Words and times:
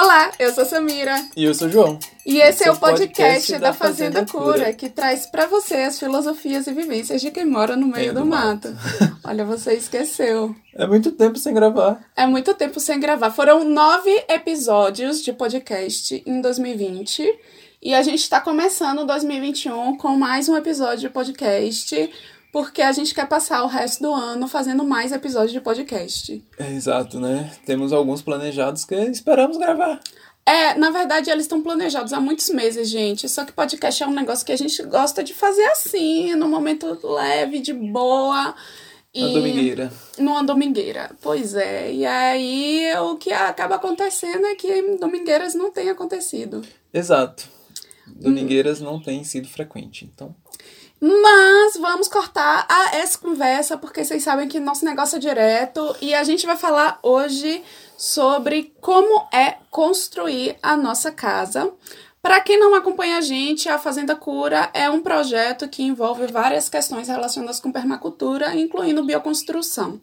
Olá, 0.00 0.30
eu 0.38 0.54
sou 0.54 0.64
Samira. 0.64 1.26
E 1.36 1.42
eu 1.42 1.52
sou 1.52 1.66
o 1.66 1.70
João. 1.72 1.98
E 2.24 2.38
esse 2.38 2.62
é 2.62 2.70
o 2.70 2.76
podcast, 2.76 3.58
da 3.58 3.72
Fazenda, 3.72 4.24
Cura, 4.24 4.72
que 4.72 4.88
traz 4.88 5.26
para 5.26 5.46
você 5.46 5.74
as 5.74 5.98
filosofias 5.98 6.68
e 6.68 6.72
vivências 6.72 7.20
de 7.20 7.32
quem 7.32 7.44
mora 7.44 7.74
no 7.74 7.88
meio 7.88 8.14
do, 8.14 8.20
do, 8.20 8.26
mato. 8.26 8.68
mato. 8.68 9.18
Olha, 9.24 9.44
você 9.44 9.74
esqueceu. 9.74 10.54
É 10.72 10.86
muito 10.86 11.10
tempo 11.10 11.36
sem 11.36 11.52
gravar. 11.52 12.00
É 12.16 12.28
muito 12.28 12.54
tempo 12.54 12.78
sem 12.78 13.00
gravar. 13.00 13.32
Foram 13.32 13.64
nove 13.64 14.10
episódios 14.28 15.20
de 15.20 15.32
podcast 15.32 16.22
em 16.24 16.40
2020. 16.40 17.36
E 17.82 17.92
a 17.92 18.00
gente 18.00 18.20
está 18.20 18.40
começando 18.40 19.04
2021 19.04 19.96
com 19.96 20.16
mais 20.16 20.48
um 20.48 20.56
episódio 20.56 21.08
de 21.08 21.10
podcast 21.10 22.08
porque 22.58 22.82
a 22.82 22.90
gente 22.90 23.14
quer 23.14 23.28
passar 23.28 23.62
o 23.62 23.68
resto 23.68 24.02
do 24.02 24.12
ano 24.12 24.48
fazendo 24.48 24.82
mais 24.82 25.12
episódios 25.12 25.52
de 25.52 25.60
podcast. 25.60 26.44
É, 26.58 26.72
exato, 26.74 27.20
né? 27.20 27.52
Temos 27.64 27.92
alguns 27.92 28.20
planejados 28.20 28.84
que 28.84 28.96
esperamos 28.96 29.56
gravar. 29.56 30.00
É, 30.44 30.74
na 30.74 30.90
verdade, 30.90 31.30
eles 31.30 31.44
estão 31.44 31.62
planejados 31.62 32.12
há 32.12 32.18
muitos 32.18 32.48
meses, 32.48 32.90
gente. 32.90 33.28
Só 33.28 33.44
que 33.44 33.52
podcast 33.52 34.02
é 34.02 34.08
um 34.08 34.12
negócio 34.12 34.44
que 34.44 34.50
a 34.50 34.58
gente 34.58 34.82
gosta 34.82 35.22
de 35.22 35.34
fazer 35.34 35.66
assim, 35.66 36.34
no 36.34 36.48
momento 36.48 36.98
leve, 37.00 37.60
de 37.60 37.72
boa. 37.72 38.52
E... 39.14 39.22
Uma 39.22 39.34
domingueira. 39.34 39.92
Numa 40.18 40.42
domingueira, 40.42 41.10
pois 41.22 41.54
é. 41.54 41.92
E 41.92 42.04
aí 42.04 42.92
o 42.96 43.14
que 43.18 43.32
acaba 43.32 43.76
acontecendo 43.76 44.44
é 44.46 44.56
que 44.56 44.96
domingueiras 44.96 45.54
não 45.54 45.70
têm 45.70 45.90
acontecido. 45.90 46.62
Exato. 46.92 47.48
Domingueiras 48.04 48.80
hum. 48.80 48.84
não 48.86 49.00
têm 49.00 49.22
sido 49.22 49.46
frequente, 49.46 50.10
então. 50.12 50.34
Mas 51.00 51.76
vamos 51.76 52.08
cortar 52.08 52.66
a, 52.68 52.96
essa 52.96 53.18
conversa, 53.18 53.78
porque 53.78 54.04
vocês 54.04 54.22
sabem 54.22 54.48
que 54.48 54.58
nosso 54.58 54.84
negócio 54.84 55.16
é 55.16 55.20
direto 55.20 55.96
e 56.00 56.12
a 56.12 56.24
gente 56.24 56.44
vai 56.44 56.56
falar 56.56 56.98
hoje 57.02 57.62
sobre 57.96 58.72
como 58.80 59.28
é 59.32 59.56
construir 59.70 60.56
a 60.62 60.76
nossa 60.76 61.12
casa. 61.12 61.72
Para 62.20 62.40
quem 62.40 62.58
não 62.58 62.74
acompanha 62.74 63.18
a 63.18 63.20
gente, 63.20 63.68
a 63.68 63.78
Fazenda 63.78 64.16
Cura 64.16 64.70
é 64.74 64.90
um 64.90 65.00
projeto 65.00 65.68
que 65.68 65.84
envolve 65.84 66.26
várias 66.26 66.68
questões 66.68 67.06
relacionadas 67.06 67.60
com 67.60 67.70
permacultura, 67.70 68.56
incluindo 68.56 69.04
bioconstrução. 69.04 70.00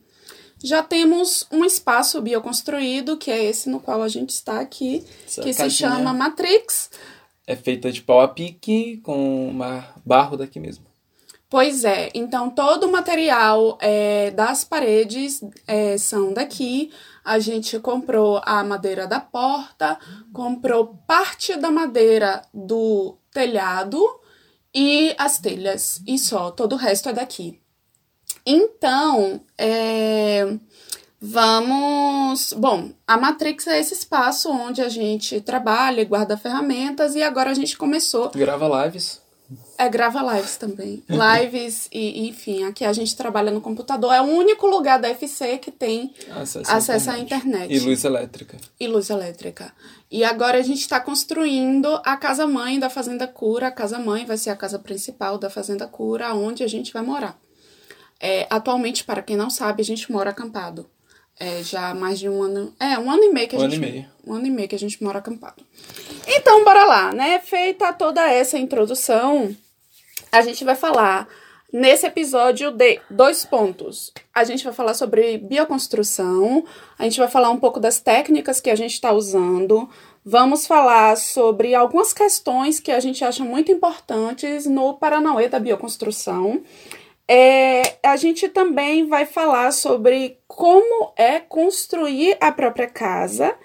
Já 0.63 0.81
temos 0.81 1.45
um 1.51 1.66
espaço 1.66 2.21
bioconstruído, 2.21 3.17
que 3.17 3.29
é 3.29 3.43
esse 3.43 3.69
no 3.69 3.81
qual 3.81 4.01
a 4.01 4.07
gente 4.07 4.29
está 4.29 4.61
aqui, 4.61 5.03
Essa 5.27 5.41
que 5.41 5.53
se 5.53 5.69
chama 5.69 6.13
Matrix 6.13 6.89
é 7.47 7.55
feita 7.55 7.91
de 7.91 8.01
pau 8.01 8.21
a 8.21 8.27
pique 8.27 8.97
com 8.97 9.47
uma 9.49 9.88
barro 10.05 10.38
daqui 10.38 10.59
mesmo. 10.59 10.84
Pois 11.55 11.85
é, 11.85 12.09
então 12.13 12.49
todo 12.49 12.85
o 12.85 12.91
material 12.91 13.77
é, 13.79 14.29
das 14.31 14.65
paredes 14.65 15.41
é, 15.65 15.97
são 15.97 16.33
daqui. 16.33 16.91
A 17.23 17.39
gente 17.39 17.79
comprou 17.79 18.41
a 18.43 18.61
madeira 18.61 19.07
da 19.07 19.21
porta, 19.21 19.97
comprou 20.33 20.99
parte 21.07 21.55
da 21.55 21.71
madeira 21.71 22.41
do 22.53 23.15
telhado 23.31 24.05
e 24.73 25.15
as 25.17 25.39
telhas, 25.39 26.01
e 26.05 26.19
só, 26.19 26.51
todo 26.51 26.73
o 26.73 26.77
resto 26.77 27.07
é 27.07 27.13
daqui. 27.13 27.61
Então, 28.45 29.39
é, 29.57 30.57
Vamos. 31.21 32.51
Bom, 32.51 32.91
a 33.07 33.17
Matrix 33.17 33.65
é 33.67 33.79
esse 33.79 33.93
espaço 33.93 34.51
onde 34.51 34.81
a 34.81 34.89
gente 34.89 35.39
trabalha 35.39 36.01
e 36.01 36.05
guarda 36.05 36.35
ferramentas, 36.35 37.15
e 37.15 37.23
agora 37.23 37.49
a 37.49 37.53
gente 37.53 37.77
começou. 37.77 38.29
Grava 38.31 38.83
lives. 38.83 39.24
É, 39.77 39.89
grava 39.89 40.21
lives 40.35 40.55
também. 40.57 41.03
Lives 41.09 41.89
e, 41.91 42.27
enfim, 42.27 42.63
aqui 42.63 42.85
a 42.85 42.93
gente 42.93 43.15
trabalha 43.15 43.51
no 43.51 43.59
computador. 43.59 44.13
É 44.13 44.21
o 44.21 44.25
único 44.25 44.67
lugar 44.67 44.99
da 44.99 45.09
FC 45.09 45.57
que 45.57 45.71
tem 45.71 46.13
acesso, 46.31 46.71
acesso 46.71 47.11
à, 47.11 47.19
internet. 47.19 47.33
à 47.33 47.65
internet. 47.65 47.73
E 47.73 47.79
luz 47.79 48.03
elétrica. 48.05 48.57
E 48.79 48.87
luz 48.87 49.09
elétrica. 49.09 49.73
E 50.09 50.23
agora 50.23 50.57
a 50.57 50.61
gente 50.61 50.79
está 50.79 50.99
construindo 50.99 51.99
a 52.05 52.15
casa 52.15 52.47
mãe 52.47 52.79
da 52.79 52.89
Fazenda 52.89 53.27
Cura. 53.27 53.67
A 53.67 53.71
casa 53.71 53.99
mãe 53.99 54.25
vai 54.25 54.37
ser 54.37 54.50
a 54.50 54.55
casa 54.55 54.79
principal 54.79 55.38
da 55.38 55.50
Fazenda 55.50 55.88
Cura, 55.88 56.33
onde 56.33 56.63
a 56.63 56.67
gente 56.67 56.94
vai 56.94 57.03
morar. 57.03 57.38
É, 58.19 58.47
atualmente, 58.50 59.03
para 59.03 59.21
quem 59.21 59.35
não 59.35 59.50
sabe, 59.50 59.81
a 59.81 59.85
gente 59.85 60.11
mora 60.11 60.29
acampado. 60.29 60.89
É, 61.38 61.61
já 61.63 61.89
há 61.89 61.94
mais 61.94 62.17
de 62.17 62.29
um 62.29 62.41
ano. 62.41 62.73
É, 62.79 62.97
um 62.97 63.11
ano 63.11 63.23
e 63.23 63.33
meio 63.33 63.47
que 63.50 63.55
a 63.55 63.59
um 63.59 63.61
gente. 63.63 63.75
Ano 63.75 63.85
e 63.85 63.91
meio. 63.91 64.05
Um 64.25 64.33
ano 64.33 64.47
e 64.47 64.50
meio 64.50 64.69
que 64.69 64.75
a 64.75 64.79
gente 64.79 65.03
mora 65.03 65.19
acampado. 65.19 65.61
Então, 66.25 66.63
bora 66.63 66.85
lá, 66.85 67.11
né? 67.11 67.39
Feita 67.39 67.91
toda 67.91 68.25
essa 68.31 68.57
introdução, 68.57 69.55
a 70.35 70.41
gente 70.41 70.66
vai 70.66 70.75
falar 70.75 71.29
nesse 71.72 72.06
episódio 72.06 72.69
de 72.69 73.00
dois 73.09 73.46
pontos. 73.46 74.12
A 74.34 74.44
gente 74.44 74.66
vai 74.66 74.73
falar 74.73 74.94
sobre 74.94 75.38
bioconstrução, 75.38 76.66
a 77.00 77.03
gente 77.03 77.18
vai 77.18 77.29
falar 77.29 77.50
um 77.51 77.57
pouco 77.57 77.79
das 77.79 78.01
técnicas 78.01 78.59
que 78.59 78.69
a 78.69 78.75
gente 78.75 78.91
está 78.91 79.13
usando, 79.13 79.90
vamos 80.25 80.68
falar 80.68 81.16
sobre 81.16 81.74
algumas 81.74 82.12
questões 82.12 82.81
que 82.81 82.91
a 82.91 83.00
gente 83.00 83.24
acha 83.24 83.45
muito 83.45 83.72
importantes 83.72 84.66
no 84.66 84.95
Paranauê 84.95 85.47
da 85.47 85.59
bioconstrução. 85.59 86.62
É, 87.28 87.95
a 88.03 88.18
gente 88.18 88.50
também 88.50 89.07
vai 89.07 89.25
falar 89.25 89.72
sobre 89.72 90.38
como 90.47 91.13
é 91.16 91.40
construir 91.40 92.35
a 92.41 92.51
própria 92.51 92.88
casa. 92.88 93.56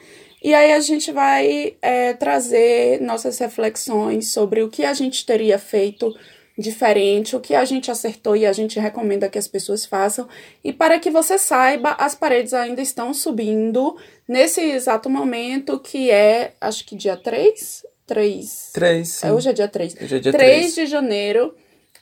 E 0.42 0.54
aí 0.54 0.72
a 0.72 0.80
gente 0.80 1.10
vai 1.10 1.76
é, 1.82 2.14
trazer 2.14 3.00
nossas 3.00 3.38
reflexões 3.38 4.32
sobre 4.32 4.62
o 4.62 4.70
que 4.70 4.84
a 4.84 4.94
gente 4.94 5.26
teria 5.26 5.58
feito 5.58 6.14
diferente, 6.60 7.34
o 7.34 7.40
que 7.40 7.54
a 7.54 7.64
gente 7.64 7.90
acertou 7.90 8.36
e 8.36 8.46
a 8.46 8.52
gente 8.52 8.78
recomenda 8.78 9.28
que 9.28 9.38
as 9.38 9.48
pessoas 9.48 9.84
façam. 9.84 10.28
E 10.62 10.72
para 10.72 10.98
que 10.98 11.10
você 11.10 11.38
saiba, 11.38 11.96
as 11.98 12.14
paredes 12.14 12.54
ainda 12.54 12.80
estão 12.80 13.12
subindo 13.12 13.96
nesse 14.28 14.60
exato 14.60 15.10
momento, 15.10 15.80
que 15.80 16.10
é, 16.10 16.54
acho 16.60 16.84
que 16.84 16.94
dia 16.94 17.16
3? 17.16 17.84
3. 18.06 18.70
3. 18.72 19.08
Sim. 19.08 19.26
É, 19.26 19.32
hoje 19.32 19.48
é 19.48 19.52
dia 19.52 19.68
3. 19.68 19.96
Hoje 20.00 20.16
é 20.16 20.18
dia 20.20 20.32
3, 20.32 20.72
3 20.72 20.74
de 20.74 20.86
janeiro 20.86 21.54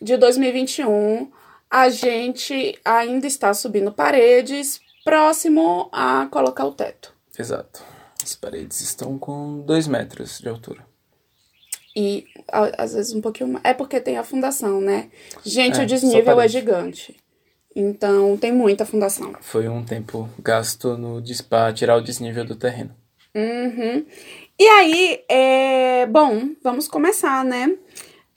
de 0.03 0.17
2021 0.17 1.31
a 1.71 1.89
gente 1.91 2.79
ainda 2.85 3.27
está 3.27 3.53
subindo 3.53 3.93
paredes 3.93 4.81
próximo 5.05 5.89
a 5.93 6.27
colocar 6.31 6.65
o 6.65 6.73
teto. 6.73 7.13
Exato. 7.39 7.83
As 8.23 8.35
paredes 8.35 8.81
estão 8.81 9.19
com 9.19 9.61
dois 9.61 9.87
metros 9.87 10.39
de 10.39 10.49
altura. 10.49 10.88
E 11.98 12.25
às 12.76 12.94
vezes 12.94 13.12
um 13.12 13.20
pouquinho 13.20 13.50
mais. 13.50 13.64
É 13.64 13.75
porque 13.75 14.00
tem 14.00 14.16
a 14.16 14.22
fundação, 14.22 14.81
né? 14.81 15.09
Gente, 15.44 15.81
é, 15.81 15.82
o 15.82 15.86
desnível 15.86 16.41
é 16.41 16.47
gigante. 16.47 17.16
Então 17.75 18.36
tem 18.36 18.53
muita 18.53 18.86
fundação. 18.86 19.34
Foi 19.41 19.69
um 19.69 19.84
tempo 19.84 20.28
gasto 20.38 20.97
no 20.97 21.20
para 21.48 21.72
tirar 21.72 21.97
o 21.97 22.00
desnível 22.00 22.44
do 22.44 22.54
terreno. 22.54 22.94
Uhum. 23.34 24.06
E 24.59 24.64
aí, 24.64 25.25
é... 25.28 26.06
bom, 26.06 26.50
vamos 26.62 26.86
começar, 26.86 27.44
né? 27.44 27.76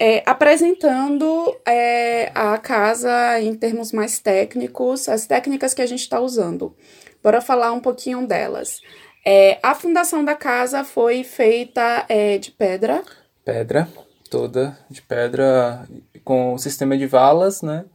é, 0.01 0.23
apresentando 0.25 1.55
é, 1.63 2.31
a 2.33 2.57
casa 2.57 3.39
em 3.39 3.53
termos 3.53 3.91
mais 3.91 4.17
técnicos, 4.17 5.07
as 5.07 5.27
técnicas 5.27 5.75
que 5.75 5.81
a 5.83 5.85
gente 5.85 5.99
está 5.99 6.19
usando. 6.19 6.75
Bora 7.21 7.39
falar 7.39 7.71
um 7.71 7.79
pouquinho 7.79 8.25
delas. 8.25 8.81
É, 9.23 9.59
a 9.61 9.75
fundação 9.75 10.25
da 10.25 10.33
casa 10.33 10.83
foi 10.83 11.23
feita 11.23 12.03
é, 12.09 12.39
de 12.39 12.49
pedra. 12.49 13.03
Pedra, 13.43 13.87
toda 14.29 14.77
de 14.89 15.01
pedra, 15.01 15.87
com 16.23 16.53
o 16.53 16.59
sistema 16.59 16.97
de 16.97 17.07
valas, 17.07 17.61
né? 17.61 17.85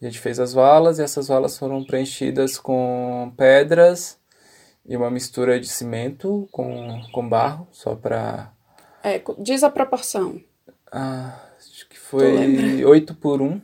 A 0.00 0.04
gente 0.04 0.18
fez 0.18 0.38
as 0.38 0.52
valas 0.52 0.98
e 0.98 1.02
essas 1.02 1.28
valas 1.28 1.56
foram 1.58 1.82
preenchidas 1.84 2.58
com 2.58 3.32
pedras 3.36 4.18
e 4.86 4.96
uma 4.96 5.10
mistura 5.10 5.58
de 5.58 5.66
cimento 5.66 6.46
com, 6.52 7.00
com 7.12 7.28
barro, 7.28 7.66
só 7.72 7.94
para. 7.94 8.52
É, 9.02 9.22
diz 9.38 9.62
a 9.62 9.70
proporção. 9.70 10.40
Ah, 10.92 11.38
acho 11.58 11.88
que 11.88 11.98
foi 11.98 12.84
8 12.84 13.14
por 13.14 13.40
1. 13.40 13.60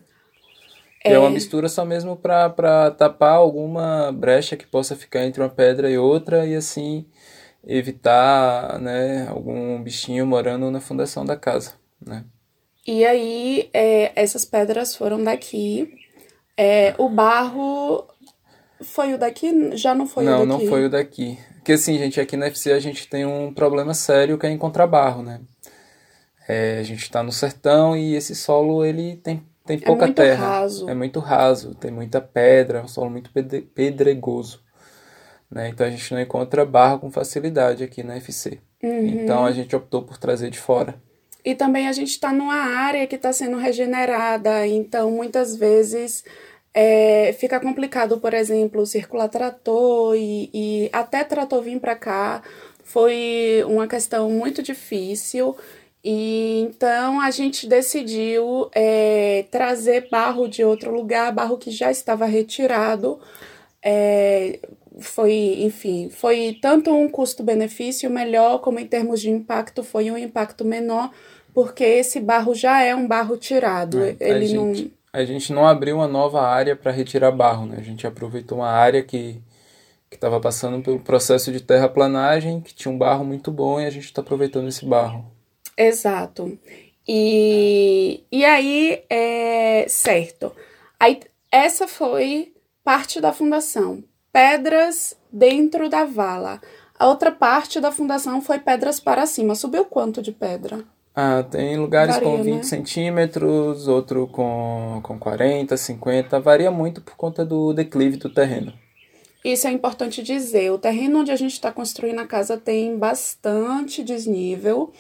É... 1.05 1.13
é 1.13 1.19
uma 1.19 1.31
mistura 1.31 1.69
só 1.69 1.85
mesmo 1.85 2.17
para 2.17 2.91
tapar 2.91 3.35
alguma 3.35 4.13
brecha 4.13 4.57
que 4.57 4.67
possa 4.67 4.97
ficar 4.97 5.25
entre 5.25 5.43
uma 5.43 5.49
pedra 5.49 5.91
e 5.91 5.97
outra 5.97 6.47
e 6.47 6.55
assim 6.55 7.07
evitar 7.67 8.79
né, 8.81 9.29
algum 9.29 9.83
bichinho 9.83 10.27
morando 10.27 10.71
na 10.71 10.81
fundação 10.81 11.25
da 11.25 11.37
casa. 11.37 11.73
Né? 12.05 12.25
E 12.87 13.05
aí, 13.05 13.69
é, 13.73 14.13
essas 14.21 14.45
pedras 14.45 14.95
foram 14.95 15.23
daqui. 15.23 15.93
É, 16.57 16.95
o 16.99 17.09
barro 17.09 18.07
foi 18.83 19.15
o 19.15 19.19
daqui? 19.19 19.77
Já 19.77 19.95
não 19.95 20.07
foi 20.07 20.25
não, 20.25 20.33
o 20.33 20.37
daqui? 20.39 20.49
Não, 20.49 20.59
não 20.59 20.67
foi 20.67 20.87
o 20.87 20.91
daqui. 20.91 21.39
Porque 21.55 21.73
assim, 21.73 21.99
gente, 21.99 22.21
aqui 22.21 22.37
na 22.37 22.47
FC 22.47 22.73
a 22.73 22.81
gente 22.81 23.07
tem 23.07 23.27
um 23.27 23.53
problema 23.53 23.93
sério 23.93 24.39
que 24.39 24.47
é 24.47 24.51
encontrar 24.51 24.87
barro, 24.87 25.23
né? 25.23 25.41
É, 26.49 26.79
a 26.81 26.83
gente 26.83 27.03
está 27.03 27.23
no 27.23 27.31
sertão 27.31 27.97
e 27.97 28.15
esse 28.15 28.35
solo 28.35 28.85
ele 28.85 29.17
tem, 29.17 29.43
tem 29.65 29.77
é 29.77 29.81
pouca 29.81 30.05
é 30.05 30.07
muito 30.07 30.17
terra. 30.17 30.47
Raso. 30.47 30.89
É 30.89 30.95
muito 30.95 31.21
raso, 31.21 31.75
tem 31.75 31.91
muita 31.91 32.21
pedra, 32.21 32.79
é 32.81 32.83
um 32.83 32.89
solo 32.89 33.11
muito 33.11 33.31
pedregoso. 33.75 34.63
Né? 35.51 35.69
Então 35.69 35.87
a 35.87 35.91
gente 35.91 36.13
não 36.15 36.21
encontra 36.21 36.65
barro 36.65 37.01
com 37.01 37.11
facilidade 37.11 37.83
aqui 37.83 38.03
na 38.03 38.17
FC. 38.17 38.59
Uhum. 38.83 39.07
Então 39.07 39.45
a 39.45 39.53
gente 39.53 39.75
optou 39.75 40.03
por 40.03 40.17
trazer 40.17 40.51
de 40.51 40.59
fora. 40.59 40.95
E 41.45 41.55
também 41.55 41.89
a 41.89 41.93
gente 41.93 42.11
está 42.11 42.33
numa 42.33 42.55
área 42.55 43.07
que 43.07 43.17
está 43.17 43.33
sendo 43.33 43.57
regenerada, 43.57 44.67
então 44.67 45.11
muitas 45.11 45.57
vezes 45.57 46.23
é, 46.73 47.35
fica 47.39 47.59
complicado, 47.59 48.19
por 48.19 48.35
exemplo, 48.35 48.85
circular 48.85 49.29
trator 49.29 50.15
e, 50.17 50.51
e 50.53 50.91
até 50.93 51.25
trator 51.25 51.63
vir 51.63 51.81
para 51.81 51.97
cá 51.97 52.43
foi 52.85 53.65
uma 53.67 53.87
questão 53.87 54.31
muito 54.31 54.63
difícil. 54.63 55.57
E 56.03 56.61
então 56.63 57.21
a 57.21 57.31
gente 57.31 57.67
decidiu 57.69 58.71
é, 58.75 59.45
trazer 59.51 60.09
barro 60.11 60.49
de 60.49 60.65
outro 60.65 60.93
lugar, 60.93 61.33
barro 61.33 61.59
que 61.59 61.71
já 61.71 61.91
estava 61.91 62.27
retirado. 62.27 63.21
É, 63.83 64.59
foi, 65.01 65.57
enfim, 65.61 66.09
foi 66.11 66.59
tanto 66.61 66.91
um 66.91 67.09
custo-benefício 67.09 68.11
melhor, 68.11 68.59
como 68.61 68.79
em 68.79 68.87
termos 68.87 69.21
de 69.21 69.31
impacto, 69.31 69.83
foi 69.83 70.11
um 70.11 70.19
impacto 70.19 70.65
menor, 70.65 71.11
porque 71.53 71.85
esse 71.85 72.21
barro 72.21 72.55
já 72.55 72.83
é 72.83 72.95
um 72.95 73.07
barro 73.07 73.37
tirado. 73.37 74.03
É, 74.03 74.17
Ele 74.21 74.53
a 74.53 74.55
não. 74.55 74.75
Gente, 74.75 74.93
a 75.13 75.25
gente 75.25 75.53
não 75.53 75.67
abriu 75.67 75.97
uma 75.97 76.07
nova 76.07 76.43
área 76.43 76.77
para 76.77 76.93
retirar 76.93 77.33
barro, 77.33 77.67
né? 77.67 77.77
A 77.79 77.83
gente 77.83 78.07
aproveitou 78.07 78.59
uma 78.59 78.71
área 78.71 79.03
que 79.03 79.43
que 80.11 80.17
estava 80.17 80.41
passando 80.41 80.83
pelo 80.83 80.99
processo 80.99 81.53
de 81.53 81.61
terraplanagem, 81.61 82.61
que 82.61 82.75
tinha 82.75 82.93
um 82.93 82.99
barro 82.99 83.25
muito 83.25 83.53
bom 83.53 83.81
e 83.81 83.87
a 83.87 83.91
gente 83.91 84.07
está 84.07 84.21
aproveitando 84.21 84.67
esse 84.67 84.85
barro. 84.85 85.31
Exato. 85.77 86.59
E, 87.07 88.25
e 88.31 88.45
aí, 88.45 89.05
é, 89.09 89.87
certo. 89.89 90.53
Aí, 90.99 91.21
essa 91.51 91.87
foi 91.87 92.53
parte 92.83 93.21
da 93.21 93.33
fundação. 93.33 94.03
Pedras 94.33 95.17
dentro 95.33 95.89
da 95.89 96.05
vala. 96.05 96.61
A 96.99 97.09
outra 97.09 97.33
parte 97.33 97.81
da 97.81 97.91
fundação 97.91 98.41
foi 98.43 98.59
pedras 98.59 99.01
para 99.01 99.27
cima. 99.27 99.55
Subiu 99.55 99.85
quanto 99.85 100.21
de 100.21 100.33
pedra? 100.33 100.85
Ah, 101.15 101.43
tem 101.43 101.77
lugares 101.77 102.15
varia, 102.15 102.31
com 102.31 102.43
20 102.43 102.55
né? 102.55 102.63
centímetros, 102.63 103.89
outro 103.89 104.27
com, 104.29 105.01
com 105.03 105.19
40, 105.19 105.77
50. 105.77 106.39
Varia 106.41 106.71
muito 106.71 107.01
por 107.01 107.17
conta 107.17 107.45
do 107.45 107.73
declive 107.73 108.17
do 108.17 108.33
terreno. 108.33 108.73
Isso 109.45 109.67
é 109.67 109.73
importante 109.73 110.23
dizer. 110.23 110.71
O 110.71 110.79
terreno 110.79 111.21
onde 111.21 111.33
a 111.33 111.37
gente 111.37 111.53
está 111.53 111.73
construindo 111.73 112.21
a 112.21 112.27
casa 112.27 112.57
tem 112.57 112.97
bastante 112.99 114.05
desnível. 114.05 114.93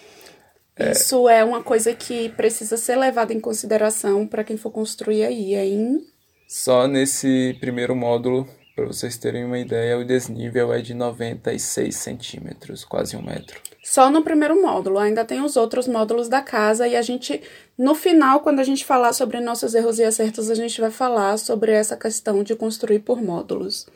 É. 0.76 0.92
Isso 0.92 1.28
é 1.28 1.44
uma 1.44 1.62
coisa 1.62 1.94
que 1.94 2.30
precisa 2.30 2.76
ser 2.76 2.96
levada 2.96 3.34
em 3.34 3.40
consideração 3.40 4.26
para 4.26 4.42
quem 4.42 4.56
for 4.56 4.70
construir 4.70 5.24
aí, 5.24 5.54
hein? 5.54 6.00
Só 6.48 6.88
nesse 6.88 7.56
primeiro 7.60 7.94
módulo, 7.94 8.48
para 8.80 8.86
vocês 8.86 9.18
terem 9.18 9.44
uma 9.44 9.58
ideia, 9.58 9.98
o 9.98 10.04
desnível 10.06 10.72
é 10.72 10.80
de 10.80 10.94
96 10.94 11.94
centímetros, 11.94 12.82
quase 12.82 13.14
um 13.14 13.20
metro. 13.20 13.60
Só 13.84 14.10
no 14.10 14.22
primeiro 14.22 14.60
módulo, 14.62 14.98
ainda 14.98 15.22
tem 15.22 15.42
os 15.42 15.54
outros 15.54 15.86
módulos 15.86 16.30
da 16.30 16.40
casa 16.40 16.88
e 16.88 16.96
a 16.96 17.02
gente, 17.02 17.42
no 17.76 17.94
final, 17.94 18.40
quando 18.40 18.58
a 18.58 18.64
gente 18.64 18.82
falar 18.86 19.12
sobre 19.12 19.38
nossos 19.38 19.74
erros 19.74 19.98
e 19.98 20.04
acertos, 20.04 20.50
a 20.50 20.54
gente 20.54 20.80
vai 20.80 20.90
falar 20.90 21.36
sobre 21.36 21.72
essa 21.72 21.94
questão 21.94 22.42
de 22.42 22.56
construir 22.56 23.00
por 23.00 23.22
módulos. 23.22 23.86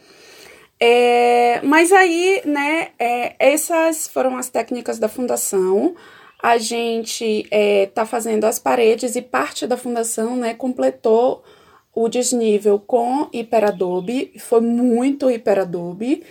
É, 0.78 1.62
mas 1.62 1.90
aí, 1.90 2.42
né, 2.44 2.88
é, 2.98 3.36
essas 3.38 4.06
foram 4.06 4.36
as 4.36 4.50
técnicas 4.50 4.98
da 4.98 5.08
fundação. 5.08 5.94
A 6.42 6.58
gente 6.58 7.46
é, 7.50 7.86
tá 7.86 8.04
fazendo 8.04 8.44
as 8.44 8.58
paredes 8.58 9.16
e 9.16 9.22
parte 9.22 9.66
da 9.66 9.78
fundação, 9.78 10.36
né, 10.36 10.52
completou 10.52 11.42
o 11.94 12.08
desnível 12.08 12.78
com 12.78 13.28
hiperadobe, 13.32 14.32
foi 14.38 14.60
muito 14.60 15.30
hiperadobe, 15.30 16.22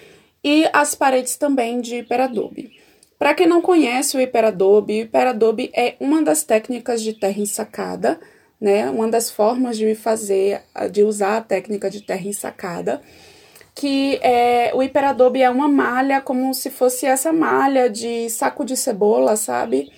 e 0.44 0.68
as 0.74 0.94
paredes 0.94 1.38
também 1.38 1.80
de 1.82 1.98
hiperadobe. 1.98 2.72
Para 3.18 3.34
quem 3.34 3.48
não 3.48 3.62
conhece 3.62 4.18
o 4.18 4.22
hiperadobe, 4.22 4.94
o 4.94 5.04
hiperadobe 5.04 5.72
é 5.74 5.96
uma 6.00 6.22
das 6.22 6.44
técnicas 6.44 7.02
de 7.02 7.14
terra 7.14 7.40
ensacada, 7.40 8.20
né, 8.60 8.90
uma 8.90 9.08
das 9.08 9.30
formas 9.30 9.78
de 9.78 9.96
fazer, 9.96 10.62
de 10.92 11.04
usar 11.04 11.38
a 11.38 11.42
técnica 11.42 11.90
de 11.90 12.02
terra 12.02 12.28
ensacada 12.28 13.02
que 13.76 14.20
é, 14.22 14.72
o 14.74 14.84
hiperadobe 14.84 15.42
é 15.42 15.50
uma 15.50 15.68
malha 15.68 16.22
como 16.22 16.54
se 16.54 16.70
fosse 16.70 17.06
essa 17.06 17.34
malha 17.34 17.90
de 17.90 18.30
saco 18.30 18.64
de 18.64 18.78
cebola, 18.78 19.36
sabe? 19.36 19.92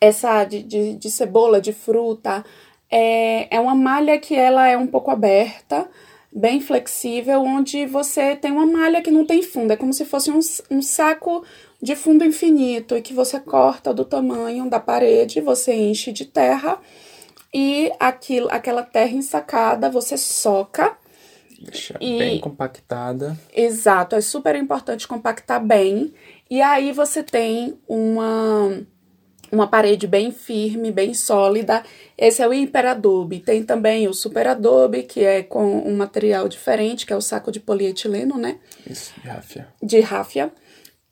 Essa 0.00 0.44
de, 0.44 0.62
de, 0.62 0.94
de 0.96 1.10
cebola, 1.10 1.60
de 1.60 1.72
fruta. 1.72 2.44
É, 2.94 3.56
é 3.56 3.58
uma 3.58 3.74
malha 3.74 4.18
que 4.18 4.34
ela 4.34 4.68
é 4.68 4.76
um 4.76 4.86
pouco 4.86 5.10
aberta, 5.10 5.88
bem 6.30 6.60
flexível, 6.60 7.40
onde 7.40 7.86
você 7.86 8.36
tem 8.36 8.52
uma 8.52 8.66
malha 8.66 9.00
que 9.00 9.10
não 9.10 9.24
tem 9.24 9.42
fundo. 9.42 9.72
É 9.72 9.76
como 9.76 9.94
se 9.94 10.04
fosse 10.04 10.30
um, 10.30 10.40
um 10.70 10.82
saco 10.82 11.42
de 11.80 11.96
fundo 11.96 12.24
infinito 12.24 12.94
e 12.94 13.00
que 13.00 13.14
você 13.14 13.40
corta 13.40 13.94
do 13.94 14.04
tamanho 14.04 14.68
da 14.68 14.78
parede, 14.78 15.40
você 15.40 15.74
enche 15.74 16.12
de 16.12 16.26
terra 16.26 16.78
e 17.52 17.90
aquilo, 17.98 18.48
aquela 18.50 18.82
terra 18.82 19.12
ensacada 19.12 19.90
você 19.90 20.16
soca 20.16 20.96
Deixar 21.58 21.96
e, 22.00 22.18
bem 22.18 22.40
compactada. 22.40 23.38
Exato, 23.54 24.16
é 24.16 24.20
super 24.20 24.56
importante 24.56 25.06
compactar 25.06 25.64
bem. 25.64 26.12
E 26.50 26.60
aí 26.60 26.92
você 26.92 27.22
tem 27.22 27.78
uma, 27.86 28.84
uma 29.52 29.66
parede 29.66 30.06
bem 30.06 30.32
firme, 30.32 30.90
bem 30.90 31.12
sólida. 31.12 31.84
Esse 32.16 32.42
é 32.42 32.48
o 32.48 32.54
Imperadobe. 32.54 33.40
Tem 33.40 33.62
também 33.62 34.08
o 34.08 34.14
Superadobe, 34.14 35.02
que 35.02 35.20
é 35.20 35.42
com 35.42 35.62
um 35.62 35.94
material 35.94 36.48
diferente, 36.48 37.04
que 37.04 37.12
é 37.12 37.16
o 37.16 37.20
saco 37.20 37.52
de 37.52 37.60
polietileno, 37.60 38.38
né? 38.38 38.58
Isso, 38.88 39.12
de 39.20 39.28
ráfia. 39.28 39.68
De 39.82 40.00
ráfia. 40.00 40.52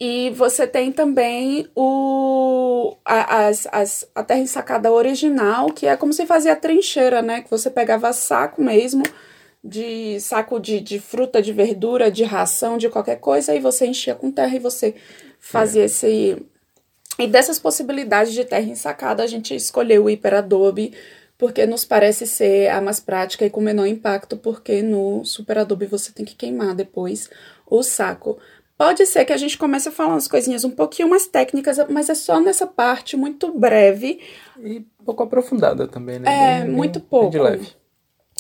E 0.01 0.31
você 0.31 0.67
tem 0.67 0.91
também 0.91 1.69
o, 1.77 2.97
a, 3.05 3.49
as, 3.49 3.69
as, 3.71 4.09
a 4.15 4.25
terra 4.25 4.41
ensacada 4.41 4.91
original, 4.91 5.67
que 5.67 5.87
é 5.87 5.95
como 5.95 6.15
se 6.15 6.25
fazia 6.25 6.57
trincheira, 6.57 7.21
né? 7.21 7.43
Que 7.43 7.51
você 7.51 7.69
pegava 7.69 8.11
saco 8.15 8.63
mesmo 8.63 9.03
de 9.63 10.19
saco 10.21 10.59
de, 10.59 10.81
de 10.81 10.99
fruta, 10.99 11.43
de 11.43 11.53
verdura, 11.53 12.11
de 12.11 12.25
ração, 12.25 12.79
de 12.79 12.89
qualquer 12.89 13.17
coisa, 13.17 13.55
e 13.55 13.61
você 13.61 13.87
enchia 13.87 14.15
com 14.15 14.31
terra 14.31 14.57
e 14.57 14.59
você 14.59 14.95
fazia 15.39 15.83
é. 15.83 15.85
esse. 15.85 16.47
E 17.21 17.27
dessas 17.27 17.59
possibilidades 17.59 18.33
de 18.33 18.45
terra 18.45 18.65
ensacada, 18.65 19.23
a 19.23 19.27
gente 19.27 19.55
escolheu 19.55 20.05
o 20.05 20.11
hiperadobe, 20.11 20.95
porque 21.37 21.67
nos 21.67 21.85
parece 21.85 22.27
ser 22.27 22.69
a 22.69 22.81
mais 22.81 22.99
prática 22.99 23.45
e 23.45 23.51
com 23.51 23.61
menor 23.61 23.87
impacto, 23.87 24.39
porque 24.39 24.83
no 24.83 25.23
superadobe 25.25 25.85
você 25.85 26.13
tem 26.13 26.25
que 26.25 26.35
queimar 26.35 26.75
depois 26.75 27.29
o 27.67 27.83
saco. 27.83 28.39
Pode 28.77 29.05
ser 29.05 29.27
que 29.27 29.33
a 29.35 29.37
gente 29.37 29.59
comece 29.59 29.91
a 29.91 29.93
falar 29.93 30.15
umas 30.15 30.27
coisinhas 30.27 30.65
um 30.65 30.71
pouquinho 30.71 31.11
mais 31.11 31.27
técnicas, 31.27 31.77
mas 31.91 32.09
é 32.09 32.15
só 32.15 32.41
nessa 32.41 32.67
parte 32.67 33.19
muito 33.19 33.53
breve. 33.53 34.19
E 34.59 34.81
pouco 35.05 35.23
aprofundada 35.23 35.87
também, 35.87 36.19
né? 36.19 36.61
É, 36.61 36.65
bem, 36.65 36.71
muito 36.71 37.01
pouco. 37.01 37.31
De 37.31 37.39
leve. 37.39 37.69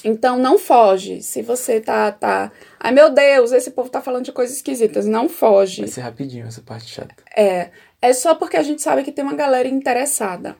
Então 0.02 0.38
não 0.38 0.58
foge. 0.58 1.22
Se 1.22 1.42
você 1.42 1.80
tá, 1.80 2.10
tá. 2.10 2.50
Ai 2.78 2.92
meu 2.92 3.10
Deus, 3.10 3.52
esse 3.52 3.70
povo 3.70 3.90
tá 3.90 4.00
falando 4.00 4.24
de 4.24 4.32
coisas 4.32 4.56
esquisitas. 4.56 5.04
Não 5.04 5.28
foge. 5.28 5.82
Vai 5.82 5.90
ser 5.90 6.00
rapidinho 6.00 6.46
essa 6.46 6.62
parte 6.62 6.88
chata. 6.88 7.14
É. 7.36 7.70
É 8.02 8.12
só 8.12 8.34
porque 8.34 8.56
a 8.56 8.62
gente 8.62 8.82
sabe 8.82 9.02
que 9.02 9.12
tem 9.12 9.24
uma 9.24 9.34
galera 9.34 9.68
interessada. 9.68 10.56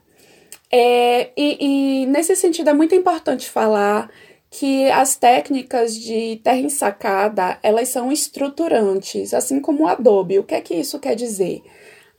É, 0.71 1.31
e, 1.37 2.03
e 2.03 2.07
nesse 2.07 2.37
sentido 2.37 2.71
é 2.71 2.73
muito 2.73 2.95
importante 2.95 3.49
falar 3.49 4.11
que 4.51 4.91
as 4.91 5.15
técnicas 5.15 5.95
de 5.95 6.41
terra 6.43 6.59
ensacada, 6.59 7.59
elas 7.63 7.89
são 7.89 8.11
estruturantes, 8.11 9.33
assim 9.33 9.61
como 9.61 9.85
o 9.85 9.89
adobe. 9.89 10.39
O 10.39 10.45
que 10.45 10.55
é 10.55 10.61
que 10.61 10.75
isso 10.75 10.99
quer 10.99 11.15
dizer? 11.15 11.63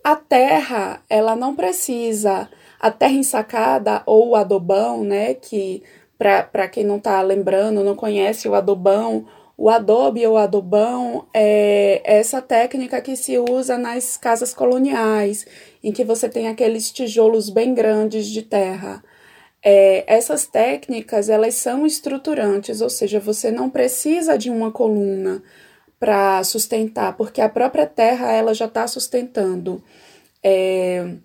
A 0.03 0.15
terra, 0.15 1.03
ela 1.09 1.35
não 1.35 1.55
precisa, 1.55 2.49
a 2.79 2.89
terra 2.89 3.13
ensacada 3.13 4.01
ou 4.05 4.29
o 4.29 4.35
adobão, 4.35 5.03
né, 5.03 5.33
que 5.33 5.83
para 6.17 6.67
quem 6.69 6.83
não 6.83 6.97
está 6.97 7.21
lembrando, 7.21 7.83
não 7.83 7.95
conhece 7.95 8.47
o 8.47 8.55
adobão, 8.55 9.25
o 9.61 9.69
adobe 9.69 10.25
ou 10.25 10.37
adobão 10.37 11.27
é 11.31 12.01
essa 12.03 12.41
técnica 12.41 12.99
que 12.99 13.15
se 13.15 13.37
usa 13.37 13.77
nas 13.77 14.17
casas 14.17 14.55
coloniais, 14.55 15.45
em 15.83 15.91
que 15.91 16.03
você 16.03 16.27
tem 16.27 16.47
aqueles 16.47 16.91
tijolos 16.91 17.47
bem 17.47 17.75
grandes 17.75 18.25
de 18.25 18.41
terra. 18.41 19.03
É, 19.63 20.03
essas 20.07 20.47
técnicas 20.47 21.29
elas 21.29 21.53
são 21.53 21.85
estruturantes, 21.85 22.81
ou 22.81 22.89
seja, 22.89 23.19
você 23.19 23.51
não 23.51 23.69
precisa 23.69 24.35
de 24.35 24.49
uma 24.49 24.71
coluna 24.71 25.43
para 25.99 26.43
sustentar, 26.43 27.15
porque 27.15 27.39
a 27.39 27.47
própria 27.47 27.85
terra 27.85 28.31
ela 28.31 28.55
já 28.55 28.65
está 28.65 28.87
sustentando. 28.87 29.83
É, 30.43 31.17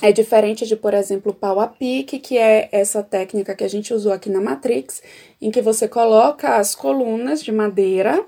é 0.00 0.12
diferente 0.12 0.66
de, 0.66 0.76
por 0.76 0.94
exemplo, 0.94 1.32
o 1.32 1.34
pau 1.34 1.58
a 1.60 1.66
pique, 1.66 2.18
que 2.18 2.38
é 2.38 2.68
essa 2.72 3.02
técnica 3.02 3.54
que 3.54 3.64
a 3.64 3.68
gente 3.68 3.92
usou 3.92 4.12
aqui 4.12 4.30
na 4.30 4.40
Matrix, 4.40 5.02
em 5.40 5.50
que 5.50 5.60
você 5.60 5.88
coloca 5.88 6.56
as 6.56 6.74
colunas 6.74 7.42
de 7.42 7.52
madeira 7.52 8.24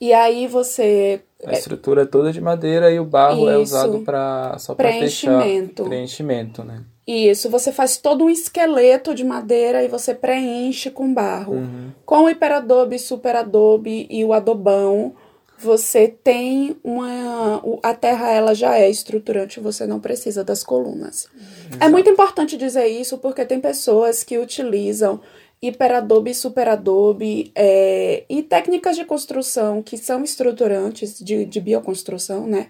e 0.00 0.12
aí 0.12 0.46
você. 0.46 1.20
A 1.44 1.52
estrutura 1.52 2.02
é 2.02 2.06
toda 2.06 2.32
de 2.32 2.40
madeira 2.40 2.90
e 2.90 2.98
o 2.98 3.04
barro 3.04 3.42
Isso. 3.42 3.50
é 3.50 3.58
usado 3.58 4.00
para 4.00 4.58
só 4.58 4.74
para 4.74 4.90
fechar 4.92 5.42
preenchimento, 5.84 6.64
né? 6.64 6.82
Isso, 7.06 7.48
você 7.48 7.70
faz 7.70 7.98
todo 7.98 8.24
um 8.24 8.30
esqueleto 8.30 9.14
de 9.14 9.24
madeira 9.24 9.84
e 9.84 9.88
você 9.88 10.12
preenche 10.12 10.90
com 10.90 11.14
barro. 11.14 11.54
Uhum. 11.54 11.92
Com 12.04 12.24
o 12.24 12.28
hiperadobe, 12.28 12.98
superadobe 12.98 14.08
e 14.10 14.24
o 14.24 14.32
adobão, 14.32 15.14
você 15.58 16.08
tem 16.08 16.76
uma 16.84 17.62
a 17.82 17.94
terra 17.94 18.30
ela 18.30 18.54
já 18.54 18.78
é 18.78 18.90
estruturante, 18.90 19.60
você 19.60 19.86
não 19.86 20.00
precisa 20.00 20.44
das 20.44 20.62
colunas. 20.62 21.28
Exato. 21.34 21.84
É 21.84 21.88
muito 21.88 22.10
importante 22.10 22.56
dizer 22.56 22.86
isso 22.86 23.18
porque 23.18 23.44
tem 23.44 23.60
pessoas 23.60 24.22
que 24.22 24.38
utilizam 24.38 25.20
hiperadobe, 25.60 26.34
superadobe 26.34 27.50
é, 27.54 28.24
e 28.28 28.42
técnicas 28.42 28.96
de 28.96 29.04
construção 29.04 29.82
que 29.82 29.96
são 29.96 30.22
estruturantes 30.22 31.18
de, 31.18 31.44
de 31.44 31.60
bioconstrução, 31.60 32.46
né? 32.46 32.68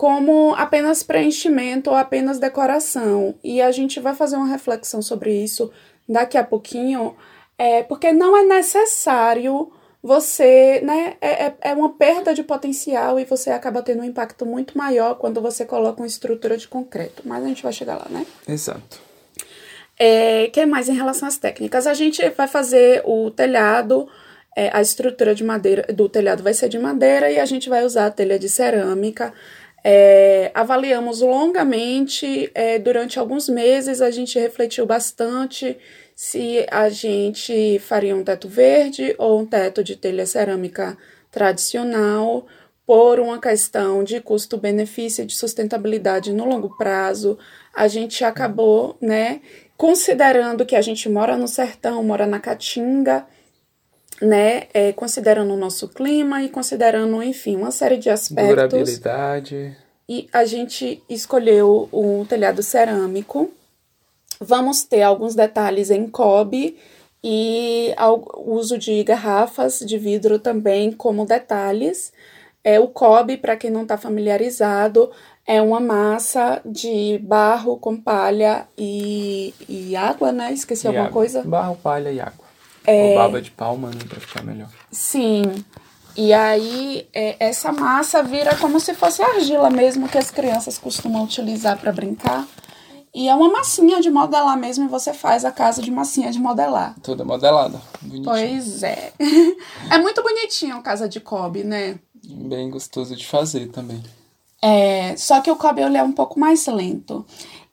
como 0.00 0.54
apenas 0.54 1.02
preenchimento 1.02 1.90
ou 1.90 1.96
apenas 1.96 2.38
decoração. 2.38 3.34
E 3.44 3.60
a 3.60 3.70
gente 3.70 4.00
vai 4.00 4.14
fazer 4.14 4.36
uma 4.36 4.46
reflexão 4.46 5.02
sobre 5.02 5.30
isso 5.30 5.70
daqui 6.08 6.38
a 6.38 6.42
pouquinho, 6.42 7.14
é, 7.58 7.82
porque 7.82 8.10
não 8.10 8.34
é 8.34 8.42
necessário 8.42 9.70
você, 10.02 10.80
né, 10.82 11.14
é, 11.20 11.46
é, 11.46 11.54
é 11.60 11.74
uma 11.74 11.90
perda 11.90 12.32
de 12.32 12.42
potencial 12.42 13.20
e 13.20 13.24
você 13.24 13.50
acaba 13.50 13.82
tendo 13.82 14.00
um 14.00 14.04
impacto 14.04 14.46
muito 14.46 14.76
maior 14.76 15.16
quando 15.16 15.40
você 15.40 15.64
coloca 15.64 16.00
uma 16.00 16.06
estrutura 16.06 16.56
de 16.56 16.66
concreto. 16.66 17.22
Mas 17.24 17.44
a 17.44 17.48
gente 17.48 17.62
vai 17.62 17.72
chegar 17.72 17.96
lá, 17.96 18.06
né? 18.08 18.26
Exato. 18.48 19.00
É, 19.98 20.48
que 20.48 20.64
mais 20.64 20.88
em 20.88 20.94
relação 20.94 21.28
às 21.28 21.36
técnicas? 21.36 21.86
A 21.86 21.92
gente 21.92 22.26
vai 22.30 22.48
fazer 22.48 23.02
o 23.04 23.30
telhado, 23.30 24.08
é, 24.56 24.70
a 24.72 24.80
estrutura 24.80 25.34
de 25.34 25.44
madeira 25.44 25.92
do 25.92 26.08
telhado 26.08 26.42
vai 26.42 26.54
ser 26.54 26.70
de 26.70 26.78
madeira 26.78 27.30
e 27.30 27.38
a 27.38 27.44
gente 27.44 27.68
vai 27.68 27.84
usar 27.84 28.06
a 28.06 28.10
telha 28.10 28.38
de 28.38 28.48
cerâmica. 28.48 29.34
É, 29.84 30.50
avaliamos 30.54 31.20
longamente, 31.20 32.50
é, 32.54 32.78
durante 32.78 33.18
alguns 33.18 33.48
meses 33.48 34.00
a 34.00 34.10
gente 34.10 34.38
refletiu 34.38 34.86
bastante 34.86 35.76
se 36.22 36.66
a 36.70 36.90
gente 36.90 37.78
faria 37.78 38.14
um 38.14 38.22
teto 38.22 38.46
verde 38.46 39.14
ou 39.16 39.40
um 39.40 39.46
teto 39.46 39.82
de 39.82 39.96
telha 39.96 40.26
cerâmica 40.26 40.94
tradicional, 41.30 42.46
por 42.86 43.18
uma 43.18 43.40
questão 43.40 44.04
de 44.04 44.20
custo-benefício 44.20 45.22
e 45.22 45.26
de 45.26 45.34
sustentabilidade 45.34 46.30
no 46.34 46.44
longo 46.44 46.76
prazo. 46.76 47.38
A 47.74 47.88
gente 47.88 48.22
acabou, 48.22 48.98
né, 49.00 49.40
considerando 49.78 50.66
que 50.66 50.76
a 50.76 50.82
gente 50.82 51.08
mora 51.08 51.38
no 51.38 51.48
sertão, 51.48 52.02
mora 52.04 52.26
na 52.26 52.38
Caatinga, 52.38 53.24
né, 54.20 54.64
é, 54.74 54.92
considerando 54.92 55.54
o 55.54 55.56
nosso 55.56 55.88
clima 55.88 56.42
e 56.42 56.50
considerando, 56.50 57.22
enfim, 57.22 57.56
uma 57.56 57.70
série 57.70 57.96
de 57.96 58.10
aspectos. 58.10 58.56
Durabilidade. 58.56 59.74
E 60.06 60.28
a 60.30 60.44
gente 60.44 61.02
escolheu 61.08 61.88
o 61.90 62.26
telhado 62.28 62.62
cerâmico. 62.62 63.50
Vamos 64.40 64.84
ter 64.84 65.02
alguns 65.02 65.34
detalhes 65.34 65.90
em 65.90 66.08
cobre 66.08 66.78
e 67.22 67.94
o 67.98 68.54
uso 68.54 68.78
de 68.78 69.04
garrafas 69.04 69.80
de 69.80 69.98
vidro 69.98 70.38
também 70.38 70.90
como 70.92 71.26
detalhes. 71.26 72.10
É, 72.64 72.80
o 72.80 72.88
cobre, 72.88 73.36
para 73.36 73.56
quem 73.56 73.70
não 73.70 73.82
está 73.82 73.98
familiarizado, 73.98 75.10
é 75.46 75.60
uma 75.60 75.80
massa 75.80 76.60
de 76.64 77.18
barro 77.22 77.76
com 77.76 77.96
palha 77.96 78.66
e, 78.78 79.54
e 79.68 79.94
água, 79.96 80.32
né? 80.32 80.52
Esqueci 80.52 80.86
E 80.86 80.88
alguma 80.88 81.04
água. 81.06 81.12
coisa? 81.12 81.42
Barro, 81.42 81.76
palha 81.76 82.10
e 82.10 82.20
água. 82.20 82.44
É. 82.86 83.10
Ou 83.10 83.14
baba 83.16 83.42
de 83.42 83.50
palma, 83.50 83.88
né, 83.90 84.00
pra 84.08 84.20
ficar 84.20 84.42
melhor. 84.42 84.68
Sim. 84.90 85.42
E 86.16 86.32
aí, 86.32 87.06
é, 87.14 87.36
essa 87.38 87.72
massa 87.72 88.22
vira 88.22 88.56
como 88.56 88.80
se 88.80 88.94
fosse 88.94 89.22
argila 89.22 89.70
mesmo 89.70 90.08
que 90.08 90.18
as 90.18 90.30
crianças 90.30 90.78
costumam 90.78 91.24
utilizar 91.24 91.78
para 91.78 91.92
brincar. 91.92 92.46
E 93.12 93.28
é 93.28 93.34
uma 93.34 93.50
massinha 93.50 94.00
de 94.00 94.08
modelar 94.08 94.56
mesmo, 94.56 94.84
e 94.84 94.88
você 94.88 95.12
faz 95.12 95.44
a 95.44 95.50
casa 95.50 95.82
de 95.82 95.90
massinha 95.90 96.30
de 96.30 96.38
modelar. 96.38 96.94
Toda 97.02 97.24
modelada. 97.24 97.80
Bonitinho. 98.00 98.24
Pois 98.24 98.82
é. 98.82 99.12
É 99.90 99.98
muito 99.98 100.22
bonitinho 100.22 100.76
a 100.76 100.82
casa 100.82 101.08
de 101.08 101.18
Kobe, 101.20 101.64
né? 101.64 101.98
Bem 102.24 102.70
gostoso 102.70 103.16
de 103.16 103.26
fazer 103.26 103.68
também. 103.70 104.00
É, 104.62 105.16
só 105.16 105.40
que 105.40 105.50
o 105.50 105.56
Kobe 105.56 105.80
ele 105.80 105.96
é 105.96 106.02
um 106.02 106.12
pouco 106.12 106.38
mais 106.38 106.66
lento. 106.66 107.26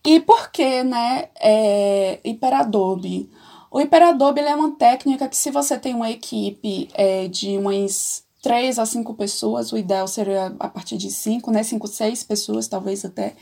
E 0.05 0.19
por 0.19 0.51
que, 0.51 0.83
né, 0.83 1.29
é, 1.39 2.19
hiperadobe? 2.23 3.29
O 3.69 3.81
hiperadobe 3.81 4.39
é 4.39 4.55
uma 4.55 4.71
técnica 4.71 5.27
que 5.27 5.35
se 5.35 5.51
você 5.51 5.77
tem 5.77 5.93
uma 5.93 6.09
equipe 6.09 6.87
é, 6.93 7.27
de 7.27 7.57
umas 7.57 8.23
três 8.41 8.79
a 8.79 8.85
cinco 8.85 9.13
pessoas, 9.13 9.71
o 9.73 9.77
ideal 9.77 10.07
seria 10.07 10.55
a 10.59 10.69
partir 10.69 10.97
de 10.97 11.11
cinco, 11.11 11.51
né, 11.51 11.63
cinco, 11.63 11.87
seis 11.87 12.23
pessoas, 12.23 12.67
talvez 12.67 13.03
até, 13.03 13.35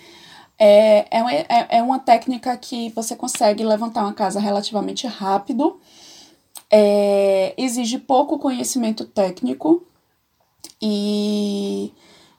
é, 0.57 1.05
é, 1.17 1.21
uma- 1.21 1.33
é, 1.33 1.67
é 1.77 1.83
uma 1.83 1.99
técnica 1.99 2.55
que 2.57 2.89
você 2.89 3.15
consegue 3.15 3.63
levantar 3.63 4.03
uma 4.03 4.13
casa 4.13 4.39
relativamente 4.39 5.05
rápido, 5.07 5.79
é, 6.71 7.53
exige 7.57 7.99
pouco 7.99 8.39
conhecimento 8.39 9.05
técnico 9.05 9.85
e, 10.81 11.91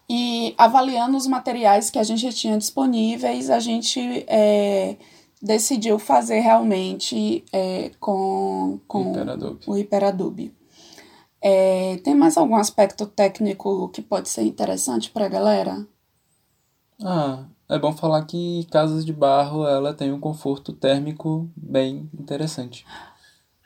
e 0.09 0.55
avaliando 0.59 1.17
os 1.17 1.27
materiais 1.27 1.91
que 1.91 1.99
a 1.99 2.03
gente 2.03 2.29
tinha 2.31 2.57
disponíveis, 2.59 3.51
a 3.51 3.61
gente 3.61 4.25
é, 4.29 4.97
decidiu 5.41 5.99
fazer 5.99 6.41
realmente 6.41 7.45
é, 7.53 7.91
com, 8.01 8.81
com 8.89 9.11
Hiperadobe. 9.11 9.61
o 9.67 9.77
Hiperadobe. 9.77 10.55
É, 11.41 11.99
tem 12.03 12.15
mais 12.15 12.37
algum 12.37 12.57
aspecto 12.57 13.07
técnico 13.07 13.89
que 13.91 14.03
pode 14.03 14.29
ser 14.29 14.43
interessante 14.43 15.11
para 15.11 15.27
a 15.27 15.29
galera? 15.29 15.87
Ah, 17.05 17.45
é 17.69 17.79
bom 17.79 17.93
falar 17.93 18.23
que 18.25 18.67
casas 18.71 19.05
de 19.05 19.13
barro, 19.13 19.67
ela 19.67 19.93
tem 19.95 20.13
um 20.13 20.21
conforto 20.21 20.73
térmico 20.73 21.49
bem 21.57 22.09
interessante. 22.19 22.85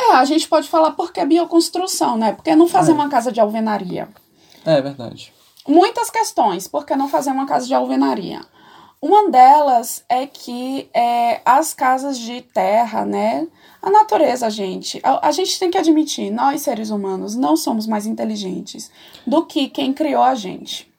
É, 0.01 0.13
a 0.13 0.25
gente 0.25 0.49
pode 0.49 0.69
falar 0.69 0.93
porque 0.93 1.21
é 1.21 1.27
bioconstrução, 1.27 2.17
né? 2.17 2.33
Porque 2.33 2.55
não 2.57 2.67
fazer 2.67 2.93
É. 2.93 2.95
uma 2.95 3.09
casa 3.09 3.31
de 3.31 3.41
alvenaria? 3.41 4.09
É 4.65 4.81
verdade. 4.81 5.33
muitas 5.69 6.11
questões, 6.11 6.67
por 6.67 6.85
que 6.85 6.97
não 6.97 7.07
fazer 7.09 7.31
uma 7.31 7.47
casa 7.47 7.67
de 7.67 7.75
alvenaria? 7.75 8.41
Uma 9.01 9.31
delas 9.31 10.05
é 10.09 10.27
que 10.27 10.91
é, 10.93 11.41
as 11.45 11.73
casas 11.73 12.19
de 12.19 12.41
terra, 12.43 13.05
né? 13.05 13.47
A 13.81 13.89
natureza, 13.91 14.51
gente. 14.51 15.01
A, 15.03 15.29
a 15.29 15.31
gente 15.31 15.59
tem 15.59 15.71
que 15.71 15.79
admitir, 15.79 16.31
nós 16.31 16.63
seres 16.63 16.91
humanos 16.91 17.35
não 17.37 17.57
somos 17.57 17.87
mais 17.87 18.05
inteligentes 18.05 18.91
do 19.27 19.45
que 19.47 19.69
quem 19.69 19.93
criou 19.93 20.23
a 20.23 20.35
gente. 20.35 20.90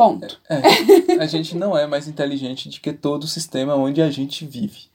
Ponto. 0.00 0.40
É, 0.48 1.22
a 1.22 1.26
gente 1.26 1.54
não 1.54 1.76
é 1.76 1.86
mais 1.86 2.08
inteligente 2.08 2.70
do 2.70 2.80
que 2.80 2.90
todo 2.90 3.24
o 3.24 3.28
sistema 3.28 3.74
onde 3.74 4.00
a 4.00 4.10
gente 4.10 4.46
vive. 4.46 4.88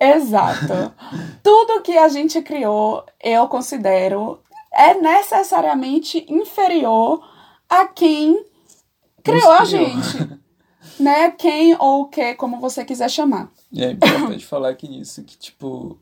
Exato. 0.00 0.94
Tudo 1.44 1.82
que 1.82 1.98
a 1.98 2.08
gente 2.08 2.40
criou, 2.40 3.04
eu 3.22 3.46
considero, 3.48 4.40
é 4.72 4.94
necessariamente 4.94 6.24
inferior 6.26 7.22
a 7.68 7.86
quem 7.86 8.46
criou 9.22 9.52
a 9.52 9.66
gente. 9.66 10.40
né? 10.98 11.32
Quem 11.32 11.76
ou 11.78 12.04
o 12.04 12.08
que, 12.08 12.34
como 12.36 12.58
você 12.58 12.82
quiser 12.82 13.10
chamar. 13.10 13.52
E 13.70 13.84
é 13.84 13.90
importante 13.90 14.40
falar 14.48 14.70
aqui 14.70 14.88
nisso, 14.88 15.22
que 15.22 15.36
tipo, 15.36 15.98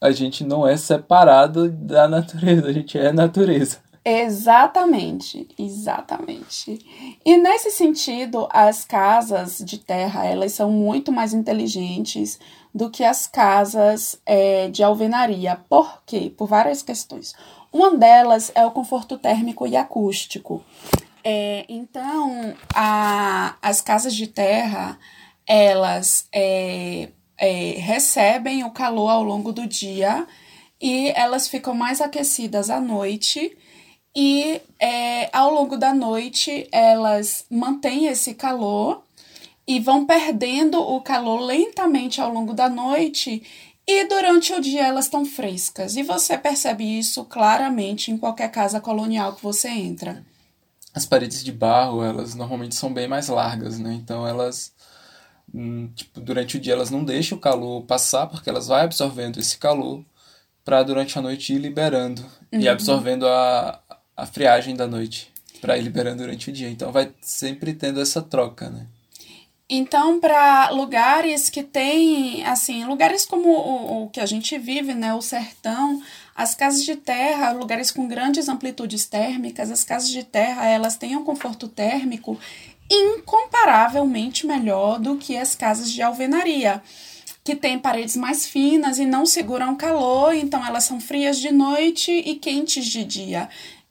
a 0.00 0.12
gente 0.12 0.44
não 0.44 0.64
é 0.64 0.76
separado 0.76 1.68
da 1.68 2.06
natureza, 2.06 2.68
a 2.68 2.72
gente 2.72 2.96
é 2.96 3.12
natureza. 3.12 3.78
Exatamente, 4.04 5.46
exatamente. 5.58 6.78
E 7.24 7.36
nesse 7.36 7.70
sentido, 7.70 8.48
as 8.50 8.84
casas 8.84 9.58
de 9.58 9.78
terra, 9.78 10.24
elas 10.24 10.52
são 10.52 10.70
muito 10.70 11.12
mais 11.12 11.34
inteligentes 11.34 12.38
do 12.74 12.88
que 12.90 13.04
as 13.04 13.26
casas 13.26 14.18
é, 14.24 14.68
de 14.68 14.82
alvenaria. 14.82 15.60
Por 15.68 16.02
quê? 16.06 16.32
Por 16.36 16.46
várias 16.48 16.82
questões. 16.82 17.34
Uma 17.72 17.94
delas 17.96 18.50
é 18.54 18.64
o 18.64 18.70
conforto 18.70 19.18
térmico 19.18 19.66
e 19.66 19.76
acústico. 19.76 20.64
É, 21.22 21.66
então, 21.68 22.54
a- 22.74 23.56
as 23.60 23.80
casas 23.82 24.14
de 24.14 24.26
terra, 24.26 24.98
elas 25.46 26.26
é, 26.32 27.10
é, 27.36 27.72
recebem 27.78 28.64
o 28.64 28.70
calor 28.70 29.10
ao 29.10 29.22
longo 29.22 29.52
do 29.52 29.66
dia 29.66 30.26
e 30.80 31.08
elas 31.14 31.48
ficam 31.48 31.74
mais 31.74 32.00
aquecidas 32.00 32.70
à 32.70 32.80
noite 32.80 33.56
e 34.14 34.60
é, 34.78 35.34
ao 35.36 35.52
longo 35.52 35.76
da 35.76 35.94
noite 35.94 36.68
elas 36.72 37.44
mantêm 37.50 38.06
esse 38.06 38.34
calor 38.34 39.02
e 39.66 39.78
vão 39.78 40.04
perdendo 40.04 40.80
o 40.80 41.00
calor 41.00 41.40
lentamente 41.40 42.20
ao 42.20 42.32
longo 42.32 42.52
da 42.52 42.68
noite 42.68 43.42
e 43.86 44.04
durante 44.04 44.52
o 44.52 44.60
dia 44.60 44.86
elas 44.86 45.06
estão 45.06 45.24
frescas. 45.24 45.96
E 45.96 46.02
você 46.02 46.36
percebe 46.36 46.84
isso 46.84 47.24
claramente 47.24 48.10
em 48.10 48.18
qualquer 48.18 48.50
casa 48.50 48.80
colonial 48.80 49.34
que 49.34 49.42
você 49.42 49.68
entra. 49.68 50.24
As 50.92 51.06
paredes 51.06 51.44
de 51.44 51.52
barro, 51.52 52.02
elas 52.02 52.34
normalmente 52.34 52.74
são 52.74 52.92
bem 52.92 53.06
mais 53.06 53.28
largas, 53.28 53.78
né? 53.78 53.94
Então 53.94 54.26
elas, 54.26 54.72
hum, 55.54 55.88
tipo, 55.94 56.20
durante 56.20 56.56
o 56.56 56.60
dia 56.60 56.72
elas 56.72 56.90
não 56.90 57.04
deixam 57.04 57.38
o 57.38 57.40
calor 57.40 57.82
passar, 57.82 58.26
porque 58.26 58.50
elas 58.50 58.66
vão 58.66 58.76
absorvendo 58.76 59.38
esse 59.38 59.56
calor 59.56 60.04
para 60.64 60.82
durante 60.82 61.18
a 61.18 61.22
noite 61.22 61.54
ir 61.54 61.58
liberando 61.58 62.24
e 62.52 62.68
absorvendo 62.68 63.26
a, 63.26 63.79
a 64.20 64.26
friagem 64.26 64.74
da 64.74 64.86
noite 64.86 65.32
para 65.60 65.76
ir 65.78 65.82
liberando 65.82 66.22
durante 66.22 66.50
o 66.50 66.52
dia. 66.52 66.68
Então 66.68 66.92
vai 66.92 67.12
sempre 67.20 67.74
tendo 67.74 68.00
essa 68.00 68.22
troca, 68.22 68.68
né? 68.68 68.86
Então, 69.72 70.18
para 70.18 70.70
lugares 70.70 71.48
que 71.48 71.62
tem, 71.62 72.44
assim, 72.44 72.84
lugares 72.84 73.24
como 73.24 73.48
o, 73.48 74.02
o 74.02 74.08
que 74.08 74.18
a 74.18 74.26
gente 74.26 74.58
vive, 74.58 74.94
né, 74.94 75.14
o 75.14 75.22
sertão, 75.22 76.02
as 76.34 76.56
casas 76.56 76.84
de 76.84 76.96
terra, 76.96 77.52
lugares 77.52 77.92
com 77.92 78.08
grandes 78.08 78.48
amplitudes 78.48 79.06
térmicas, 79.06 79.70
as 79.70 79.84
casas 79.84 80.10
de 80.10 80.24
terra, 80.24 80.66
elas 80.66 80.96
têm 80.96 81.14
um 81.14 81.22
conforto 81.22 81.68
térmico 81.68 82.36
incomparavelmente 82.90 84.44
melhor 84.44 84.98
do 84.98 85.16
que 85.16 85.36
as 85.36 85.54
casas 85.54 85.92
de 85.92 86.02
alvenaria, 86.02 86.82
que 87.44 87.54
têm 87.54 87.78
paredes 87.78 88.16
mais 88.16 88.48
finas 88.48 88.98
e 88.98 89.06
não 89.06 89.24
seguram 89.24 89.76
calor, 89.76 90.34
então 90.34 90.66
elas 90.66 90.82
são 90.82 91.00
frias 91.00 91.38
de 91.38 91.52
noite 91.52 92.10
e 92.10 92.34
quentes 92.34 92.86
de 92.86 93.04
dia. 93.04 93.48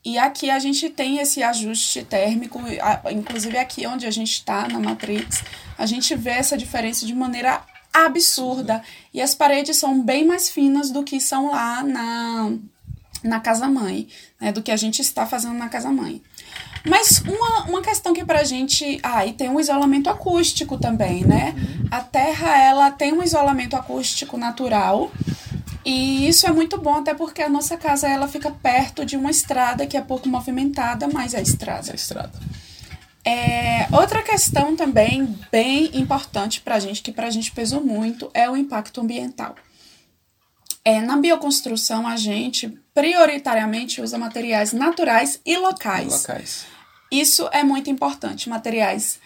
E 0.10 0.18
aqui 0.18 0.50
a 0.50 0.58
gente 0.58 0.90
tem 0.90 1.20
esse 1.20 1.44
ajuste 1.44 2.04
térmico, 2.04 2.60
inclusive 3.12 3.56
aqui 3.60 3.86
onde 3.86 4.08
a 4.08 4.12
gente 4.12 4.32
está 4.32 4.68
na 4.68 4.80
Matrix, 4.80 5.44
a 5.78 5.86
gente 5.86 6.16
vê 6.16 6.32
essa 6.32 6.58
diferença 6.58 7.06
de 7.06 7.14
maneira 7.14 7.62
absurda. 7.94 8.82
E 9.14 9.22
as 9.22 9.36
paredes 9.36 9.78
são 9.78 10.02
bem 10.02 10.26
mais 10.26 10.50
finas 10.50 10.90
do 10.90 11.04
que 11.04 11.22
são 11.22 11.52
lá 11.52 11.84
na, 11.84 12.52
na 13.24 13.40
casa-mãe, 13.40 14.08
né? 14.42 14.52
Do 14.52 14.64
que 14.64 14.72
a 14.72 14.78
gente 14.78 15.00
está 15.00 15.28
fazendo 15.28 15.54
na 15.54 15.70
casa-mãe. 15.70 16.24
Mas 16.84 17.22
uma, 17.28 17.66
uma 17.66 17.82
questão 17.84 18.12
que 18.12 18.26
pra 18.26 18.44
gente. 18.44 19.00
Ah, 19.04 19.28
e 19.28 19.34
tem 19.34 19.48
um 19.48 19.60
isolamento 19.60 20.10
acústico 20.10 20.80
também, 20.80 21.24
né? 21.24 21.54
Uhum. 21.56 21.88
A 21.92 22.02
Terra, 22.02 22.58
ela 22.58 22.90
tem 22.90 23.14
um 23.14 23.22
isolamento 23.22 23.76
acústico 23.76 24.38
natural. 24.38 25.12
E 25.86 26.28
isso 26.28 26.46
é 26.46 26.52
muito 26.52 26.78
bom, 26.78 26.96
até 26.96 27.14
porque 27.14 27.42
a 27.42 27.50
nossa 27.50 27.78
casa 27.78 28.08
ela 28.08 28.28
fica 28.28 28.52
perto 28.52 29.06
de 29.06 29.16
uma 29.16 29.32
estrada 29.32 29.88
que 29.88 29.98
é 29.98 30.02
pouco 30.02 30.28
movimentada, 30.28 31.08
mas 31.08 31.34
é 31.34 31.42
estrada. 31.42 31.92
É 31.92 31.96
estrada. 31.96 32.34
É, 33.24 33.88
outra 33.92 34.24
questão 34.24 34.76
também 34.76 35.26
bem 35.52 35.90
importante 35.94 36.62
para 36.62 36.76
a 36.76 36.80
gente, 36.80 37.02
que 37.02 37.12
para 37.12 37.28
a 37.28 37.30
gente 37.30 37.52
pesou 37.52 37.84
muito, 37.84 38.30
é 38.34 38.50
o 38.50 38.58
impacto 38.58 39.02
ambiental. 39.02 39.56
É, 40.84 41.02
na 41.02 41.18
bioconstrução, 41.18 42.08
a 42.08 42.16
gente 42.16 42.70
prioritariamente 42.94 44.02
usa 44.02 44.18
materiais 44.18 44.74
naturais 44.74 45.40
e 45.46 45.58
locais. 45.58 46.12
locais. 46.12 46.66
Isso 47.12 47.50
é 47.52 47.64
muito 47.64 47.90
importante, 47.90 48.50
materiais 48.50 49.20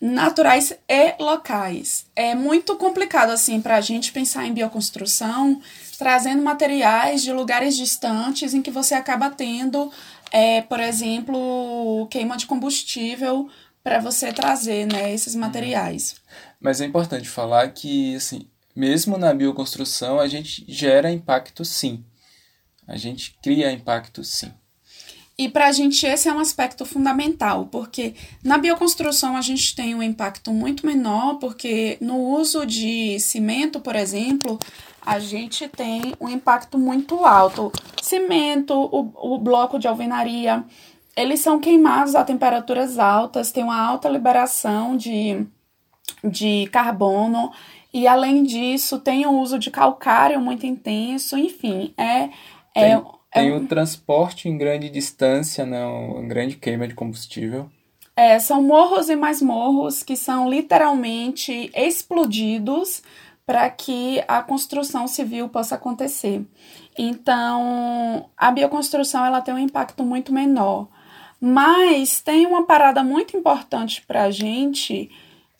naturais 0.00 0.72
e 0.88 1.14
locais. 1.18 2.06
É 2.16 2.34
muito 2.34 2.76
complicado 2.76 3.30
assim 3.30 3.60
para 3.60 3.76
a 3.76 3.80
gente 3.80 4.12
pensar 4.12 4.46
em 4.46 4.52
bioconstrução 4.52 5.60
trazendo 6.00 6.42
materiais 6.42 7.22
de 7.22 7.30
lugares 7.30 7.76
distantes 7.76 8.54
em 8.54 8.62
que 8.62 8.70
você 8.70 8.94
acaba 8.94 9.28
tendo, 9.28 9.92
é, 10.32 10.62
por 10.62 10.80
exemplo, 10.80 12.08
queima 12.10 12.38
de 12.38 12.46
combustível 12.46 13.50
para 13.84 14.00
você 14.00 14.32
trazer 14.32 14.86
né, 14.86 15.12
esses 15.12 15.34
uhum. 15.34 15.40
materiais. 15.40 16.16
Mas 16.58 16.80
é 16.80 16.86
importante 16.86 17.28
falar 17.28 17.68
que 17.72 18.16
assim, 18.16 18.48
mesmo 18.74 19.18
na 19.18 19.34
bioconstrução, 19.34 20.18
a 20.18 20.26
gente 20.26 20.64
gera 20.66 21.12
impacto 21.12 21.66
sim. 21.66 22.02
A 22.88 22.96
gente 22.96 23.36
cria 23.42 23.70
impacto 23.70 24.24
sim. 24.24 24.50
E 25.36 25.50
para 25.50 25.68
a 25.68 25.72
gente 25.72 26.06
esse 26.06 26.28
é 26.30 26.32
um 26.32 26.38
aspecto 26.38 26.86
fundamental, 26.86 27.66
porque 27.66 28.14
na 28.42 28.56
bioconstrução 28.56 29.36
a 29.36 29.42
gente 29.42 29.74
tem 29.74 29.94
um 29.94 30.02
impacto 30.02 30.50
muito 30.50 30.86
menor, 30.86 31.34
porque 31.38 31.98
no 32.00 32.18
uso 32.18 32.66
de 32.66 33.18
cimento, 33.20 33.80
por 33.80 33.96
exemplo, 33.96 34.58
a 35.04 35.18
gente 35.18 35.68
tem 35.68 36.14
um 36.20 36.28
impacto 36.28 36.78
muito 36.78 37.24
alto. 37.24 37.72
Cimento, 38.02 38.74
o, 38.74 39.34
o 39.34 39.38
bloco 39.38 39.78
de 39.78 39.88
alvenaria, 39.88 40.64
eles 41.16 41.40
são 41.40 41.58
queimados 41.58 42.14
a 42.14 42.24
temperaturas 42.24 42.98
altas, 42.98 43.52
tem 43.52 43.64
uma 43.64 43.80
alta 43.80 44.08
liberação 44.08 44.96
de, 44.96 45.46
de 46.24 46.68
carbono 46.72 47.52
e 47.92 48.06
além 48.06 48.42
disso 48.42 48.98
tem 48.98 49.26
o 49.26 49.32
uso 49.32 49.58
de 49.58 49.70
calcário 49.70 50.40
muito 50.40 50.64
intenso, 50.64 51.36
enfim, 51.36 51.92
é, 51.96 52.28
é 52.74 52.96
tem, 52.96 53.04
tem 53.32 53.48
é 53.48 53.56
o 53.56 53.66
transporte 53.66 54.48
em 54.48 54.56
grande 54.56 54.88
distância, 54.88 55.66
né, 55.66 55.84
uma 55.84 56.22
grande 56.22 56.56
queima 56.56 56.86
de 56.86 56.94
combustível. 56.94 57.68
É, 58.14 58.38
são 58.38 58.62
morros 58.62 59.08
e 59.08 59.16
mais 59.16 59.40
morros 59.40 60.02
que 60.02 60.14
são 60.14 60.48
literalmente 60.48 61.70
explodidos 61.74 63.02
para 63.50 63.68
que 63.68 64.22
a 64.28 64.40
construção 64.44 65.08
civil 65.08 65.48
possa 65.48 65.74
acontecer. 65.74 66.46
Então, 66.96 68.30
a 68.36 68.48
bioconstrução 68.52 69.24
ela 69.24 69.40
tem 69.40 69.52
um 69.52 69.58
impacto 69.58 70.04
muito 70.04 70.32
menor. 70.32 70.86
Mas 71.40 72.20
tem 72.20 72.46
uma 72.46 72.64
parada 72.64 73.02
muito 73.02 73.36
importante 73.36 74.04
para 74.06 74.22
a 74.22 74.30
gente 74.30 75.10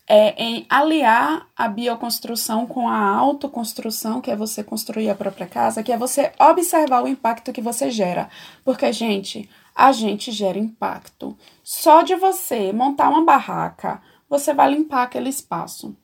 é, 0.06 0.40
em 0.40 0.64
aliar 0.70 1.48
a 1.56 1.66
bioconstrução 1.66 2.64
com 2.64 2.88
a 2.88 2.96
autoconstrução, 2.96 4.20
que 4.20 4.30
é 4.30 4.36
você 4.36 4.62
construir 4.62 5.10
a 5.10 5.16
própria 5.16 5.48
casa, 5.48 5.82
que 5.82 5.90
é 5.90 5.98
você 5.98 6.30
observar 6.38 7.02
o 7.02 7.08
impacto 7.08 7.52
que 7.52 7.60
você 7.60 7.90
gera. 7.90 8.30
Porque, 8.64 8.92
gente, 8.92 9.50
a 9.74 9.90
gente 9.90 10.30
gera 10.30 10.56
impacto. 10.56 11.36
Só 11.64 12.02
de 12.02 12.14
você 12.14 12.72
montar 12.72 13.08
uma 13.08 13.24
barraca, 13.24 14.00
você 14.28 14.54
vai 14.54 14.70
limpar 14.70 15.02
aquele 15.02 15.28
espaço. 15.28 15.96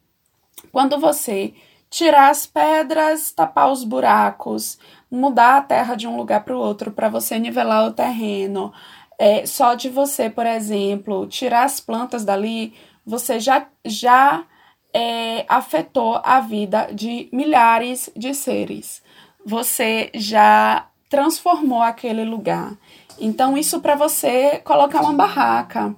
Quando 0.72 0.98
você 0.98 1.54
tirar 1.96 2.28
as 2.28 2.44
pedras, 2.44 3.32
tapar 3.32 3.72
os 3.72 3.82
buracos, 3.82 4.78
mudar 5.10 5.56
a 5.56 5.62
terra 5.62 5.94
de 5.94 6.06
um 6.06 6.14
lugar 6.14 6.44
para 6.44 6.54
o 6.54 6.60
outro 6.60 6.90
para 6.90 7.08
você 7.08 7.38
nivelar 7.38 7.86
o 7.86 7.92
terreno, 7.94 8.70
é, 9.18 9.46
só 9.46 9.72
de 9.72 9.88
você, 9.88 10.28
por 10.28 10.44
exemplo, 10.44 11.26
tirar 11.26 11.64
as 11.64 11.80
plantas 11.80 12.22
dali, 12.22 12.74
você 13.06 13.40
já, 13.40 13.66
já 13.82 14.44
é, 14.92 15.46
afetou 15.48 16.20
a 16.22 16.38
vida 16.38 16.90
de 16.92 17.30
milhares 17.32 18.10
de 18.14 18.34
seres. 18.34 19.02
Você 19.46 20.10
já 20.12 20.88
transformou 21.08 21.80
aquele 21.80 22.26
lugar. 22.26 22.76
Então, 23.18 23.56
isso 23.56 23.80
para 23.80 23.94
você 23.94 24.58
colocar 24.58 25.00
uma 25.00 25.14
barraca. 25.14 25.96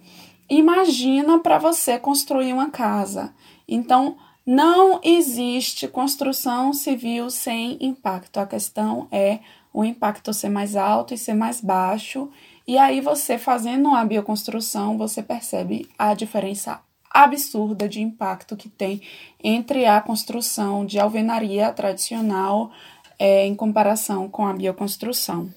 Imagina 0.49 1.41
para 1.41 1.59
você 1.59 1.99
construir 1.99 2.53
uma 2.53 2.71
casa. 2.71 3.35
Então, 3.67 4.17
não 4.51 4.99
existe 5.05 5.87
construção 5.87 6.73
civil 6.73 7.29
sem 7.29 7.77
impacto. 7.83 8.41
A 8.41 8.47
questão 8.47 9.07
é 9.13 9.41
o 9.75 9.85
impacto 9.85 10.33
ser 10.33 10.49
mais 10.49 10.75
alto 10.75 11.13
e 11.13 11.19
ser 11.19 11.35
mais 11.35 11.61
baixo. 11.61 12.31
E 12.67 12.79
aí, 12.79 13.03
você 13.03 13.37
fazendo 13.37 13.95
a 13.95 14.03
bioconstrução, 14.07 14.97
você 14.97 15.23
percebe 15.23 15.87
a 15.99 16.15
diferença 16.15 16.81
absurda 17.11 17.87
de 17.87 18.01
impacto 18.01 18.57
que 18.57 18.71
tem 18.71 19.03
entre 19.45 19.85
a 19.85 20.01
construção 20.01 20.87
de 20.87 20.99
alvenaria 20.99 21.71
tradicional 21.71 22.71
é, 23.19 23.45
em 23.45 23.55
comparação 23.55 24.31
com 24.31 24.47
a 24.47 24.55
bioconstrução. 24.55 25.53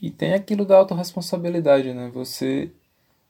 E 0.00 0.08
tem 0.08 0.34
aquilo 0.34 0.64
da 0.64 0.76
autorresponsabilidade, 0.76 1.92
né? 1.92 2.12
Você 2.14 2.70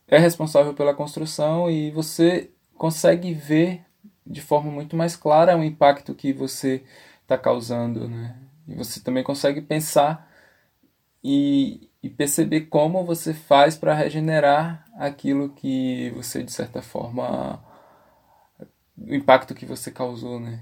é 0.07 0.19
responsável 0.19 0.75
pela 0.75 0.93
construção 0.93 1.71
e 1.71 1.91
você 1.91 2.51
consegue 2.77 3.33
ver 3.33 3.86
de 4.27 4.41
forma 4.41 4.71
muito 4.71 4.97
mais 4.97 5.15
clara 5.15 5.57
o 5.57 5.63
impacto 5.63 6.15
que 6.15 6.33
você 6.33 6.83
está 7.23 7.39
causando, 7.39 8.09
né? 8.09 8.37
E 8.67 8.75
você 8.75 9.01
também 9.01 9.23
consegue 9.23 9.61
pensar 9.61 10.29
e, 11.23 11.89
e 12.03 12.09
perceber 12.09 12.63
como 12.63 13.05
você 13.05 13.33
faz 13.33 13.77
para 13.77 13.95
regenerar 13.95 14.85
aquilo 14.99 15.51
que 15.51 16.11
você, 16.11 16.43
de 16.43 16.53
certa 16.53 16.83
forma, 16.83 17.63
o 18.99 19.15
impacto 19.15 19.55
que 19.55 19.67
você 19.67 19.91
causou, 19.91 20.41
né? 20.41 20.61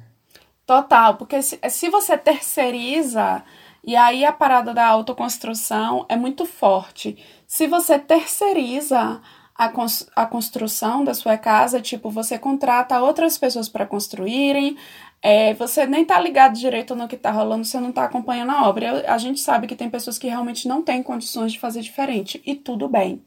Total, 0.67 1.17
porque 1.17 1.43
se, 1.43 1.59
se 1.71 1.89
você 1.89 2.17
terceiriza, 2.17 3.45
e 3.83 3.95
aí 3.95 4.25
a 4.25 4.33
parada 4.33 4.73
da 4.73 4.87
autoconstrução 4.87 6.07
é 6.09 6.17
muito 6.17 6.47
forte. 6.47 7.19
Se 7.47 7.67
você 7.67 7.99
terceiriza 7.99 9.21
a, 9.55 9.69
cons 9.69 10.07
a 10.17 10.27
construção 10.27 11.05
da 11.05 11.15
sua 11.15 11.39
casa, 11.39 11.81
tipo, 11.81 12.11
você 12.11 12.39
contrata 12.39 13.01
outras 13.01 13.39
pessoas 13.39 13.69
para 13.69 13.87
construírem, 13.87 14.77
é, 15.23 15.55
você 15.55 15.87
nem 15.87 16.05
tá 16.05 16.21
ligado 16.21 16.55
direito 16.55 16.95
no 16.95 17.09
que 17.09 17.17
tá 17.17 17.31
rolando, 17.31 17.65
você 17.65 17.81
não 17.81 17.93
tá 17.93 18.05
acompanhando 18.05 18.51
a 18.51 18.69
obra. 18.69 19.11
A 19.11 19.17
gente 19.17 19.41
sabe 19.41 19.67
que 19.67 19.77
tem 19.77 19.89
pessoas 19.89 20.19
que 20.19 20.29
realmente 20.29 20.69
não 20.69 20.83
têm 20.83 21.03
condições 21.03 21.53
de 21.53 21.61
fazer 21.61 21.81
diferente, 21.81 22.43
e 22.45 22.55
tudo 22.55 22.89
bem. 22.89 23.23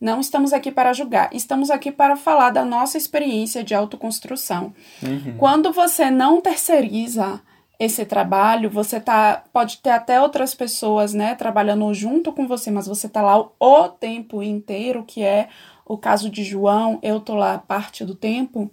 Não 0.00 0.20
estamos 0.20 0.52
aqui 0.52 0.70
para 0.70 0.92
julgar, 0.92 1.30
estamos 1.32 1.70
aqui 1.70 1.90
para 1.90 2.16
falar 2.16 2.50
da 2.50 2.64
nossa 2.64 2.96
experiência 2.96 3.62
de 3.62 3.74
autoconstrução. 3.74 4.74
Uhum. 5.02 5.36
Quando 5.38 5.72
você 5.72 6.10
não 6.10 6.40
terceiriza 6.40 7.40
esse 7.84 8.04
trabalho, 8.04 8.70
você 8.70 9.00
tá 9.00 9.44
pode 9.52 9.78
ter 9.78 9.90
até 9.90 10.20
outras 10.20 10.54
pessoas, 10.54 11.14
né, 11.14 11.34
trabalhando 11.34 11.92
junto 11.94 12.32
com 12.32 12.46
você, 12.46 12.70
mas 12.70 12.86
você 12.86 13.08
tá 13.08 13.22
lá 13.22 13.38
o, 13.38 13.52
o 13.58 13.88
tempo 13.88 14.42
inteiro, 14.42 15.04
que 15.04 15.22
é 15.22 15.48
o 15.84 15.98
caso 15.98 16.30
de 16.30 16.42
João, 16.42 16.98
eu 17.02 17.20
tô 17.20 17.34
lá 17.34 17.58
parte 17.58 18.04
do 18.04 18.14
tempo. 18.14 18.70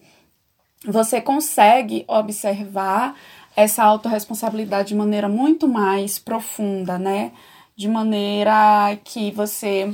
Você 0.86 1.22
consegue 1.22 2.06
observar 2.08 3.16
essa 3.56 3.84
autorresponsabilidade 3.84 4.90
de 4.90 4.96
maneira 4.96 5.28
muito 5.28 5.68
mais 5.68 6.18
profunda, 6.18 6.98
né? 6.98 7.32
De 7.76 7.88
maneira 7.88 8.98
que 9.04 9.32
você 9.32 9.94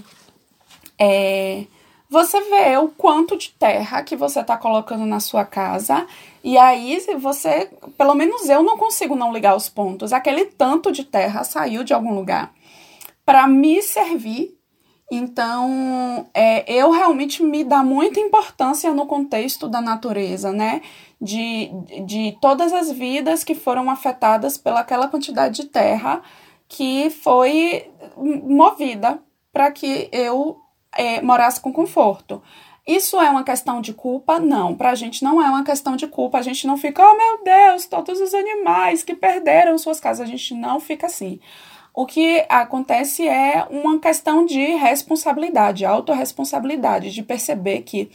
é, 0.99 1.65
você 2.09 2.39
vê 2.41 2.77
o 2.77 2.87
quanto 2.89 3.37
de 3.37 3.49
terra 3.51 4.01
que 4.01 4.15
você 4.15 4.39
está 4.39 4.57
colocando 4.57 5.05
na 5.05 5.19
sua 5.19 5.43
casa. 5.43 6.07
E 6.43 6.57
aí, 6.57 6.99
você, 7.19 7.69
pelo 7.97 8.15
menos 8.15 8.47
eu 8.47 8.63
não 8.63 8.77
consigo 8.77 9.15
não 9.15 9.33
ligar 9.33 9.55
os 9.55 9.67
pontos. 9.67 10.13
Aquele 10.13 10.45
tanto 10.45 10.91
de 10.91 11.03
terra 11.03 11.43
saiu 11.43 11.83
de 11.83 11.93
algum 11.93 12.13
lugar 12.13 12.53
para 13.25 13.45
me 13.47 13.81
servir. 13.81 14.57
Então, 15.11 16.27
é, 16.33 16.69
eu 16.71 16.91
realmente 16.91 17.41
me 17.43 17.63
dá 17.63 17.83
muita 17.83 18.19
importância 18.19 18.93
no 18.93 19.05
contexto 19.05 19.67
da 19.67 19.81
natureza, 19.81 20.51
né? 20.51 20.81
De, 21.19 21.69
de 22.05 22.37
todas 22.41 22.71
as 22.73 22.91
vidas 22.91 23.43
que 23.43 23.55
foram 23.55 23.89
afetadas 23.89 24.57
pelaquela 24.57 25.07
quantidade 25.07 25.63
de 25.63 25.67
terra 25.67 26.21
que 26.67 27.09
foi 27.09 27.89
movida 28.17 29.19
para 29.51 29.71
que 29.71 30.09
eu 30.11 30.57
é, 30.97 31.21
morasse 31.21 31.59
com 31.61 31.71
conforto. 31.71 32.41
Isso 32.87 33.19
é 33.19 33.29
uma 33.29 33.43
questão 33.43 33.81
de 33.81 33.93
culpa? 33.93 34.39
Não, 34.39 34.73
para 34.73 34.91
a 34.91 34.95
gente 34.95 35.21
não 35.21 35.41
é 35.41 35.49
uma 35.49 35.63
questão 35.63 35.97
de 35.97 36.07
culpa. 36.07 36.37
A 36.37 36.41
gente 36.41 36.65
não 36.65 36.77
fica, 36.77 37.03
oh 37.03 37.15
meu 37.15 37.43
Deus, 37.43 37.85
todos 37.85 38.21
os 38.21 38.33
animais 38.33 39.03
que 39.03 39.13
perderam 39.13 39.77
suas 39.77 39.99
casas. 39.99 40.25
A 40.27 40.31
gente 40.31 40.53
não 40.53 40.79
fica 40.79 41.07
assim. 41.07 41.39
O 41.93 42.05
que 42.05 42.45
acontece 42.47 43.27
é 43.27 43.65
uma 43.69 43.99
questão 43.99 44.45
de 44.45 44.75
responsabilidade, 44.75 45.83
autorresponsabilidade, 45.83 47.11
de 47.11 47.23
perceber 47.23 47.81
que 47.81 48.09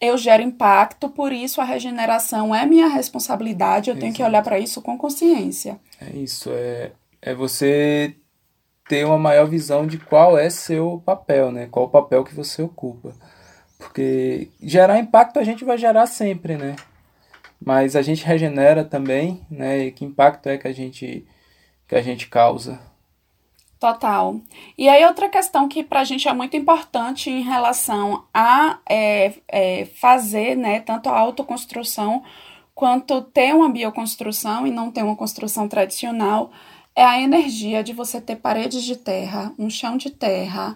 eu 0.00 0.16
gero 0.16 0.42
impacto, 0.42 1.08
por 1.08 1.32
isso 1.32 1.60
a 1.60 1.64
regeneração 1.64 2.54
é 2.54 2.64
minha 2.64 2.86
responsabilidade, 2.86 3.90
eu 3.90 3.94
Exato. 3.94 4.00
tenho 4.00 4.14
que 4.14 4.22
olhar 4.22 4.42
para 4.42 4.58
isso 4.58 4.80
com 4.80 4.96
consciência. 4.96 5.80
É 6.00 6.16
isso, 6.16 6.50
é, 6.52 6.92
é 7.20 7.34
você 7.34 8.14
ter 8.88 9.04
uma 9.04 9.18
maior 9.18 9.46
visão 9.46 9.86
de 9.86 9.98
qual 9.98 10.38
é 10.38 10.48
seu 10.50 11.02
papel, 11.04 11.50
né? 11.50 11.66
Qual 11.70 11.86
o 11.86 11.90
papel 11.90 12.24
que 12.24 12.34
você 12.34 12.62
ocupa. 12.62 13.12
Porque 13.78 14.48
gerar 14.60 14.98
impacto 14.98 15.38
a 15.38 15.44
gente 15.44 15.64
vai 15.64 15.76
gerar 15.76 16.06
sempre, 16.06 16.56
né? 16.56 16.76
Mas 17.60 17.96
a 17.96 18.02
gente 18.02 18.24
regenera 18.24 18.84
também, 18.84 19.44
né? 19.50 19.86
E 19.86 19.92
que 19.92 20.04
impacto 20.04 20.48
é 20.48 20.58
que 20.58 20.68
a 20.68 20.72
gente 20.72 21.26
que 21.88 21.94
a 21.94 22.02
gente 22.02 22.28
causa? 22.28 22.80
Total. 23.78 24.40
E 24.76 24.88
aí 24.88 25.04
outra 25.04 25.28
questão 25.28 25.68
que 25.68 25.84
para 25.84 26.00
a 26.00 26.04
gente 26.04 26.26
é 26.26 26.32
muito 26.32 26.56
importante 26.56 27.30
em 27.30 27.42
relação 27.42 28.24
a 28.32 28.78
é, 28.88 29.34
é, 29.46 29.84
fazer, 29.84 30.56
né, 30.56 30.80
tanto 30.80 31.08
a 31.10 31.18
autoconstrução 31.18 32.22
quanto 32.74 33.22
ter 33.22 33.54
uma 33.54 33.68
bioconstrução 33.68 34.66
e 34.66 34.70
não 34.70 34.90
ter 34.90 35.02
uma 35.02 35.16
construção 35.16 35.68
tradicional, 35.68 36.50
é 36.96 37.04
a 37.04 37.20
energia 37.20 37.84
de 37.84 37.92
você 37.92 38.20
ter 38.22 38.36
paredes 38.36 38.82
de 38.82 38.96
terra, 38.96 39.52
um 39.58 39.68
chão 39.68 39.98
de 39.98 40.08
terra, 40.08 40.74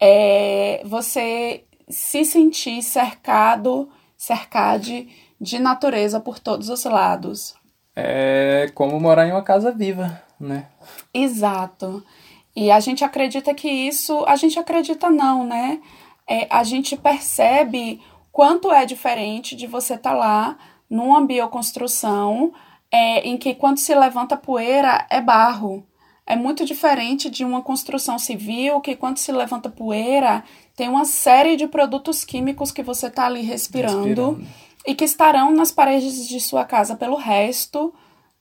é, 0.00 0.80
você 0.86 1.64
se 1.86 2.24
sentir 2.24 2.82
cercado, 2.82 3.90
cercade 4.16 5.08
de 5.38 5.58
natureza 5.58 6.18
por 6.18 6.38
todos 6.38 6.70
os 6.70 6.84
lados. 6.84 7.54
É 7.94 8.70
como 8.74 8.98
morar 8.98 9.26
em 9.26 9.32
uma 9.32 9.42
casa 9.42 9.70
viva, 9.70 10.22
né? 10.40 10.66
Exato. 11.12 12.02
E 12.56 12.70
a 12.70 12.80
gente 12.80 13.04
acredita 13.04 13.52
que 13.52 13.68
isso, 13.68 14.24
a 14.26 14.36
gente 14.36 14.58
acredita 14.58 15.10
não, 15.10 15.46
né? 15.46 15.80
É, 16.26 16.46
a 16.48 16.64
gente 16.64 16.96
percebe 16.96 18.00
quanto 18.32 18.72
é 18.72 18.86
diferente 18.86 19.54
de 19.54 19.66
você 19.66 19.94
estar 19.94 20.12
tá 20.12 20.16
lá 20.16 20.58
numa 20.88 21.24
bioconstrução 21.24 22.52
é, 22.90 23.20
em 23.20 23.36
que 23.36 23.54
quando 23.54 23.78
se 23.78 23.94
levanta 23.94 24.36
poeira 24.36 25.06
é 25.08 25.20
barro. 25.20 25.86
É 26.26 26.36
muito 26.36 26.64
diferente 26.64 27.28
de 27.28 27.44
uma 27.44 27.62
construção 27.62 28.18
civil 28.18 28.80
que 28.80 28.94
quando 28.94 29.18
se 29.18 29.32
levanta 29.32 29.68
poeira 29.68 30.44
tem 30.76 30.88
uma 30.88 31.04
série 31.04 31.56
de 31.56 31.66
produtos 31.66 32.24
químicos 32.24 32.70
que 32.70 32.82
você 32.82 33.08
está 33.08 33.26
ali 33.26 33.42
respirando, 33.42 34.04
respirando, 34.04 34.46
e 34.86 34.94
que 34.94 35.04
estarão 35.04 35.50
nas 35.50 35.72
paredes 35.72 36.28
de 36.28 36.40
sua 36.40 36.64
casa 36.64 36.94
pelo 36.94 37.16
resto 37.16 37.92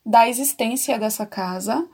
da 0.05 0.29
existência 0.29 0.97
dessa 0.97 1.25
casa. 1.25 1.88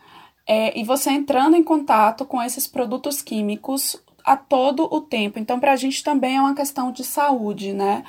É, 0.48 0.78
e 0.78 0.84
você 0.84 1.10
entrando 1.10 1.56
em 1.56 1.64
contato 1.64 2.26
com 2.26 2.42
esses 2.42 2.68
produtos 2.68 3.22
químicos 3.22 3.98
a 4.24 4.36
todo 4.38 4.88
o 4.92 5.02
tempo. 5.02 5.40
Então, 5.40 5.60
para 5.60 5.74
a 5.74 5.76
gente 5.76 6.04
também 6.04 6.38
é 6.38 6.42
uma 6.42 6.56
questão 6.56 6.92
de 6.92 7.04
saúde, 7.04 7.74
né? 7.74 8.04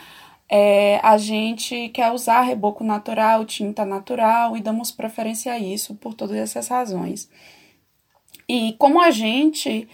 É, 0.48 1.00
a 1.02 1.18
gente 1.18 1.88
quer 1.88 2.12
usar 2.12 2.42
reboco 2.42 2.84
natural, 2.84 3.44
tinta 3.44 3.84
natural 3.84 4.56
e 4.56 4.60
damos 4.60 4.90
preferência 4.90 5.52
a 5.52 5.58
isso 5.58 5.94
por 5.96 6.14
todas 6.14 6.36
essas 6.36 6.68
razões. 6.68 7.28
E 8.48 8.74
como 8.78 9.00
a 9.00 9.10
gente 9.10 9.88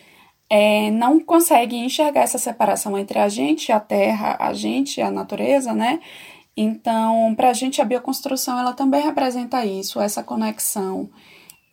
é, 0.50 0.90
não 0.90 1.18
consegue 1.18 1.76
enxergar 1.76 2.20
essa 2.20 2.36
separação 2.36 2.98
entre 2.98 3.18
a 3.18 3.28
gente 3.28 3.72
a 3.72 3.80
terra, 3.80 4.36
a 4.38 4.52
gente 4.52 5.00
a 5.00 5.10
natureza, 5.10 5.72
né? 5.72 6.00
Então, 6.56 7.34
para 7.34 7.48
a 7.48 7.52
gente, 7.54 7.80
a 7.80 7.84
bioconstrução 7.84 8.58
ela 8.58 8.74
também 8.74 9.02
representa 9.02 9.64
isso, 9.64 10.00
essa 10.00 10.22
conexão. 10.22 11.08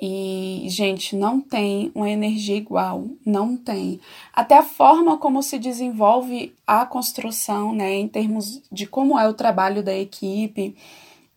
E, 0.01 0.63
gente, 0.69 1.15
não 1.15 1.41
tem 1.41 1.91
uma 1.93 2.09
energia 2.09 2.55
igual, 2.55 3.05
não 3.25 3.57
tem. 3.57 3.99
Até 4.33 4.57
a 4.57 4.63
forma 4.63 5.17
como 5.17 5.43
se 5.43 5.59
desenvolve 5.59 6.55
a 6.65 6.85
construção, 6.85 7.73
né, 7.73 7.95
em 7.95 8.07
termos 8.07 8.61
de 8.71 8.87
como 8.87 9.19
é 9.19 9.27
o 9.27 9.33
trabalho 9.33 9.83
da 9.83 9.93
equipe, 9.93 10.75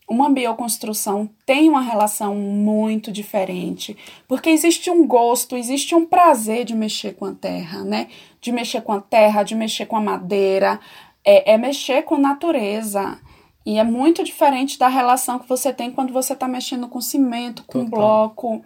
uma 0.09 0.29
bioconstrução 0.29 1.29
tem 1.47 1.69
uma 1.69 1.81
relação 1.81 2.35
muito 2.35 3.11
diferente, 3.11 3.97
porque 4.29 4.51
existe 4.51 4.91
um 4.91 5.07
gosto, 5.07 5.57
existe 5.57 5.95
um 5.95 6.05
prazer 6.05 6.65
de 6.65 6.75
mexer 6.75 7.15
com 7.15 7.25
a 7.25 7.33
terra, 7.33 7.83
né? 7.83 8.09
De 8.41 8.53
mexer 8.53 8.83
com 8.83 8.93
a 8.93 9.01
terra, 9.01 9.43
de 9.43 9.55
mexer 9.55 9.87
com 9.87 9.97
a 9.97 10.01
madeira, 10.01 10.79
é, 11.25 11.55
é 11.55 11.59
mexer 11.59 12.03
com 12.03 12.19
natureza. 12.19 13.19
E 13.65 13.79
é 13.79 13.85
muito 13.85 14.25
diferente 14.25 14.79
da 14.79 14.89
relação 14.89 15.39
que 15.39 15.49
você 15.49 15.73
tem 15.73 15.91
quando 15.91 16.13
você 16.13 16.33
está 16.33 16.49
mexendo 16.49 16.89
com 16.89 17.01
cimento, 17.01 17.63
com 17.65 17.85
Total. 17.85 17.99
bloco. 17.99 18.65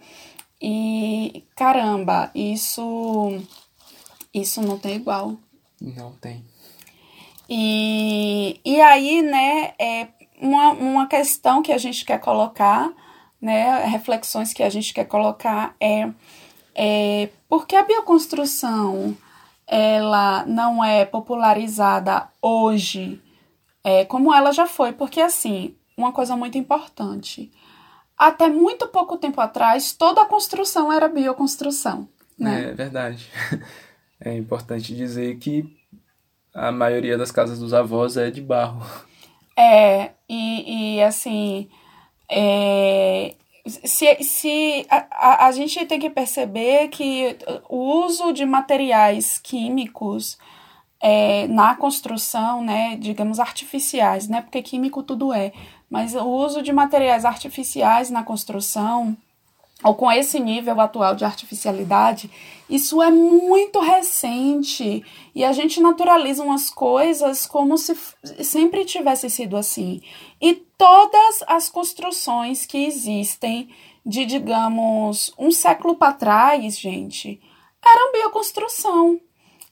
E 0.61 1.43
caramba, 1.55 2.31
isso 2.33 3.39
isso 4.33 4.61
não 4.61 4.77
tem 4.77 4.95
igual. 4.95 5.35
Não 5.79 6.11
tem. 6.13 6.43
E, 7.49 8.59
e 8.65 8.81
aí, 8.81 9.21
né, 9.21 9.73
é, 9.79 10.07
uma, 10.41 10.71
uma 10.71 11.07
questão 11.07 11.61
que 11.61 11.71
a 11.71 11.77
gente 11.77 12.03
quer 12.03 12.19
colocar, 12.19 12.91
né, 13.41 13.85
reflexões 13.85 14.53
que 14.53 14.63
a 14.63 14.69
gente 14.69 14.93
quer 14.93 15.05
colocar 15.05 15.75
é, 15.79 16.09
é 16.75 17.29
por 17.47 17.65
que 17.65 17.75
a 17.75 17.83
bioconstrução 17.83 19.15
ela 19.65 20.45
não 20.45 20.83
é 20.83 21.05
popularizada 21.05 22.29
hoje 22.41 23.21
é, 23.87 24.03
como 24.03 24.33
ela 24.33 24.51
já 24.51 24.65
foi, 24.65 24.91
porque 24.91 25.21
assim, 25.21 25.73
uma 25.95 26.11
coisa 26.11 26.35
muito 26.35 26.57
importante, 26.57 27.49
até 28.17 28.49
muito 28.49 28.85
pouco 28.89 29.15
tempo 29.15 29.39
atrás, 29.39 29.93
toda 29.93 30.21
a 30.21 30.25
construção 30.25 30.91
era 30.91 31.07
bioconstrução. 31.07 32.09
Né? 32.37 32.71
É 32.71 32.73
verdade. 32.73 33.29
É 34.19 34.35
importante 34.35 34.95
dizer 34.95 35.37
que 35.37 35.77
a 36.51 36.71
maioria 36.71 37.19
das 37.19 37.31
casas 37.31 37.59
dos 37.59 37.71
avós 37.71 38.17
é 38.17 38.31
de 38.31 38.41
barro. 38.41 38.83
É, 39.55 40.09
e, 40.27 40.95
e 40.95 41.03
assim, 41.03 41.69
é, 42.27 43.35
se, 43.67 44.23
se 44.23 44.87
a, 44.89 45.05
a, 45.11 45.45
a, 45.45 45.51
gente 45.51 45.85
tem 45.85 45.99
que 45.99 46.09
perceber 46.09 46.87
que 46.87 47.37
o 47.69 48.05
uso 48.05 48.33
de 48.33 48.43
materiais 48.43 49.37
químicos 49.37 50.35
é, 50.99 51.47
na 51.47 51.75
construção, 51.75 52.63
né, 52.63 52.97
digamos, 52.97 53.39
artificiais, 53.39 54.27
né, 54.27 54.41
porque 54.41 54.61
químico 54.61 55.03
tudo 55.03 55.33
é, 55.33 55.51
mas 55.89 56.15
o 56.15 56.25
uso 56.25 56.61
de 56.61 56.73
materiais 56.73 57.23
artificiais 57.23 58.09
na 58.09 58.23
construção 58.23 59.15
ou 59.83 59.93
com 59.93 60.11
esse 60.11 60.39
nível 60.39 60.81
atual 60.81 61.13
de 61.13 61.23
artificialidade, 61.23 62.31
isso 62.67 63.01
é 63.01 63.11
muito 63.11 63.79
recente 63.79 65.05
e 65.35 65.43
a 65.43 65.51
gente 65.51 65.79
naturaliza 65.79 66.43
umas 66.43 66.69
coisas 66.69 67.45
como 67.45 67.77
se 67.77 67.95
sempre 68.43 68.83
tivesse 68.85 69.29
sido 69.29 69.55
assim. 69.55 70.01
E 70.41 70.55
todas 70.77 71.43
as 71.47 71.69
construções 71.69 72.65
que 72.65 72.85
existem 72.85 73.69
de, 74.03 74.25
digamos, 74.25 75.31
um 75.37 75.51
século 75.51 75.95
para 75.95 76.13
trás, 76.13 76.77
gente, 76.77 77.39
eram 77.85 78.11
bioconstrução. 78.13 79.19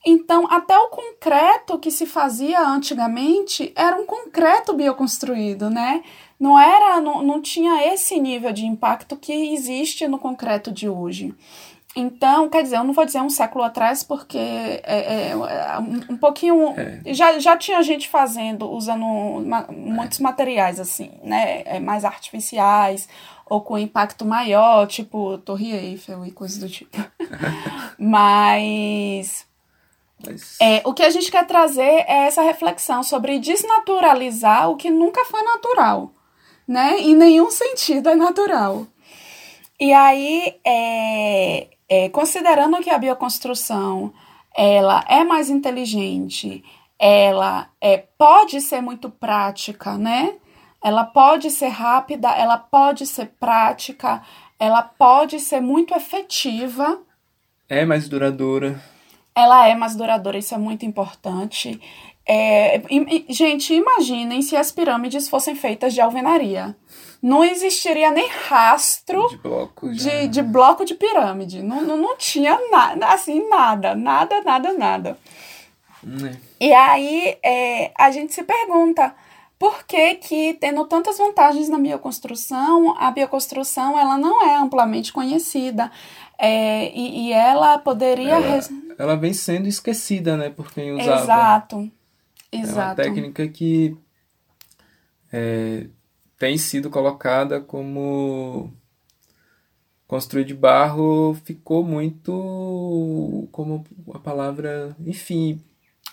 Então, 0.08 0.46
até 0.48 0.78
o 0.78 0.88
concreto 0.88 1.78
que 1.78 1.90
se 1.90 2.06
fazia 2.06 2.60
antigamente 2.60 3.72
era 3.74 3.96
um 4.00 4.06
concreto 4.06 4.72
bioconstruído, 4.72 5.68
né? 5.68 6.02
não 6.38 6.58
era, 6.58 7.00
não, 7.00 7.22
não 7.22 7.40
tinha 7.40 7.92
esse 7.92 8.18
nível 8.20 8.52
de 8.52 8.66
impacto 8.66 9.16
que 9.16 9.32
existe 9.54 10.06
no 10.06 10.18
concreto 10.18 10.70
de 10.70 10.88
hoje. 10.88 11.34
Então, 11.98 12.50
quer 12.50 12.62
dizer, 12.62 12.76
eu 12.76 12.84
não 12.84 12.92
vou 12.92 13.06
dizer 13.06 13.22
um 13.22 13.30
século 13.30 13.64
atrás, 13.64 14.02
porque 14.02 14.36
é, 14.36 14.82
é, 14.84 15.30
é 15.30 15.78
um 16.10 16.16
pouquinho. 16.18 16.74
É. 16.78 17.14
Já, 17.14 17.38
já 17.38 17.56
tinha 17.56 17.82
gente 17.82 18.06
fazendo, 18.06 18.70
usando 18.70 19.02
muitos 19.72 20.18
materiais, 20.18 20.78
assim, 20.78 21.12
né? 21.24 21.62
É, 21.64 21.80
mais 21.80 22.04
artificiais, 22.04 23.08
ou 23.46 23.62
com 23.62 23.78
impacto 23.78 24.26
maior, 24.26 24.86
tipo 24.86 25.38
Torre 25.38 25.72
Eiffel 25.72 26.26
e 26.26 26.30
coisas 26.32 26.58
do 26.58 26.68
tipo. 26.68 26.98
Mas. 27.98 29.45
Mas... 30.24 30.56
É, 30.60 30.82
o 30.84 30.94
que 30.94 31.02
a 31.02 31.10
gente 31.10 31.30
quer 31.30 31.46
trazer 31.46 32.04
é 32.06 32.26
essa 32.26 32.42
reflexão 32.42 33.02
sobre 33.02 33.38
desnaturalizar 33.38 34.70
o 34.70 34.76
que 34.76 34.90
nunca 34.90 35.24
foi 35.24 35.42
natural 35.42 36.12
né? 36.66 36.98
Em 36.98 37.14
nenhum 37.14 37.50
sentido 37.50 38.08
é 38.08 38.14
natural. 38.14 38.86
E 39.78 39.92
aí, 39.92 40.56
é, 40.64 41.68
é, 41.88 42.08
considerando 42.08 42.78
que 42.78 42.90
a 42.90 42.98
bioconstrução 42.98 44.12
ela 44.56 45.04
é 45.06 45.22
mais 45.22 45.50
inteligente, 45.50 46.64
ela 46.98 47.68
é, 47.80 47.98
pode 48.18 48.60
ser 48.62 48.80
muito 48.80 49.10
prática, 49.10 49.98
né? 49.98 50.34
Ela 50.82 51.04
pode 51.04 51.50
ser 51.50 51.68
rápida, 51.68 52.30
ela 52.30 52.56
pode 52.56 53.06
ser 53.06 53.26
prática, 53.38 54.22
ela 54.58 54.82
pode 54.82 55.38
ser 55.40 55.60
muito 55.60 55.94
efetiva. 55.94 57.00
É 57.68 57.84
mais 57.84 58.08
duradoura. 58.08 58.80
Ela 59.36 59.68
é 59.68 59.74
mais 59.74 59.94
duradoura, 59.94 60.38
isso 60.38 60.54
é 60.54 60.58
muito 60.58 60.86
importante. 60.86 61.78
É, 62.26 62.82
gente, 63.28 63.74
imaginem 63.74 64.40
se 64.40 64.56
as 64.56 64.72
pirâmides 64.72 65.28
fossem 65.28 65.54
feitas 65.54 65.92
de 65.92 66.00
alvenaria. 66.00 66.74
Não 67.22 67.44
existiria 67.44 68.10
nem 68.10 68.28
rastro 68.28 69.28
de 69.28 69.36
bloco, 69.36 69.92
de, 69.92 70.28
de, 70.28 70.42
bloco 70.42 70.84
de 70.84 70.94
pirâmide. 70.94 71.62
Não, 71.62 71.82
não, 71.82 71.96
não 71.96 72.16
tinha 72.16 72.58
nada, 72.70 73.06
assim, 73.08 73.46
nada, 73.48 73.94
nada, 73.94 74.40
nada, 74.42 74.72
nada. 74.72 75.18
É. 76.24 76.36
E 76.60 76.72
aí 76.72 77.36
é, 77.42 77.92
a 77.96 78.10
gente 78.10 78.32
se 78.32 78.42
pergunta 78.42 79.14
por 79.58 79.84
que 79.84 80.14
que, 80.16 80.54
tendo 80.54 80.84
tantas 80.84 81.16
vantagens 81.16 81.68
na 81.68 81.78
bioconstrução, 81.78 82.94
a 82.98 83.10
bioconstrução 83.10 83.98
ela 83.98 84.18
não 84.18 84.42
é 84.42 84.56
amplamente 84.56 85.12
conhecida. 85.12 85.90
É, 86.38 86.90
e, 86.96 87.28
e, 87.28 87.32
ela 87.32 87.78
poderia... 87.78 88.34
Ela, 88.34 88.60
ela, 88.98 89.16
vem 89.16 89.32
sendo 89.32 89.68
esquecida, 89.68 90.36
né, 90.36 90.50
por 90.50 90.72
quem 90.72 90.92
usava. 90.92 91.22
Exato, 91.22 91.90
exato. 92.52 92.80
É 92.80 92.84
uma 92.84 92.94
técnica 92.94 93.48
que 93.48 93.96
é, 95.32 95.86
tem 96.38 96.56
sido 96.58 96.90
colocada 96.90 97.60
como 97.60 98.72
construir 100.06 100.44
de 100.44 100.54
barro 100.54 101.36
ficou 101.44 101.82
muito 101.82 103.48
como 103.50 103.84
a 104.14 104.20
palavra 104.20 104.94
enfim 105.04 105.60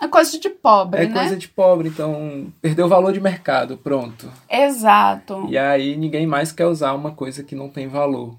é 0.02 0.08
coisa 0.08 0.40
de 0.40 0.50
pobre, 0.50 1.02
é 1.02 1.06
né? 1.06 1.12
É 1.12 1.14
coisa 1.14 1.38
de 1.38 1.48
pobre, 1.48 1.88
então 1.88 2.52
perdeu 2.62 2.88
o 2.88 2.90
valor 2.90 3.14
de 3.14 3.22
mercado, 3.22 3.78
pronto. 3.78 4.30
Exato. 4.50 5.46
E 5.48 5.58
aí 5.58 5.96
ninguém 5.96 6.26
mais 6.26 6.52
quer 6.52 6.66
usar 6.66 6.94
uma 6.94 7.12
coisa 7.12 7.44
que 7.44 7.56
não 7.56 7.70
tem 7.70 7.88
valor. 7.88 8.36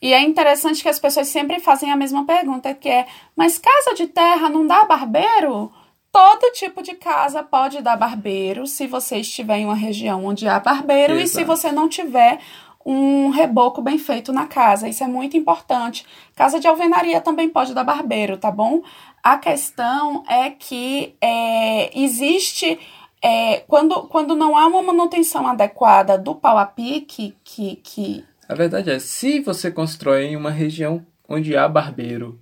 E 0.00 0.12
é 0.12 0.20
interessante 0.20 0.82
que 0.82 0.88
as 0.88 0.98
pessoas 0.98 1.28
sempre 1.28 1.58
fazem 1.60 1.90
a 1.90 1.96
mesma 1.96 2.24
pergunta, 2.24 2.74
que 2.74 2.88
é: 2.88 3.06
mas 3.34 3.58
casa 3.58 3.94
de 3.94 4.06
terra 4.06 4.48
não 4.48 4.66
dá 4.66 4.84
barbeiro? 4.84 5.72
Todo 6.12 6.52
tipo 6.52 6.82
de 6.82 6.94
casa 6.94 7.42
pode 7.42 7.82
dar 7.82 7.96
barbeiro 7.96 8.66
se 8.66 8.86
você 8.86 9.18
estiver 9.18 9.58
em 9.58 9.66
uma 9.66 9.74
região 9.74 10.24
onde 10.24 10.48
há 10.48 10.58
barbeiro 10.58 11.14
Exato. 11.14 11.24
e 11.24 11.28
se 11.28 11.44
você 11.44 11.70
não 11.70 11.88
tiver 11.88 12.38
um 12.86 13.30
reboco 13.30 13.82
bem 13.82 13.98
feito 13.98 14.32
na 14.32 14.46
casa. 14.46 14.88
Isso 14.88 15.02
é 15.02 15.08
muito 15.08 15.36
importante. 15.36 16.06
Casa 16.36 16.60
de 16.60 16.68
alvenaria 16.68 17.20
também 17.20 17.48
pode 17.48 17.74
dar 17.74 17.82
barbeiro, 17.82 18.38
tá 18.38 18.50
bom? 18.50 18.80
A 19.22 19.36
questão 19.36 20.22
é 20.28 20.50
que 20.50 21.16
é, 21.20 21.98
existe. 21.98 22.78
É, 23.20 23.64
quando, 23.66 24.04
quando 24.04 24.36
não 24.36 24.56
há 24.56 24.66
uma 24.66 24.82
manutenção 24.82 25.48
adequada 25.48 26.16
do 26.16 26.34
pau 26.36 26.56
a 26.56 26.64
pique, 26.64 27.36
que, 27.42 27.76
que. 27.76 28.24
A 28.48 28.54
verdade 28.54 28.90
é, 28.90 28.98
se 28.98 29.40
você 29.40 29.70
constrói 29.70 30.26
em 30.26 30.36
uma 30.36 30.50
região 30.50 31.04
onde 31.28 31.56
há 31.56 31.68
barbeiro 31.68 32.40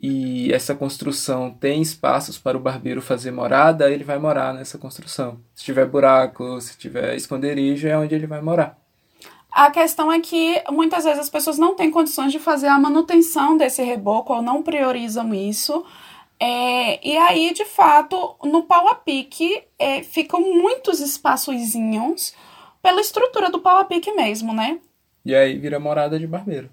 e 0.00 0.52
essa 0.52 0.74
construção 0.74 1.50
tem 1.50 1.82
espaços 1.82 2.38
para 2.38 2.56
o 2.56 2.60
barbeiro 2.60 3.02
fazer 3.02 3.30
morada, 3.30 3.90
ele 3.90 4.04
vai 4.04 4.18
morar 4.18 4.54
nessa 4.54 4.78
construção. 4.78 5.40
Se 5.54 5.64
tiver 5.64 5.86
buraco, 5.86 6.60
se 6.60 6.78
tiver 6.78 7.16
esconderijo, 7.16 7.88
é 7.88 7.98
onde 7.98 8.14
ele 8.14 8.26
vai 8.26 8.40
morar. 8.40 8.78
A 9.50 9.70
questão 9.70 10.12
é 10.12 10.20
que 10.20 10.62
muitas 10.70 11.04
vezes 11.04 11.18
as 11.18 11.28
pessoas 11.28 11.58
não 11.58 11.74
têm 11.74 11.90
condições 11.90 12.30
de 12.30 12.38
fazer 12.38 12.68
a 12.68 12.78
manutenção 12.78 13.56
desse 13.56 13.82
reboco 13.82 14.32
ou 14.32 14.40
não 14.40 14.62
priorizam 14.62 15.34
isso. 15.34 15.84
É, 16.38 17.06
e 17.06 17.16
aí, 17.18 17.52
de 17.52 17.64
fato, 17.64 18.36
no 18.44 18.62
pau 18.62 18.88
a 18.88 18.94
pique 18.94 19.62
é, 19.78 20.02
ficam 20.02 20.40
muitos 20.40 21.00
espaçozinhos 21.00 22.32
pela 22.80 23.00
estrutura 23.00 23.50
do 23.50 23.58
pau 23.58 23.76
a 23.76 23.84
pique 23.84 24.12
mesmo, 24.12 24.54
né? 24.54 24.78
E 25.24 25.34
aí 25.34 25.58
vira 25.58 25.78
morada 25.78 26.18
de 26.18 26.26
barbeiro. 26.26 26.70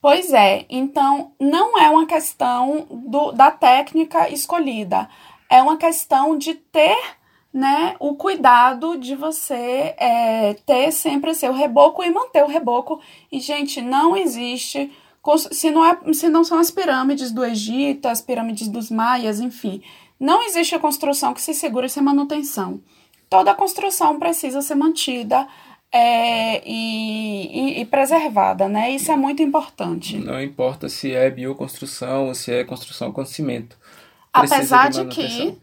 Pois 0.00 0.32
é, 0.32 0.66
então 0.68 1.32
não 1.38 1.78
é 1.78 1.88
uma 1.88 2.06
questão 2.06 2.86
do, 2.90 3.30
da 3.30 3.52
técnica 3.52 4.28
escolhida, 4.28 5.08
é 5.48 5.62
uma 5.62 5.76
questão 5.76 6.36
de 6.36 6.54
ter 6.54 6.98
né, 7.52 7.94
o 8.00 8.14
cuidado 8.16 8.96
de 8.96 9.14
você 9.14 9.94
é, 9.98 10.54
ter 10.66 10.90
sempre 10.90 11.34
seu 11.34 11.52
reboco 11.52 12.02
e 12.02 12.10
manter 12.10 12.42
o 12.42 12.48
reboco. 12.48 13.00
E, 13.30 13.38
gente, 13.38 13.80
não 13.80 14.16
existe 14.16 14.90
se 15.52 15.70
não, 15.70 15.84
é, 15.84 16.12
se 16.12 16.28
não 16.28 16.42
são 16.42 16.58
as 16.58 16.70
pirâmides 16.70 17.30
do 17.30 17.44
Egito, 17.44 18.08
as 18.08 18.20
pirâmides 18.20 18.68
dos 18.68 18.90
maias, 18.90 19.38
enfim. 19.40 19.82
Não 20.18 20.42
existe 20.42 20.74
a 20.74 20.80
construção 20.80 21.34
que 21.34 21.42
se 21.42 21.54
segure 21.54 21.88
sem 21.88 22.02
manutenção. 22.02 22.80
Toda 23.28 23.54
construção 23.54 24.18
precisa 24.18 24.62
ser 24.62 24.74
mantida 24.74 25.46
é, 25.92 26.62
e, 26.66 27.76
e, 27.76 27.80
e, 27.80 27.84
preservada, 27.84 28.68
né? 28.68 28.90
Isso 28.90 29.12
é 29.12 29.16
muito 29.16 29.42
importante. 29.42 30.16
Não 30.16 30.42
importa 30.42 30.88
se 30.88 31.12
é 31.12 31.30
bioconstrução 31.30 32.28
ou 32.28 32.34
se 32.34 32.50
é 32.50 32.64
construção 32.64 33.12
com 33.12 33.24
cimento. 33.26 33.76
Apesar 34.32 34.88
de, 34.88 35.04
de 35.04 35.14
que 35.14 35.58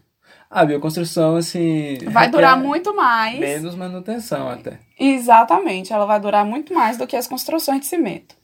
a 0.48 0.64
bioconstrução, 0.64 1.36
assim. 1.36 1.98
Vai 2.10 2.28
durar 2.28 2.56
muito 2.56 2.94
mais. 2.94 3.38
Menos 3.38 3.74
manutenção 3.74 4.48
até. 4.48 4.80
Exatamente, 4.98 5.92
ela 5.92 6.06
vai 6.06 6.20
durar 6.20 6.44
muito 6.44 6.74
mais 6.74 6.96
do 6.96 7.06
que 7.06 7.16
as 7.16 7.26
construções 7.26 7.80
de 7.80 7.86
cimento. 7.86 8.36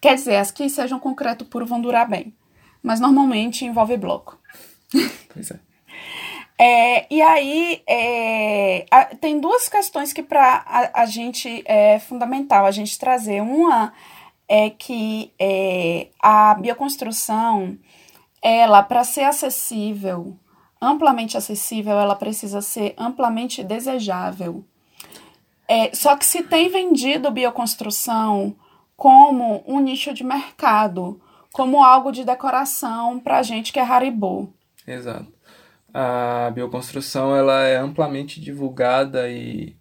Quer 0.00 0.14
dizer, 0.14 0.36
as 0.36 0.50
que 0.50 0.68
sejam 0.68 0.98
concreto 0.98 1.44
puro 1.44 1.66
vão 1.66 1.80
durar 1.80 2.08
bem. 2.08 2.34
Mas 2.82 3.00
normalmente 3.00 3.64
envolve 3.64 3.96
bloco. 3.96 4.38
Pois 5.32 5.50
é. 5.50 5.65
É 6.58 7.06
e 7.12 7.20
aí, 7.20 7.82
é, 7.86 8.86
a, 8.90 9.04
tem 9.04 9.38
duas 9.38 9.68
questões 9.68 10.12
que 10.12 10.22
para 10.22 10.64
a, 10.66 11.02
a, 11.02 11.06
gente 11.06 11.62
é 11.66 11.98
fundamental 11.98 12.64
a 12.64 12.70
gente 12.70 12.98
trazer. 12.98 13.42
Uma 13.42 13.92
é 14.48 14.70
que 14.70 15.32
é, 15.38 16.08
a 16.20 16.54
bioconstrução, 16.54 17.76
ela, 18.40 18.82
para 18.82 19.04
ser 19.04 19.24
acessível, 19.24 20.36
amplamente 20.80 21.36
acessível, 21.36 21.98
ela 21.98 22.14
precisa 22.14 22.62
ser 22.62 22.94
amplamente 22.96 23.62
desejável. 23.62 24.64
É, 25.68 25.94
só 25.94 26.16
que 26.16 26.24
se 26.24 26.42
tem 26.42 26.68
vendido 26.68 27.30
bioconstrução 27.30 28.56
como 28.96 29.62
um 29.66 29.80
nicho 29.80 30.14
de 30.14 30.24
mercado, 30.24 31.20
como 31.52 31.82
algo 31.82 32.12
de 32.12 32.24
decoração 32.24 33.18
para 33.18 33.42
gente 33.42 33.72
que 33.72 33.78
é 33.78 33.82
Haribo. 33.82 34.52
Exato. 34.86 35.35
A 35.98 36.50
bioconstrução 36.50 37.34
ela 37.34 37.62
é 37.62 37.76
amplamente 37.76 38.38
divulgada 38.38 39.30
e, 39.30 39.74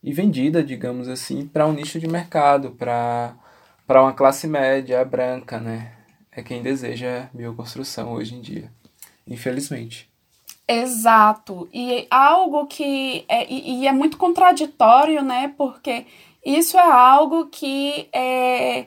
e 0.00 0.12
vendida, 0.12 0.62
digamos 0.62 1.08
assim, 1.08 1.44
para 1.44 1.66
um 1.66 1.72
nicho 1.72 1.98
de 1.98 2.06
mercado, 2.06 2.70
para 2.70 3.34
uma 3.88 4.12
classe 4.12 4.46
média 4.46 5.04
branca, 5.04 5.58
né? 5.58 5.92
É 6.30 6.40
quem 6.40 6.62
deseja 6.62 7.28
bioconstrução 7.34 8.12
hoje 8.12 8.36
em 8.36 8.40
dia, 8.40 8.70
infelizmente. 9.26 10.08
Exato. 10.68 11.68
E 11.74 12.06
algo 12.12 12.68
que 12.68 13.24
é, 13.28 13.52
e, 13.52 13.80
e 13.80 13.88
é 13.88 13.92
muito 13.92 14.16
contraditório, 14.16 15.20
né? 15.20 15.52
Porque 15.58 16.06
isso 16.44 16.78
é 16.78 16.92
algo 16.92 17.46
que 17.46 18.08
é, 18.12 18.86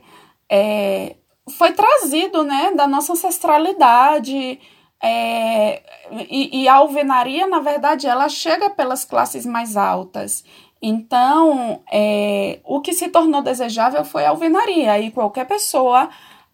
é, 0.50 1.18
foi 1.58 1.74
trazido 1.74 2.42
né, 2.42 2.72
da 2.72 2.88
nossa 2.88 3.12
ancestralidade. 3.12 4.62
É, 5.02 5.82
e, 6.30 6.64
e, 6.64 6.68
a 6.68 6.76
alvenaria, 6.76 7.48
na 7.48 7.60
verdade, 7.60 8.06
ela 8.06 8.28
chega 8.28 8.70
pelas 8.70 9.06
classes 9.06 9.46
mais 9.46 9.78
altas. 9.78 10.44
Então, 10.82 11.82
é, 11.92 12.60
o 12.64 12.82
que 12.82 12.94
se 12.94 13.10
tornou 13.10 13.42
desejável 13.42 14.04
foi 14.04 14.26
a 14.26 14.30
alvenaria. 14.30 15.00
E 15.00 15.12
qualquer 15.12 15.46
pessoa 15.46 16.10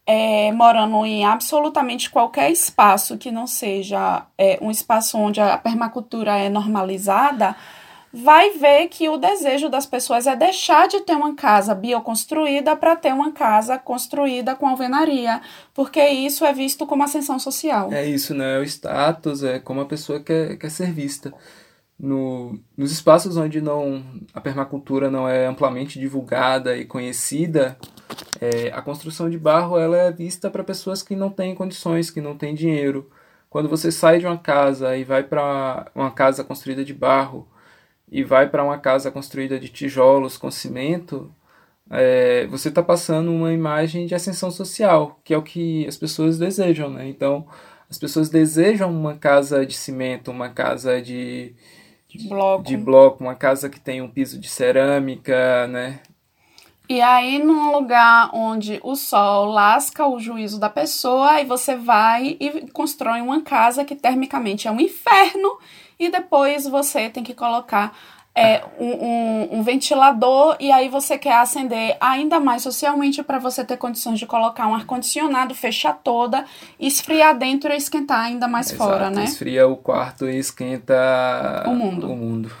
é, 0.06 0.52
morando 0.52 1.04
em 1.04 1.24
absolutamente 1.24 2.08
qualquer 2.08 2.50
espaço 2.50 3.18
que 3.18 3.32
não 3.32 3.46
seja 3.46 4.24
é, 4.38 4.58
um 4.62 4.70
espaço 4.70 5.18
onde 5.18 5.40
a 5.40 5.58
permacultura 5.58 6.36
é 6.36 6.48
normalizada, 6.48 7.56
vai 8.16 8.52
ver 8.52 8.88
que 8.88 9.10
o 9.10 9.18
desejo 9.18 9.68
das 9.68 9.84
pessoas 9.84 10.26
é 10.26 10.34
deixar 10.34 10.88
de 10.88 11.00
ter 11.00 11.14
uma 11.14 11.34
casa 11.34 11.74
bioconstruída 11.74 12.74
para 12.74 12.96
ter 12.96 13.12
uma 13.12 13.30
casa 13.30 13.78
construída 13.78 14.56
com 14.56 14.66
alvenaria, 14.66 15.42
porque 15.74 16.02
isso 16.02 16.42
é 16.42 16.52
visto 16.52 16.86
como 16.86 17.02
ascensão 17.02 17.38
social. 17.38 17.92
É 17.92 18.06
isso, 18.06 18.34
né? 18.34 18.56
É 18.56 18.58
o 18.58 18.62
status, 18.62 19.42
é 19.42 19.58
como 19.58 19.82
a 19.82 19.84
pessoa 19.84 20.18
quer, 20.18 20.56
quer 20.56 20.70
ser 20.70 20.90
vista. 20.92 21.30
No, 21.98 22.58
nos 22.76 22.90
espaços 22.90 23.36
onde 23.36 23.60
não 23.60 24.02
a 24.32 24.40
permacultura 24.40 25.10
não 25.10 25.28
é 25.28 25.46
amplamente 25.46 25.98
divulgada 25.98 26.74
e 26.74 26.86
conhecida, 26.86 27.76
é, 28.40 28.70
a 28.72 28.80
construção 28.80 29.28
de 29.28 29.38
barro 29.38 29.78
ela 29.78 29.96
é 29.96 30.10
vista 30.10 30.50
para 30.50 30.64
pessoas 30.64 31.02
que 31.02 31.14
não 31.14 31.28
têm 31.28 31.54
condições, 31.54 32.10
que 32.10 32.22
não 32.22 32.36
têm 32.36 32.54
dinheiro. 32.54 33.10
Quando 33.50 33.68
você 33.68 33.92
sai 33.92 34.18
de 34.18 34.26
uma 34.26 34.38
casa 34.38 34.96
e 34.96 35.04
vai 35.04 35.22
para 35.22 35.90
uma 35.94 36.10
casa 36.10 36.42
construída 36.42 36.82
de 36.82 36.94
barro, 36.94 37.46
e 38.10 38.22
vai 38.22 38.48
para 38.48 38.64
uma 38.64 38.78
casa 38.78 39.10
construída 39.10 39.58
de 39.58 39.68
tijolos 39.68 40.36
com 40.36 40.50
cimento, 40.50 41.32
é, 41.90 42.46
você 42.48 42.68
está 42.68 42.82
passando 42.82 43.32
uma 43.32 43.52
imagem 43.52 44.06
de 44.06 44.14
ascensão 44.14 44.50
social, 44.50 45.20
que 45.22 45.32
é 45.32 45.38
o 45.38 45.42
que 45.42 45.86
as 45.86 45.96
pessoas 45.96 46.38
desejam, 46.38 46.90
né? 46.90 47.08
Então, 47.08 47.46
as 47.88 47.98
pessoas 47.98 48.28
desejam 48.28 48.90
uma 48.90 49.14
casa 49.14 49.64
de 49.64 49.74
cimento, 49.74 50.30
uma 50.30 50.48
casa 50.48 51.00
de, 51.00 51.54
de, 52.08 52.28
bloco. 52.28 52.64
de 52.64 52.76
bloco, 52.76 53.22
uma 53.22 53.34
casa 53.34 53.68
que 53.68 53.78
tem 53.78 54.02
um 54.02 54.08
piso 54.08 54.38
de 54.38 54.48
cerâmica, 54.48 55.66
né? 55.68 56.00
E 56.88 57.00
aí, 57.00 57.40
num 57.40 57.72
lugar 57.72 58.30
onde 58.32 58.80
o 58.82 58.94
sol 58.94 59.46
lasca 59.46 60.06
o 60.06 60.20
juízo 60.20 60.60
da 60.60 60.68
pessoa, 60.68 61.32
aí 61.32 61.44
você 61.44 61.74
vai 61.74 62.36
e 62.38 62.70
constrói 62.70 63.20
uma 63.20 63.42
casa 63.42 63.84
que 63.84 63.96
termicamente 63.96 64.68
é 64.68 64.70
um 64.70 64.80
inferno, 64.80 65.58
e 65.98 66.10
depois 66.10 66.66
você 66.66 67.08
tem 67.08 67.22
que 67.22 67.34
colocar 67.34 67.96
é, 68.36 68.62
um, 68.78 68.86
um, 68.86 69.48
um, 69.58 69.62
ventilador 69.62 70.58
e 70.60 70.70
aí 70.70 70.90
você 70.90 71.16
quer 71.16 71.38
acender 71.38 71.96
ainda 71.98 72.38
mais 72.38 72.62
socialmente 72.62 73.22
para 73.22 73.38
você 73.38 73.64
ter 73.64 73.78
condições 73.78 74.18
de 74.18 74.26
colocar 74.26 74.66
um 74.66 74.74
ar-condicionado, 74.74 75.54
fechar 75.54 75.94
toda, 75.94 76.44
esfriar 76.78 77.36
dentro 77.38 77.72
e 77.72 77.76
esquentar 77.76 78.20
ainda 78.20 78.46
mais 78.46 78.70
Exato, 78.70 78.90
fora, 78.90 79.08
né? 79.08 79.24
Esfria 79.24 79.66
o 79.66 79.74
quarto 79.74 80.28
e 80.28 80.36
esquenta 80.36 81.64
o 81.66 81.74
mundo. 81.74 82.12
o 82.12 82.16
mundo. 82.16 82.52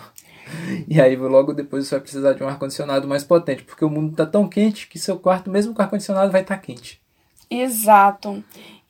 E 0.88 0.98
aí 0.98 1.14
logo 1.14 1.52
depois 1.52 1.86
você 1.86 1.96
vai 1.96 2.02
precisar 2.02 2.32
de 2.32 2.42
um 2.42 2.48
ar-condicionado 2.48 3.06
mais 3.06 3.22
potente, 3.22 3.62
porque 3.62 3.84
o 3.84 3.90
mundo 3.90 4.12
está 4.12 4.24
tão 4.24 4.48
quente 4.48 4.86
que 4.86 4.98
seu 4.98 5.18
quarto, 5.18 5.50
mesmo 5.50 5.74
com 5.74 5.82
ar-condicionado, 5.82 6.32
vai 6.32 6.40
estar 6.40 6.56
tá 6.56 6.60
quente. 6.60 7.00
Exato. 7.50 8.42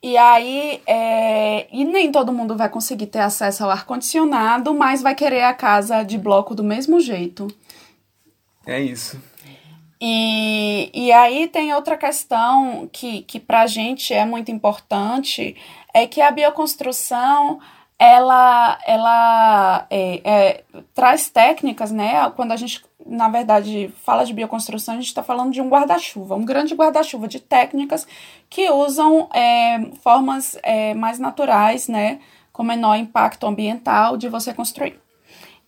E 0.07 0.15
aí, 0.15 0.81
é... 0.87 1.67
e 1.69 1.83
nem 1.83 2.09
todo 2.09 2.31
mundo 2.31 2.55
vai 2.55 2.69
conseguir 2.69 3.07
ter 3.07 3.19
acesso 3.19 3.65
ao 3.65 3.69
ar-condicionado, 3.69 4.73
mas 4.73 5.01
vai 5.01 5.13
querer 5.13 5.43
a 5.43 5.53
casa 5.53 6.01
de 6.01 6.17
bloco 6.17 6.55
do 6.55 6.63
mesmo 6.63 6.97
jeito. 7.01 7.45
É 8.65 8.79
isso. 8.79 9.21
E, 9.99 10.89
e 10.93 11.11
aí 11.11 11.49
tem 11.49 11.73
outra 11.73 11.97
questão 11.97 12.87
que, 12.89 13.23
que 13.23 13.37
pra 13.37 13.67
gente 13.67 14.13
é 14.13 14.23
muito 14.23 14.49
importante, 14.49 15.57
é 15.93 16.07
que 16.07 16.21
a 16.21 16.31
bioconstrução 16.31 17.59
ela, 17.99 18.77
ela 18.85 19.87
é, 19.89 20.21
é, 20.23 20.63
traz 20.93 21.29
técnicas, 21.29 21.91
né? 21.91 22.29
Quando 22.35 22.51
a 22.51 22.55
gente, 22.55 22.83
na 23.05 23.27
verdade, 23.27 23.91
fala 24.03 24.23
de 24.23 24.33
bioconstrução, 24.33 24.93
a 24.93 24.97
gente 24.97 25.07
está 25.07 25.23
falando 25.23 25.51
de 25.51 25.61
um 25.61 25.69
guarda-chuva, 25.69 26.35
um 26.35 26.45
grande 26.45 26.75
guarda-chuva 26.75 27.27
de 27.27 27.39
técnicas 27.39 28.07
que 28.49 28.69
usam 28.69 29.27
é, 29.33 29.91
formas 30.03 30.57
é, 30.61 30.93
mais 30.93 31.17
naturais, 31.17 31.87
né? 31.87 32.19
Com 32.53 32.63
menor 32.63 32.95
impacto 32.97 33.47
ambiental 33.47 34.15
de 34.15 34.29
você 34.29 34.53
construir. 34.53 34.99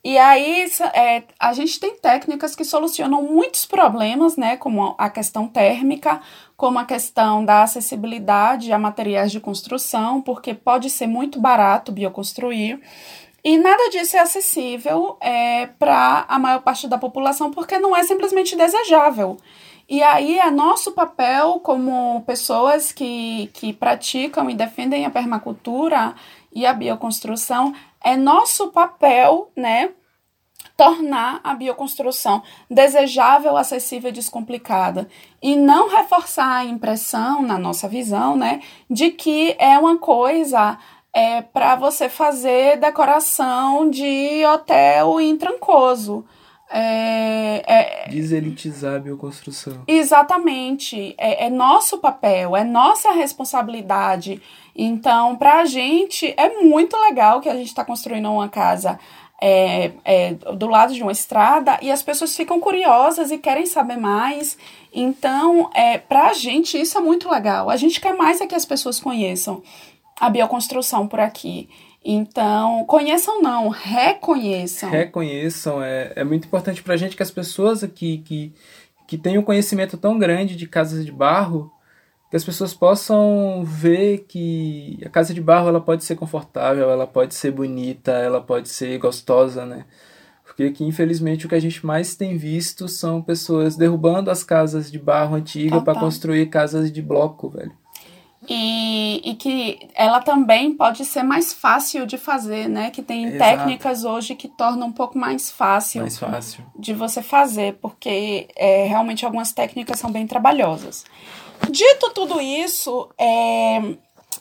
E 0.03 0.17
aí, 0.17 0.65
é, 0.93 1.23
a 1.37 1.51
gente 1.51 1.79
tem 1.79 1.95
técnicas 1.95 2.55
que 2.55 2.63
solucionam 2.63 3.21
muitos 3.23 3.65
problemas, 3.65 4.37
né? 4.37 4.55
Como 4.55 4.95
a 4.97 5.09
questão 5.09 5.47
térmica, 5.47 6.21
como 6.59 6.77
a 6.77 6.83
questão 6.83 7.45
da 7.45 7.63
acessibilidade 7.63 8.73
a 8.73 8.77
materiais 8.77 9.31
de 9.31 9.39
construção, 9.39 10.19
porque 10.21 10.53
pode 10.53 10.89
ser 10.89 11.07
muito 11.07 11.39
barato 11.39 11.89
bioconstruir. 11.89 12.81
E 13.41 13.57
nada 13.57 13.89
disso 13.89 14.17
é 14.17 14.19
acessível 14.19 15.15
é, 15.21 15.67
para 15.67 16.25
a 16.27 16.37
maior 16.37 16.61
parte 16.61 16.85
da 16.85 16.97
população, 16.97 17.49
porque 17.49 17.79
não 17.79 17.95
é 17.95 18.03
simplesmente 18.03 18.57
desejável. 18.57 19.37
E 19.87 20.03
aí 20.03 20.37
é 20.37 20.51
nosso 20.51 20.91
papel 20.91 21.61
como 21.61 22.21
pessoas 22.27 22.91
que, 22.91 23.49
que 23.53 23.71
praticam 23.71 24.49
e 24.49 24.53
defendem 24.53 25.05
a 25.05 25.09
permacultura 25.09 26.13
e 26.51 26.65
a 26.65 26.73
bioconstrução 26.73 27.73
é 28.03 28.17
nosso 28.17 28.67
papel, 28.67 29.49
né, 29.55 29.91
tornar 30.79 31.41
a 31.43 31.53
bioconstrução 31.53 32.41
desejável, 32.71 33.57
acessível 33.57 34.11
e 34.11 34.13
descomplicada 34.13 35.09
e 35.43 35.53
não 35.53 35.89
reforçar 35.89 36.59
a 36.59 36.63
impressão 36.63 37.41
na 37.41 37.59
nossa 37.59 37.85
visão, 37.89 38.37
né, 38.37 38.61
de 38.89 39.09
que 39.09 39.57
é 39.59 39.77
uma 39.77 39.97
coisa 39.97 40.77
é 41.11 41.41
para 41.41 41.75
você 41.75 42.07
fazer 42.07 42.79
decoração 42.79 43.89
de 43.89 44.45
hotel 44.45 45.19
em 45.19 45.35
Trancoso. 45.35 46.23
É, 46.71 47.63
é, 47.67 48.09
Deselitizar 48.09 48.95
a 48.95 48.99
bioconstrução. 48.99 49.83
Exatamente. 49.85 51.15
É, 51.17 51.47
é, 51.47 51.49
nosso 51.49 51.97
papel, 51.97 52.55
é 52.55 52.63
nossa 52.63 53.11
responsabilidade. 53.11 54.39
Então, 54.73 55.35
para 55.35 55.61
a 55.61 55.65
gente, 55.65 56.33
é 56.37 56.61
muito 56.61 56.95
legal 56.95 57.41
que 57.41 57.49
a 57.49 57.55
gente 57.55 57.67
está 57.67 57.83
construindo 57.83 58.31
uma 58.31 58.47
casa 58.47 58.99
é, 59.41 59.91
é, 60.03 60.33
do 60.33 60.67
lado 60.67 60.93
de 60.93 61.01
uma 61.01 61.11
estrada 61.11 61.77
e 61.81 61.91
as 61.91 62.03
pessoas 62.03 62.35
ficam 62.35 62.59
curiosas 62.59 63.31
e 63.31 63.37
querem 63.37 63.65
saber 63.65 63.97
mais. 63.97 64.57
Então, 64.93 65.69
é, 65.73 65.97
para 65.97 66.29
a 66.29 66.33
gente, 66.33 66.79
isso 66.79 66.97
é 66.97 67.01
muito 67.01 67.29
legal. 67.29 67.69
A 67.69 67.77
gente 67.77 68.01
quer 68.01 68.15
mais 68.15 68.41
é 68.41 68.47
que 68.47 68.55
as 68.55 68.65
pessoas 68.65 68.99
conheçam 68.99 69.63
a 70.19 70.29
bioconstrução 70.29 71.07
por 71.07 71.19
aqui. 71.19 71.69
Então, 72.03 72.85
conheçam 72.85 73.41
não, 73.41 73.69
reconheçam. 73.69 74.89
Reconheçam, 74.89 75.81
é, 75.81 76.13
é 76.15 76.23
muito 76.23 76.45
importante 76.45 76.81
para 76.81 76.93
a 76.93 76.97
gente 76.97 77.15
que 77.15 77.23
as 77.23 77.31
pessoas 77.31 77.83
aqui 77.83 78.19
que, 78.19 78.53
que 79.07 79.17
têm 79.17 79.37
um 79.37 79.43
conhecimento 79.43 79.97
tão 79.97 80.17
grande 80.17 80.55
de 80.55 80.67
casas 80.67 81.05
de 81.05 81.11
barro, 81.11 81.71
que 82.29 82.35
as 82.35 82.43
pessoas 82.43 82.73
possam 82.73 83.63
ver 83.63 84.25
que 84.27 84.99
a 85.05 85.09
casa 85.09 85.33
de 85.33 85.41
barro 85.41 85.67
ela 85.67 85.81
pode 85.81 86.03
ser 86.03 86.15
confortável, 86.15 86.89
ela 86.89 87.07
pode 87.07 87.33
ser 87.33 87.51
bonita, 87.51 88.11
ela 88.11 88.41
pode 88.41 88.69
ser 88.69 88.97
gostosa, 88.99 89.65
né? 89.65 89.85
Porque 90.45 90.63
aqui, 90.63 90.83
infelizmente, 90.83 91.45
o 91.45 91.49
que 91.49 91.55
a 91.55 91.59
gente 91.59 91.85
mais 91.85 92.15
tem 92.15 92.37
visto 92.37 92.87
são 92.87 93.21
pessoas 93.21 93.75
derrubando 93.75 94.29
as 94.29 94.43
casas 94.43 94.91
de 94.91 94.99
barro 94.99 95.35
antiga 95.35 95.81
para 95.81 95.99
construir 95.99 96.47
casas 96.47 96.91
de 96.91 97.01
bloco, 97.01 97.49
velho 97.49 97.71
e, 98.47 99.21
e 99.23 99.35
que 99.35 99.89
ela 99.93 100.21
também 100.21 100.73
pode 100.73 101.03
ser 101.03 101.23
mais 101.23 101.51
fácil 101.51 102.05
de 102.05 102.17
fazer, 102.17 102.69
né? 102.69 102.89
Que 102.89 103.01
tem 103.01 103.25
Exato. 103.25 103.37
técnicas 103.37 104.03
hoje 104.03 104.33
que 104.35 104.47
tornam 104.47 104.87
um 104.87 104.91
pouco 104.91 105.17
mais 105.17 105.51
fácil, 105.51 106.01
mais 106.01 106.17
fácil. 106.17 106.65
de 106.77 106.93
você 106.93 107.21
fazer, 107.21 107.75
porque 107.75 108.47
é, 108.55 108.85
realmente 108.85 109.25
algumas 109.25 109.51
técnicas 109.51 109.99
são 109.99 110.11
bem 110.11 110.25
trabalhosas. 110.25 111.05
Dito 111.69 112.11
tudo 112.13 112.39
isso, 112.41 113.09
é... 113.17 113.79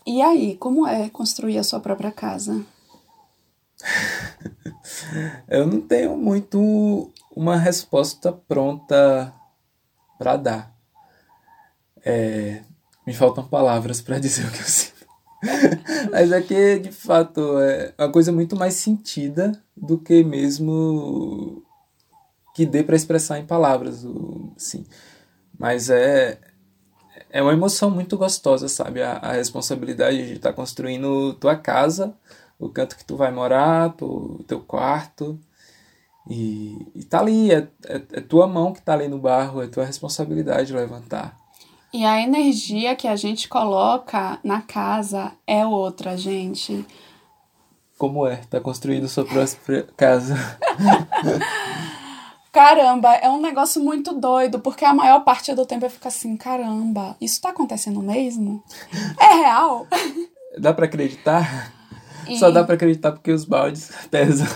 e 0.06 0.22
aí, 0.22 0.56
como 0.56 0.86
é 0.86 1.08
construir 1.08 1.58
a 1.58 1.64
sua 1.64 1.80
própria 1.80 2.12
casa? 2.12 2.64
Eu 5.48 5.66
não 5.66 5.80
tenho 5.80 6.16
muito 6.16 7.12
uma 7.34 7.56
resposta 7.56 8.32
pronta 8.32 9.32
para 10.18 10.36
dar. 10.36 10.76
É, 12.04 12.62
me 13.06 13.14
faltam 13.14 13.46
palavras 13.46 14.00
para 14.00 14.18
dizer 14.20 14.46
o 14.46 14.50
que 14.50 14.60
eu 14.60 14.66
sinto. 14.66 15.06
Mas 16.10 16.32
é 16.32 16.40
que, 16.40 16.78
de 16.80 16.90
fato, 16.90 17.58
é 17.60 17.94
uma 17.98 18.10
coisa 18.10 18.32
muito 18.32 18.56
mais 18.56 18.74
sentida 18.74 19.52
do 19.76 19.98
que 19.98 20.24
mesmo 20.24 21.62
que 22.54 22.66
dê 22.66 22.82
para 22.82 22.96
expressar 22.96 23.38
em 23.38 23.46
palavras, 23.46 24.04
sim. 24.56 24.84
Mas 25.56 25.90
é 25.90 26.40
é 27.30 27.42
uma 27.42 27.52
emoção 27.52 27.90
muito 27.90 28.16
gostosa, 28.16 28.68
sabe? 28.68 29.02
A, 29.02 29.12
a 29.14 29.32
responsabilidade 29.32 30.26
de 30.26 30.32
estar 30.34 30.50
tá 30.50 30.54
construindo 30.54 31.34
tua 31.34 31.56
casa, 31.56 32.14
o 32.58 32.68
canto 32.68 32.96
que 32.96 33.04
tu 33.04 33.16
vai 33.16 33.30
morar, 33.30 33.94
o 34.00 34.42
teu 34.46 34.60
quarto. 34.60 35.38
E, 36.28 36.76
e 36.94 37.04
tá 37.04 37.20
ali, 37.20 37.50
é, 37.50 37.68
é, 37.86 38.02
é 38.12 38.20
tua 38.20 38.46
mão 38.46 38.72
que 38.72 38.82
tá 38.82 38.92
ali 38.92 39.08
no 39.08 39.18
barro, 39.18 39.62
é 39.62 39.66
tua 39.66 39.84
responsabilidade 39.84 40.72
levantar. 40.72 41.36
E 41.92 42.04
a 42.04 42.20
energia 42.20 42.94
que 42.94 43.08
a 43.08 43.16
gente 43.16 43.48
coloca 43.48 44.38
na 44.44 44.60
casa 44.60 45.32
é 45.46 45.64
outra, 45.64 46.16
gente. 46.18 46.84
Como 47.96 48.26
é? 48.26 48.36
Tá 48.36 48.60
construindo 48.60 49.08
sua 49.08 49.24
própria 49.24 49.86
casa. 49.96 50.36
caramba, 52.52 53.14
é 53.14 53.28
um 53.28 53.40
negócio 53.40 53.82
muito 53.82 54.12
doido, 54.12 54.58
porque 54.60 54.84
a 54.84 54.94
maior 54.94 55.20
parte 55.20 55.54
do 55.54 55.66
tempo 55.66 55.84
eu 55.84 55.90
fico 55.90 56.08
assim, 56.08 56.36
caramba, 56.36 57.16
isso 57.20 57.40
tá 57.40 57.50
acontecendo 57.50 58.00
mesmo? 58.00 58.62
É 59.20 59.34
real? 59.34 59.86
Dá 60.58 60.72
para 60.72 60.86
acreditar? 60.86 61.72
E... 62.26 62.38
Só 62.38 62.50
dá 62.50 62.62
para 62.62 62.74
acreditar 62.74 63.12
porque 63.12 63.32
os 63.32 63.44
baldes 63.44 63.90
pesam. 64.10 64.46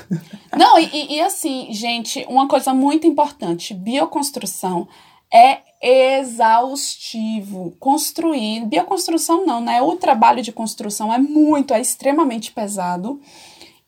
Não, 0.56 0.78
e, 0.78 1.14
e 1.14 1.20
assim, 1.20 1.68
gente, 1.70 2.24
uma 2.28 2.46
coisa 2.46 2.74
muito 2.74 3.06
importante: 3.06 3.72
bioconstrução 3.72 4.86
é 5.32 5.60
exaustivo. 5.80 7.74
Construir, 7.80 8.66
bioconstrução 8.66 9.46
não, 9.46 9.60
né? 9.60 9.80
O 9.80 9.96
trabalho 9.96 10.42
de 10.42 10.52
construção 10.52 11.12
é 11.12 11.18
muito, 11.18 11.72
é 11.72 11.80
extremamente 11.80 12.52
pesado 12.52 13.20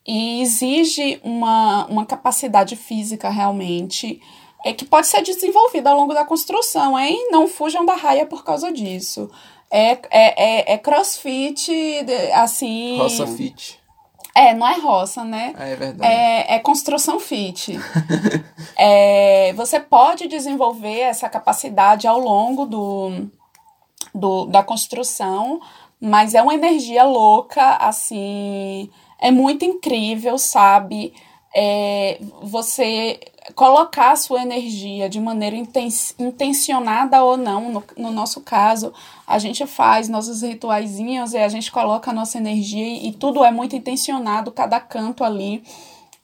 e 0.05 0.41
exige 0.41 1.19
uma, 1.23 1.85
uma 1.87 2.05
capacidade 2.05 2.75
física 2.75 3.29
realmente 3.29 4.21
é 4.63 4.73
que 4.73 4.83
pode 4.83 5.07
ser 5.07 5.21
desenvolvida 5.21 5.91
ao 5.91 5.97
longo 5.97 6.13
da 6.13 6.25
construção, 6.25 6.97
hein? 6.97 7.27
Não 7.31 7.47
fujam 7.47 7.85
da 7.85 7.93
raia 7.93 8.25
por 8.25 8.43
causa 8.43 8.71
disso. 8.71 9.29
É, 9.69 9.91
é, 9.91 10.01
é, 10.11 10.73
é 10.73 10.77
crossfit, 10.77 11.71
assim. 12.33 12.97
Roça 12.97 13.27
fit. 13.27 13.79
É, 14.33 14.53
não 14.53 14.67
é 14.67 14.77
roça, 14.79 15.23
né? 15.23 15.53
Ah, 15.55 15.67
é 15.67 15.75
verdade. 15.75 16.11
É, 16.11 16.55
é 16.55 16.59
construção 16.59 17.19
fit. 17.19 17.79
é, 18.75 19.53
você 19.53 19.79
pode 19.79 20.27
desenvolver 20.27 20.99
essa 20.99 21.29
capacidade 21.29 22.07
ao 22.07 22.19
longo 22.19 22.65
do, 22.65 23.27
do, 24.13 24.45
da 24.47 24.63
construção, 24.63 25.61
mas 26.01 26.33
é 26.33 26.41
uma 26.41 26.53
energia 26.53 27.03
louca, 27.05 27.77
assim. 27.77 28.89
É 29.19 29.31
muito 29.31 29.65
incrível, 29.65 30.37
sabe? 30.37 31.13
é, 31.55 32.19
você 32.41 33.17
colocar 33.55 34.11
a 34.11 34.15
sua 34.17 34.41
energia 34.41 35.07
de 35.07 35.21
maneira 35.21 35.55
inten 35.55 35.87
intencionada 36.19 37.23
ou 37.23 37.37
não, 37.37 37.71
no, 37.71 37.83
no, 37.95 38.11
nosso 38.11 38.41
caso, 38.41 38.91
a 39.25 39.39
gente 39.39 39.65
faz 39.65 40.09
nossos 40.09 40.41
rituaizinhos 40.41 41.33
e 41.33 41.37
a 41.37 41.47
gente 41.47 41.71
coloca 41.71 42.11
a 42.11 42.13
nossa 42.13 42.37
energia 42.37 42.85
e, 42.85 43.07
e 43.07 43.13
tudo 43.13 43.45
é 43.45 43.51
muito 43.51 43.73
intencionado, 43.73 44.51
cada 44.51 44.81
canto 44.81 45.23
ali 45.23 45.63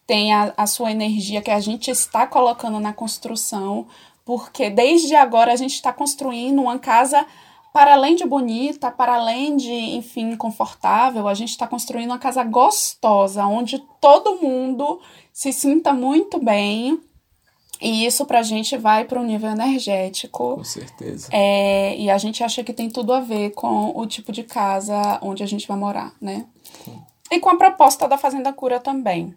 tem 0.06 0.34
a, 0.34 0.54
a 0.58 0.68
sua 0.68 0.92
energia 0.92 1.42
que 1.42 1.52
a 1.52 1.62
gente 1.62 1.90
está 1.90 2.28
colocando 2.28 2.78
na 2.82 2.92
construção, 2.92 3.88
porque 4.26 4.70
desde 4.70 5.16
agora 5.16 5.54
a 5.54 5.56
gente 5.56 5.76
está 5.76 5.94
construindo 5.94 6.62
uma 6.62 6.78
casa 6.78 7.26
para 7.74 7.94
além 7.94 8.16
de 8.16 8.26
bonita, 8.26 8.92
para 8.92 9.16
além 9.16 9.56
de, 9.56 9.72
enfim, 9.72 10.36
confortável, 10.36 11.28
a 11.28 11.34
gente 11.34 11.50
está 11.50 11.66
construindo 11.66 12.10
uma 12.10 12.20
casa 12.20 12.44
gostosa, 12.44 13.46
onde 13.46 13.80
todo 14.00 14.42
mundo 14.42 15.00
se 15.32 15.54
sinta 15.54 15.94
muito 15.94 16.38
bem. 16.40 17.00
E 17.80 18.06
isso 18.06 18.26
pra 18.26 18.44
gente 18.44 18.78
vai 18.78 19.06
para 19.06 19.20
o 19.20 19.24
nível 19.24 19.50
energético. 19.50 20.58
Com 20.58 20.64
certeza. 20.64 21.30
É, 21.32 21.98
e 21.98 22.12
a 22.12 22.18
gente 22.18 22.44
acha 22.44 22.64
que 22.64 22.74
tem 22.74 22.90
tudo 22.90 23.12
a 23.12 23.20
ver 23.20 23.52
com 23.52 23.92
o 23.98 24.06
tipo 24.06 24.32
de 24.32 24.44
casa 24.44 25.18
onde 25.22 25.42
a 25.42 25.48
gente 25.48 25.68
vai 25.68 25.78
morar, 25.78 26.14
né? 26.22 26.46
E 27.32 27.40
com 27.40 27.50
a 27.50 27.58
proposta 27.58 28.08
da 28.08 28.20
Fazenda 28.20 28.54
Cura 28.54 28.80
também. 28.80 29.36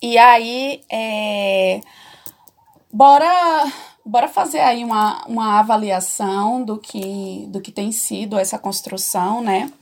E 0.00 0.16
aí, 0.16 0.82
é, 0.88 1.80
bora 2.92 3.72
bora 4.04 4.28
fazer 4.28 4.60
aí 4.60 4.84
uma, 4.84 5.24
uma 5.26 5.58
avaliação 5.58 6.62
do 6.62 6.78
que, 6.78 7.46
do 7.48 7.60
que 7.60 7.72
tem 7.72 7.90
sido 7.90 8.38
essa 8.38 8.58
construção, 8.58 9.40
né? 9.40 9.72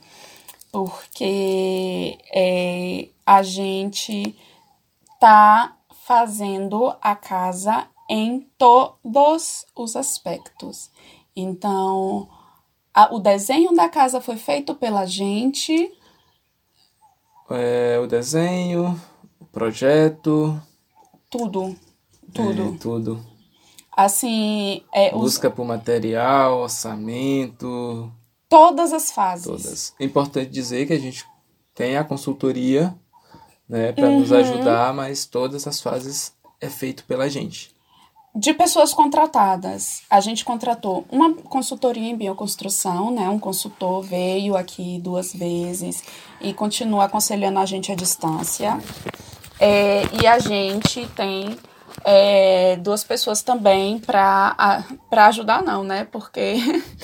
Porque 0.71 2.17
é, 2.33 3.09
a 3.25 3.43
gente 3.43 4.35
tá 5.19 5.75
fazendo 6.05 6.95
a 7.01 7.15
casa 7.15 7.87
em 8.09 8.41
todos 8.57 9.65
os 9.75 9.95
aspectos. 9.95 10.89
Então, 11.35 12.27
a, 12.93 13.13
o 13.13 13.19
desenho 13.19 13.73
da 13.75 13.89
casa 13.89 14.19
foi 14.19 14.37
feito 14.37 14.73
pela 14.75 15.05
gente. 15.05 15.91
É, 17.49 17.99
o 17.99 18.07
desenho, 18.07 18.99
o 19.39 19.45
projeto. 19.45 20.59
Tudo. 21.29 21.75
Tudo. 22.33 22.73
É, 22.73 22.77
tudo. 22.77 23.32
Assim. 23.95 24.83
É, 24.93 25.11
Busca 25.11 25.49
os... 25.49 25.53
por 25.53 25.65
material, 25.65 26.59
orçamento. 26.59 28.11
Todas 28.49 28.93
as 28.93 29.11
fases. 29.11 29.45
Todas. 29.45 29.93
É 29.99 30.05
importante 30.05 30.49
dizer 30.49 30.85
que 30.85 30.93
a 30.93 30.99
gente 30.99 31.25
tem 31.73 31.97
a 31.97 32.03
consultoria 32.03 32.93
né, 33.67 33.91
para 33.91 34.07
uhum. 34.07 34.19
nos 34.19 34.31
ajudar, 34.31 34.93
mas 34.93 35.25
todas 35.25 35.65
as 35.67 35.81
fases 35.81 36.33
é 36.59 36.69
feito 36.69 37.03
pela 37.05 37.29
gente. 37.29 37.73
De 38.35 38.51
pessoas 38.51 38.93
contratadas, 38.93 40.01
a 40.09 40.19
gente 40.19 40.43
contratou 40.43 41.05
uma 41.11 41.35
consultoria 41.35 42.09
em 42.09 42.15
bioconstrução, 42.15 43.11
né? 43.11 43.29
Um 43.29 43.37
consultor 43.37 44.01
veio 44.01 44.57
aqui 44.57 44.99
duas 44.99 45.31
vezes 45.31 46.03
e 46.41 46.51
continua 46.51 47.05
aconselhando 47.05 47.59
a 47.59 47.65
gente 47.65 47.91
à 47.91 47.95
distância. 47.95 48.79
É, 49.59 50.01
e 50.19 50.25
a 50.25 50.39
gente 50.39 51.07
tem 51.15 51.55
é, 52.05 52.75
duas 52.77 53.03
pessoas 53.03 53.41
também 53.41 53.99
para 53.99 54.83
ajudar, 55.11 55.61
não, 55.61 55.83
né? 55.83 56.07
Porque 56.11 56.57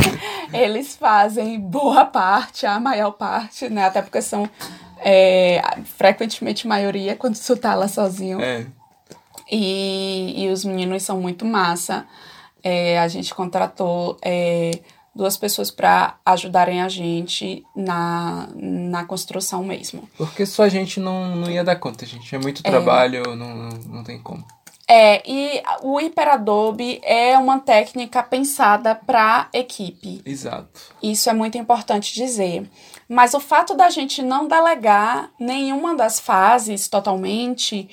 eles 0.53 0.95
fazem 0.95 1.59
boa 1.59 2.05
parte, 2.05 2.65
a 2.65 2.79
maior 2.79 3.11
parte, 3.11 3.69
né? 3.69 3.85
Até 3.85 4.01
porque 4.01 4.21
são 4.21 4.49
é, 4.99 5.61
frequentemente 5.97 6.67
maioria 6.67 7.15
quando 7.15 7.39
tu 7.39 7.55
tá 7.55 7.75
lá 7.75 7.87
sozinho. 7.87 8.41
É. 8.41 8.65
E, 9.51 10.43
e 10.43 10.49
os 10.49 10.63
meninos 10.63 11.03
são 11.03 11.19
muito 11.19 11.45
massa. 11.45 12.05
É, 12.61 12.99
a 12.99 13.07
gente 13.07 13.33
contratou 13.33 14.17
é, 14.21 14.71
duas 15.15 15.37
pessoas 15.37 15.71
para 15.71 16.17
ajudarem 16.25 16.81
a 16.81 16.89
gente 16.89 17.63
na, 17.75 18.47
na 18.55 19.05
construção 19.05 19.63
mesmo. 19.63 20.07
Porque 20.17 20.45
só 20.45 20.63
a 20.63 20.69
gente 20.69 20.99
não, 20.99 21.35
não 21.35 21.49
ia 21.49 21.63
dar 21.63 21.77
conta, 21.77 22.05
gente. 22.05 22.33
É 22.35 22.39
muito 22.39 22.61
é. 22.63 22.69
trabalho, 22.69 23.35
não, 23.35 23.69
não 23.69 24.03
tem 24.03 24.21
como. 24.21 24.45
É, 24.91 25.21
e 25.23 25.61
o 25.83 26.01
Hiperadobe 26.01 26.99
é 27.03 27.37
uma 27.37 27.59
técnica 27.59 28.23
pensada 28.23 28.95
para 28.95 29.47
equipe. 29.53 30.19
Exato. 30.25 30.81
Isso 31.01 31.29
é 31.29 31.33
muito 31.33 31.59
importante 31.59 32.11
dizer. 32.11 32.67
Mas 33.07 33.35
o 33.35 33.39
fato 33.39 33.75
da 33.75 33.91
gente 33.91 34.23
não 34.23 34.47
delegar 34.47 35.29
nenhuma 35.39 35.95
das 35.95 36.19
fases 36.19 36.87
totalmente 36.87 37.87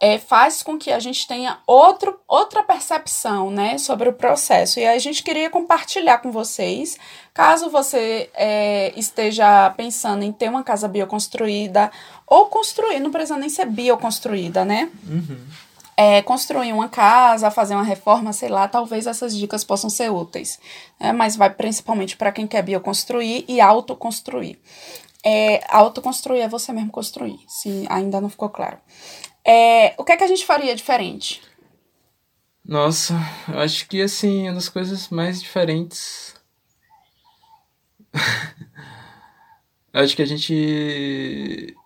é, 0.00 0.16
faz 0.16 0.62
com 0.62 0.78
que 0.78 0.90
a 0.90 0.98
gente 0.98 1.28
tenha 1.28 1.58
outro, 1.66 2.18
outra 2.26 2.62
percepção 2.62 3.50
né, 3.50 3.76
sobre 3.76 4.08
o 4.08 4.14
processo. 4.14 4.80
E 4.80 4.86
a 4.86 4.98
gente 4.98 5.22
queria 5.22 5.50
compartilhar 5.50 6.16
com 6.18 6.32
vocês, 6.32 6.96
caso 7.34 7.68
você 7.68 8.30
é, 8.32 8.90
esteja 8.96 9.68
pensando 9.76 10.22
em 10.22 10.32
ter 10.32 10.48
uma 10.48 10.62
casa 10.62 10.88
bioconstruída 10.88 11.90
ou 12.26 12.46
construir, 12.46 13.00
não 13.00 13.10
precisa 13.10 13.36
nem 13.36 13.50
ser 13.50 13.66
bioconstruída, 13.66 14.64
né? 14.64 14.90
Uhum 15.06 15.67
é, 15.98 16.22
construir 16.22 16.72
uma 16.72 16.88
casa, 16.88 17.50
fazer 17.50 17.74
uma 17.74 17.82
reforma, 17.82 18.32
sei 18.32 18.48
lá, 18.48 18.68
talvez 18.68 19.08
essas 19.08 19.36
dicas 19.36 19.64
possam 19.64 19.90
ser 19.90 20.12
úteis. 20.12 20.60
Né? 21.00 21.12
Mas 21.12 21.34
vai 21.34 21.50
principalmente 21.50 22.16
para 22.16 22.30
quem 22.30 22.46
quer 22.46 22.62
bioconstruir 22.62 23.44
e 23.48 23.60
autoconstruir. 23.60 24.60
É, 25.24 25.60
autoconstruir 25.68 26.42
é 26.42 26.48
você 26.48 26.72
mesmo 26.72 26.92
construir, 26.92 27.40
se 27.48 27.84
ainda 27.90 28.20
não 28.20 28.28
ficou 28.28 28.48
claro. 28.48 28.78
É, 29.44 29.94
o 29.98 30.04
que 30.04 30.12
é 30.12 30.16
que 30.16 30.22
a 30.22 30.28
gente 30.28 30.46
faria 30.46 30.76
diferente? 30.76 31.42
Nossa, 32.64 33.14
eu 33.48 33.58
acho 33.58 33.88
que 33.88 34.00
assim, 34.00 34.44
uma 34.44 34.54
das 34.54 34.68
coisas 34.68 35.08
mais 35.08 35.42
diferentes. 35.42 36.32
acho 39.92 40.14
que 40.14 40.22
a 40.22 40.26
gente 40.26 41.76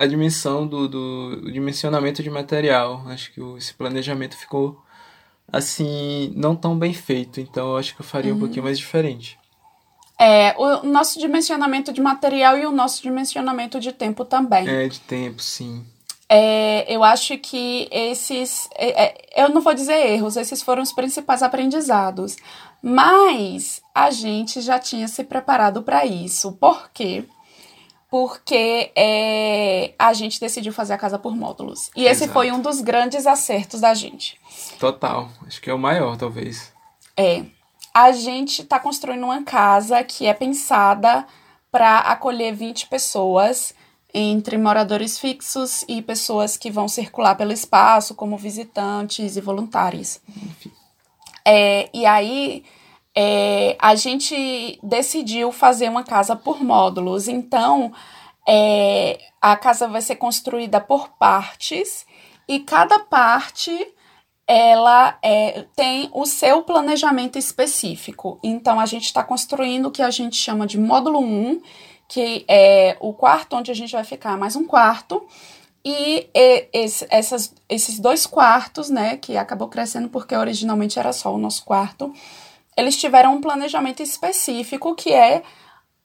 a 0.00 0.06
dimensão 0.06 0.66
do, 0.66 0.88
do 0.88 1.52
dimensionamento 1.52 2.22
de 2.22 2.30
material. 2.30 3.04
Acho 3.08 3.30
que 3.32 3.40
esse 3.58 3.74
planejamento 3.74 4.34
ficou 4.34 4.82
assim, 5.52 6.32
não 6.34 6.56
tão 6.56 6.74
bem 6.78 6.94
feito. 6.94 7.38
Então 7.38 7.72
eu 7.72 7.76
acho 7.76 7.94
que 7.94 8.00
eu 8.00 8.06
faria 8.06 8.30
uhum. 8.30 8.38
um 8.38 8.40
pouquinho 8.40 8.64
mais 8.64 8.78
diferente. 8.78 9.38
É, 10.18 10.54
o 10.56 10.86
nosso 10.86 11.18
dimensionamento 11.18 11.92
de 11.92 12.00
material 12.00 12.56
e 12.56 12.64
o 12.64 12.72
nosso 12.72 13.02
dimensionamento 13.02 13.78
de 13.78 13.92
tempo 13.92 14.24
também. 14.24 14.66
É, 14.66 14.88
de 14.88 15.00
tempo, 15.00 15.42
sim. 15.42 15.84
É, 16.30 16.86
eu 16.88 17.04
acho 17.04 17.36
que 17.36 17.86
esses. 17.90 18.70
É, 18.76 19.04
é, 19.04 19.44
eu 19.44 19.50
não 19.50 19.60
vou 19.60 19.74
dizer 19.74 20.12
erros, 20.12 20.36
esses 20.38 20.62
foram 20.62 20.82
os 20.82 20.94
principais 20.94 21.42
aprendizados. 21.42 22.36
Mas 22.82 23.82
a 23.94 24.10
gente 24.10 24.62
já 24.62 24.78
tinha 24.78 25.06
se 25.08 25.24
preparado 25.24 25.82
para 25.82 26.06
isso. 26.06 26.52
Por 26.52 26.90
quê? 26.90 27.24
porque 27.24 27.39
é, 28.96 29.94
a 29.98 30.12
gente 30.12 30.40
decidiu 30.40 30.72
fazer 30.72 30.94
a 30.94 30.98
casa 30.98 31.18
por 31.18 31.34
módulos. 31.36 31.90
E 31.94 32.04
esse 32.04 32.26
foi 32.28 32.50
um 32.50 32.60
dos 32.60 32.80
grandes 32.80 33.26
acertos 33.26 33.80
da 33.80 33.94
gente. 33.94 34.38
Total. 34.78 35.28
Acho 35.46 35.60
que 35.60 35.70
é 35.70 35.74
o 35.74 35.78
maior, 35.78 36.16
talvez. 36.16 36.72
É. 37.16 37.44
A 37.94 38.12
gente 38.12 38.62
está 38.62 38.78
construindo 38.78 39.24
uma 39.24 39.42
casa 39.42 40.02
que 40.02 40.26
é 40.26 40.34
pensada 40.34 41.26
para 41.70 41.98
acolher 41.98 42.54
20 42.54 42.88
pessoas, 42.88 43.74
entre 44.12 44.58
moradores 44.58 45.18
fixos 45.18 45.84
e 45.88 46.02
pessoas 46.02 46.56
que 46.56 46.70
vão 46.70 46.88
circular 46.88 47.36
pelo 47.36 47.52
espaço, 47.52 48.14
como 48.14 48.36
visitantes 48.36 49.36
e 49.36 49.40
voluntários. 49.40 50.20
Enfim. 50.28 50.72
É, 51.44 51.88
e 51.94 52.04
aí 52.04 52.64
é, 53.22 53.76
a 53.78 53.94
gente 53.94 54.80
decidiu 54.82 55.52
fazer 55.52 55.90
uma 55.90 56.02
casa 56.02 56.34
por 56.34 56.64
módulos. 56.64 57.28
Então, 57.28 57.92
é, 58.48 59.20
a 59.42 59.54
casa 59.58 59.86
vai 59.86 60.00
ser 60.00 60.16
construída 60.16 60.80
por 60.80 61.10
partes 61.18 62.06
e 62.48 62.60
cada 62.60 62.98
parte 62.98 63.94
ela 64.46 65.18
é, 65.22 65.66
tem 65.76 66.08
o 66.14 66.24
seu 66.24 66.62
planejamento 66.62 67.38
específico. 67.38 68.40
Então, 68.42 68.80
a 68.80 68.86
gente 68.86 69.04
está 69.04 69.22
construindo 69.22 69.86
o 69.86 69.90
que 69.90 70.00
a 70.00 70.10
gente 70.10 70.36
chama 70.36 70.66
de 70.66 70.78
módulo 70.78 71.20
1, 71.20 71.60
que 72.08 72.46
é 72.48 72.96
o 73.00 73.12
quarto 73.12 73.54
onde 73.54 73.70
a 73.70 73.74
gente 73.74 73.92
vai 73.92 74.02
ficar, 74.02 74.38
mais 74.38 74.56
um 74.56 74.64
quarto. 74.64 75.26
E, 75.84 76.26
esse, 76.72 77.06
essas, 77.10 77.54
esses 77.68 78.00
dois 78.00 78.24
quartos, 78.24 78.88
né, 78.88 79.18
que 79.18 79.36
acabou 79.36 79.68
crescendo 79.68 80.08
porque 80.08 80.34
originalmente 80.34 80.98
era 80.98 81.12
só 81.12 81.34
o 81.34 81.38
nosso 81.38 81.66
quarto, 81.66 82.12
eles 82.80 82.96
tiveram 82.96 83.34
um 83.34 83.40
planejamento 83.40 84.02
específico 84.02 84.94
que 84.94 85.12
é 85.12 85.42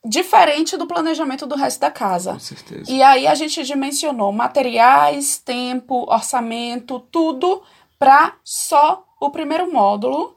diferente 0.04 0.76
do 0.76 0.86
planejamento 0.86 1.46
do 1.46 1.56
resto 1.56 1.80
da 1.80 1.90
casa. 1.90 2.34
Com 2.34 2.38
certeza. 2.38 2.90
E 2.90 3.02
aí 3.02 3.26
a 3.26 3.34
gente 3.34 3.62
dimensionou 3.64 4.30
materiais, 4.32 5.38
tempo, 5.38 6.06
orçamento, 6.08 7.00
tudo 7.10 7.62
para 7.98 8.34
só 8.44 9.04
o 9.20 9.30
primeiro 9.30 9.72
módulo. 9.72 10.36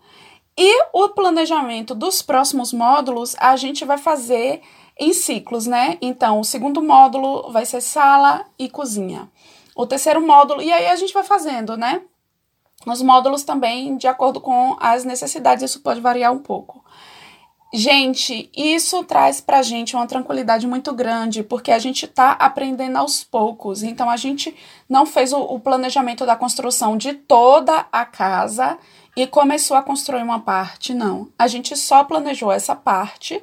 E 0.58 0.84
o 0.92 1.10
planejamento 1.10 1.94
dos 1.94 2.22
próximos 2.22 2.74
módulos 2.74 3.36
a 3.40 3.56
gente 3.56 3.86
vai 3.86 3.98
fazer 3.98 4.62
em 5.00 5.14
ciclos, 5.14 5.66
né? 5.66 5.98
Então, 6.02 6.40
o 6.40 6.44
segundo 6.44 6.82
módulo 6.82 7.52
vai 7.52 7.66
ser 7.66 7.80
sala 7.82 8.46
e 8.58 8.70
cozinha. 8.70 9.30
o 9.76 9.88
terceiro 9.88 10.20
módulo, 10.20 10.62
e 10.62 10.74
aí 10.74 10.88
a 10.88 10.96
gente 10.98 11.14
vai 11.14 11.24
fazendo, 11.24 11.78
né? 11.78 12.02
Os 12.92 13.02
módulos 13.02 13.44
também 13.44 13.98
de 13.98 14.08
acordo 14.08 14.40
com 14.42 14.76
as 14.80 15.04
necessidades, 15.04 15.64
isso 15.64 15.82
pode 15.82 16.02
variar 16.02 16.32
um 16.34 16.40
pouco. 16.40 16.84
Gente, 17.72 18.50
isso 18.58 19.04
traz 19.04 19.40
pra 19.40 19.62
gente 19.62 19.96
uma 19.96 20.08
tranquilidade 20.08 20.66
muito 20.66 20.92
grande, 20.92 21.44
porque 21.44 21.72
a 21.72 21.78
gente 21.78 22.08
tá 22.08 22.32
aprendendo 22.32 22.98
aos 22.98 23.24
poucos. 23.24 23.84
Então, 23.84 24.10
a 24.10 24.18
gente 24.18 24.56
não 24.90 25.06
fez 25.06 25.32
o, 25.32 25.40
o, 25.40 25.60
planejamento 25.60 26.26
da 26.26 26.36
construção 26.36 26.98
de 26.98 27.14
toda 27.14 27.86
a 27.92 28.06
casa 28.06 28.76
e 29.16 29.28
começou 29.28 29.78
a 29.78 29.84
construir 29.84 30.24
uma 30.24 30.40
parte, 30.40 30.96
não. 30.96 31.30
A 31.38 31.48
gente 31.48 31.76
só 31.78 32.04
planejou 32.04 32.52
essa 32.52 32.76
parte 32.76 33.40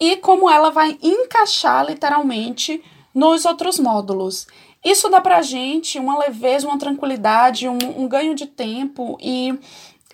e 0.00 0.16
como 0.16 0.50
ela 0.50 0.70
vai 0.70 0.98
encaixar 1.00 1.86
literalmente 1.86 2.82
nos 3.14 3.44
outros 3.44 3.78
módulos. 3.78 4.48
Isso 4.84 5.08
dá 5.08 5.20
pra 5.20 5.42
gente 5.42 5.98
uma 5.98 6.18
leveza, 6.18 6.66
uma 6.66 6.78
tranquilidade, 6.78 7.68
um, 7.68 7.78
um 7.96 8.08
ganho 8.08 8.34
de 8.34 8.46
tempo 8.46 9.18
e, 9.20 9.58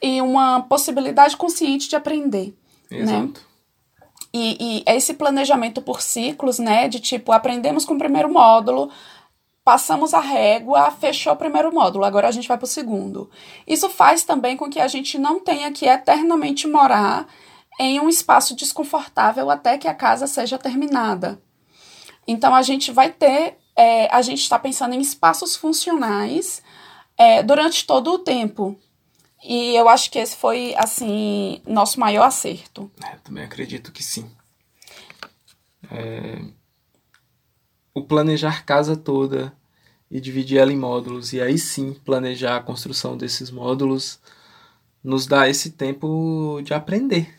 e 0.02 0.20
uma 0.20 0.62
possibilidade 0.62 1.36
consciente 1.36 1.88
de 1.88 1.96
aprender. 1.96 2.56
Né? 2.90 2.98
Exato. 2.98 3.40
Né? 3.40 3.46
E, 4.32 4.56
e 4.60 4.82
esse 4.86 5.14
planejamento 5.14 5.80
por 5.80 6.02
ciclos, 6.02 6.58
né? 6.58 6.88
De 6.88 7.00
tipo, 7.00 7.32
aprendemos 7.32 7.84
com 7.84 7.94
o 7.94 7.98
primeiro 7.98 8.30
módulo, 8.30 8.90
passamos 9.64 10.12
a 10.12 10.20
régua, 10.20 10.90
fechou 10.90 11.32
o 11.32 11.36
primeiro 11.36 11.74
módulo, 11.74 12.04
agora 12.04 12.28
a 12.28 12.30
gente 12.30 12.46
vai 12.46 12.58
para 12.58 12.66
o 12.66 12.68
segundo. 12.68 13.30
Isso 13.66 13.88
faz 13.88 14.24
também 14.24 14.56
com 14.56 14.68
que 14.68 14.78
a 14.78 14.86
gente 14.88 15.18
não 15.18 15.40
tenha 15.40 15.72
que 15.72 15.86
eternamente 15.86 16.68
morar 16.68 17.26
em 17.80 17.98
um 17.98 18.08
espaço 18.08 18.54
desconfortável 18.54 19.50
até 19.50 19.76
que 19.76 19.88
a 19.88 19.94
casa 19.94 20.26
seja 20.26 20.58
terminada. 20.58 21.42
Então 22.28 22.54
a 22.54 22.62
gente 22.62 22.92
vai 22.92 23.10
ter, 23.10 23.58
é, 23.76 24.08
a 24.14 24.22
gente 24.22 24.40
está 24.40 24.58
pensando 24.58 24.94
em 24.94 25.00
espaços 25.00 25.54
funcionais 25.54 26.62
é, 27.16 27.42
durante 27.42 27.86
todo 27.86 28.12
o 28.12 28.18
tempo. 28.18 28.78
E 29.44 29.76
eu 29.76 29.88
acho 29.88 30.10
que 30.10 30.18
esse 30.18 30.34
foi, 30.36 30.74
assim, 30.76 31.60
nosso 31.66 32.00
maior 32.00 32.24
acerto. 32.24 32.90
É, 33.04 33.14
eu 33.14 33.20
também 33.20 33.44
acredito 33.44 33.92
que 33.92 34.02
sim. 34.02 34.30
É... 35.90 36.42
O 37.94 38.02
planejar 38.02 38.64
casa 38.64 38.96
toda 38.96 39.52
e 40.10 40.20
dividir 40.20 40.58
ela 40.58 40.72
em 40.72 40.78
módulos, 40.78 41.32
e 41.32 41.40
aí 41.40 41.58
sim 41.58 41.92
planejar 41.92 42.56
a 42.56 42.62
construção 42.62 43.16
desses 43.16 43.50
módulos, 43.50 44.20
nos 45.02 45.26
dá 45.26 45.48
esse 45.48 45.70
tempo 45.70 46.60
de 46.62 46.74
aprender. 46.74 47.34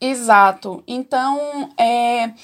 Exato. 0.00 0.82
Então, 0.86 1.72
é, 1.78 2.34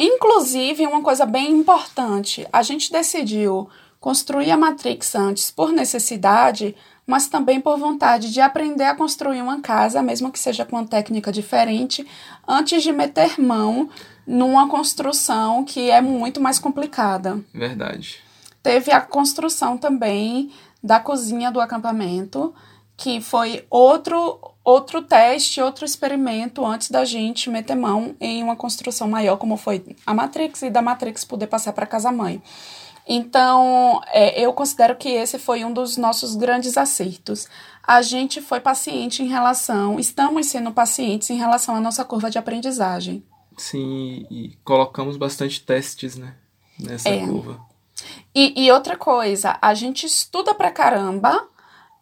inclusive, 0.00 0.86
uma 0.86 1.02
coisa 1.02 1.26
bem 1.26 1.52
importante: 1.52 2.46
a 2.52 2.62
gente 2.62 2.90
decidiu 2.90 3.68
construir 4.00 4.50
a 4.50 4.56
Matrix 4.56 5.14
antes 5.14 5.50
por 5.50 5.70
necessidade, 5.70 6.74
mas 7.06 7.28
também 7.28 7.60
por 7.60 7.78
vontade 7.78 8.32
de 8.32 8.40
aprender 8.40 8.84
a 8.84 8.94
construir 8.94 9.42
uma 9.42 9.60
casa, 9.60 10.02
mesmo 10.02 10.32
que 10.32 10.38
seja 10.38 10.64
com 10.64 10.76
uma 10.76 10.86
técnica 10.86 11.30
diferente, 11.30 12.06
antes 12.48 12.82
de 12.82 12.92
meter 12.92 13.38
mão 13.38 13.90
numa 14.26 14.68
construção 14.68 15.64
que 15.64 15.90
é 15.90 16.00
muito 16.00 16.40
mais 16.40 16.58
complicada. 16.58 17.44
Verdade. 17.52 18.18
Teve 18.62 18.92
a 18.92 19.00
construção 19.00 19.76
também 19.76 20.50
da 20.82 20.98
cozinha 20.98 21.50
do 21.50 21.60
acampamento, 21.60 22.54
que 22.96 23.20
foi 23.20 23.66
outro 23.68 24.38
outro 24.70 25.02
teste, 25.02 25.60
outro 25.60 25.84
experimento 25.84 26.64
antes 26.64 26.90
da 26.90 27.04
gente 27.04 27.50
meter 27.50 27.74
mão 27.74 28.14
em 28.20 28.42
uma 28.42 28.56
construção 28.56 29.08
maior, 29.08 29.36
como 29.36 29.56
foi 29.56 29.96
a 30.06 30.14
Matrix 30.14 30.62
e 30.62 30.70
da 30.70 30.80
Matrix 30.80 31.24
poder 31.24 31.46
passar 31.46 31.72
para 31.72 31.86
casa 31.86 32.12
mãe. 32.12 32.42
Então, 33.06 34.00
é, 34.08 34.40
eu 34.40 34.52
considero 34.52 34.94
que 34.94 35.08
esse 35.08 35.38
foi 35.38 35.64
um 35.64 35.72
dos 35.72 35.96
nossos 35.96 36.36
grandes 36.36 36.76
acertos. 36.76 37.48
A 37.82 38.02
gente 38.02 38.40
foi 38.40 38.60
paciente 38.60 39.22
em 39.22 39.26
relação, 39.26 39.98
estamos 39.98 40.46
sendo 40.46 40.70
pacientes 40.70 41.28
em 41.30 41.36
relação 41.36 41.74
à 41.74 41.80
nossa 41.80 42.04
curva 42.04 42.30
de 42.30 42.38
aprendizagem. 42.38 43.24
Sim, 43.56 44.26
e 44.30 44.56
colocamos 44.62 45.16
bastante 45.16 45.60
testes, 45.60 46.16
né, 46.16 46.34
nessa 46.78 47.08
é. 47.08 47.26
curva. 47.26 47.60
E, 48.34 48.64
e, 48.64 48.70
outra 48.70 48.96
coisa, 48.96 49.58
a 49.60 49.74
gente 49.74 50.06
estuda 50.06 50.54
pra 50.54 50.70
caramba, 50.70 51.48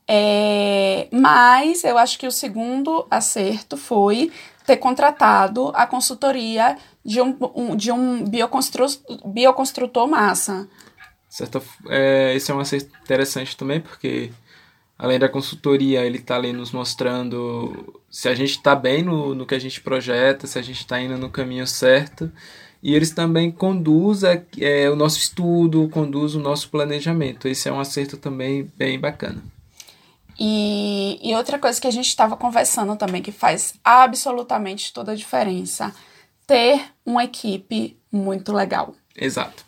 é, 0.09 1.09
mas 1.13 1.85
eu 1.85 1.99
acho 1.99 2.19
que 2.19 2.27
o 2.27 2.33
segundo 2.33 3.07
acerto 3.11 3.77
foi 3.77 4.33
ter 4.67 4.79
contratado 4.79 5.71
a 5.75 5.87
consultoria 5.87 6.77
de 7.05 7.21
um, 7.21 7.37
um 7.55 7.77
de 7.77 7.93
um 7.93 8.25
bioconstru, 8.25 8.87
bioconstrutor 9.27 10.09
massa 10.09 10.69
certa, 11.29 11.63
é, 11.89 12.35
esse 12.35 12.51
é 12.51 12.55
um 12.55 12.61
acerto 12.61 12.91
interessante 13.03 13.57
também, 13.57 13.81
porque 13.81 14.31
além 14.99 15.19
da 15.19 15.29
consultoria, 15.29 16.05
ele 16.05 16.19
está 16.19 16.37
ali 16.37 16.53
nos 16.53 16.73
mostrando 16.73 18.03
se 18.11 18.29
a 18.29 18.35
gente 18.35 18.53
está 18.53 18.75
bem 18.75 19.03
no, 19.03 19.35
no 19.35 19.47
que 19.47 19.55
a 19.55 19.59
gente 19.59 19.81
projeta, 19.81 20.47
se 20.47 20.59
a 20.59 20.63
gente 20.63 20.81
está 20.81 21.01
indo 21.01 21.17
no 21.19 21.31
caminho 21.31 21.67
certo. 21.67 22.31
E 22.81 22.95
eles 22.95 23.11
também 23.11 23.51
conduzem 23.51 24.45
é, 24.61 24.89
o 24.89 24.95
nosso 24.95 25.19
estudo, 25.19 25.89
conduz 25.89 26.37
o 26.37 26.41
nosso 26.41 26.71
planejamento. 26.71 27.49
Esse 27.49 27.69
é 27.69 27.73
um 27.73 27.81
acerto 27.81 28.17
também 28.17 28.71
bem 28.77 28.99
bacana. 28.99 29.43
E, 30.39 31.19
e 31.23 31.35
outra 31.35 31.59
coisa 31.59 31.81
que 31.81 31.87
a 31.87 31.91
gente 31.91 32.07
estava 32.07 32.37
conversando 32.37 32.95
também, 32.97 33.21
que 33.21 33.33
faz 33.33 33.75
absolutamente 33.83 34.93
toda 34.93 35.13
a 35.13 35.17
diferença, 35.17 35.93
ter 36.47 36.81
uma 37.05 37.25
equipe 37.25 37.99
muito 38.13 38.53
legal. 38.53 38.95
Exato 39.17 39.65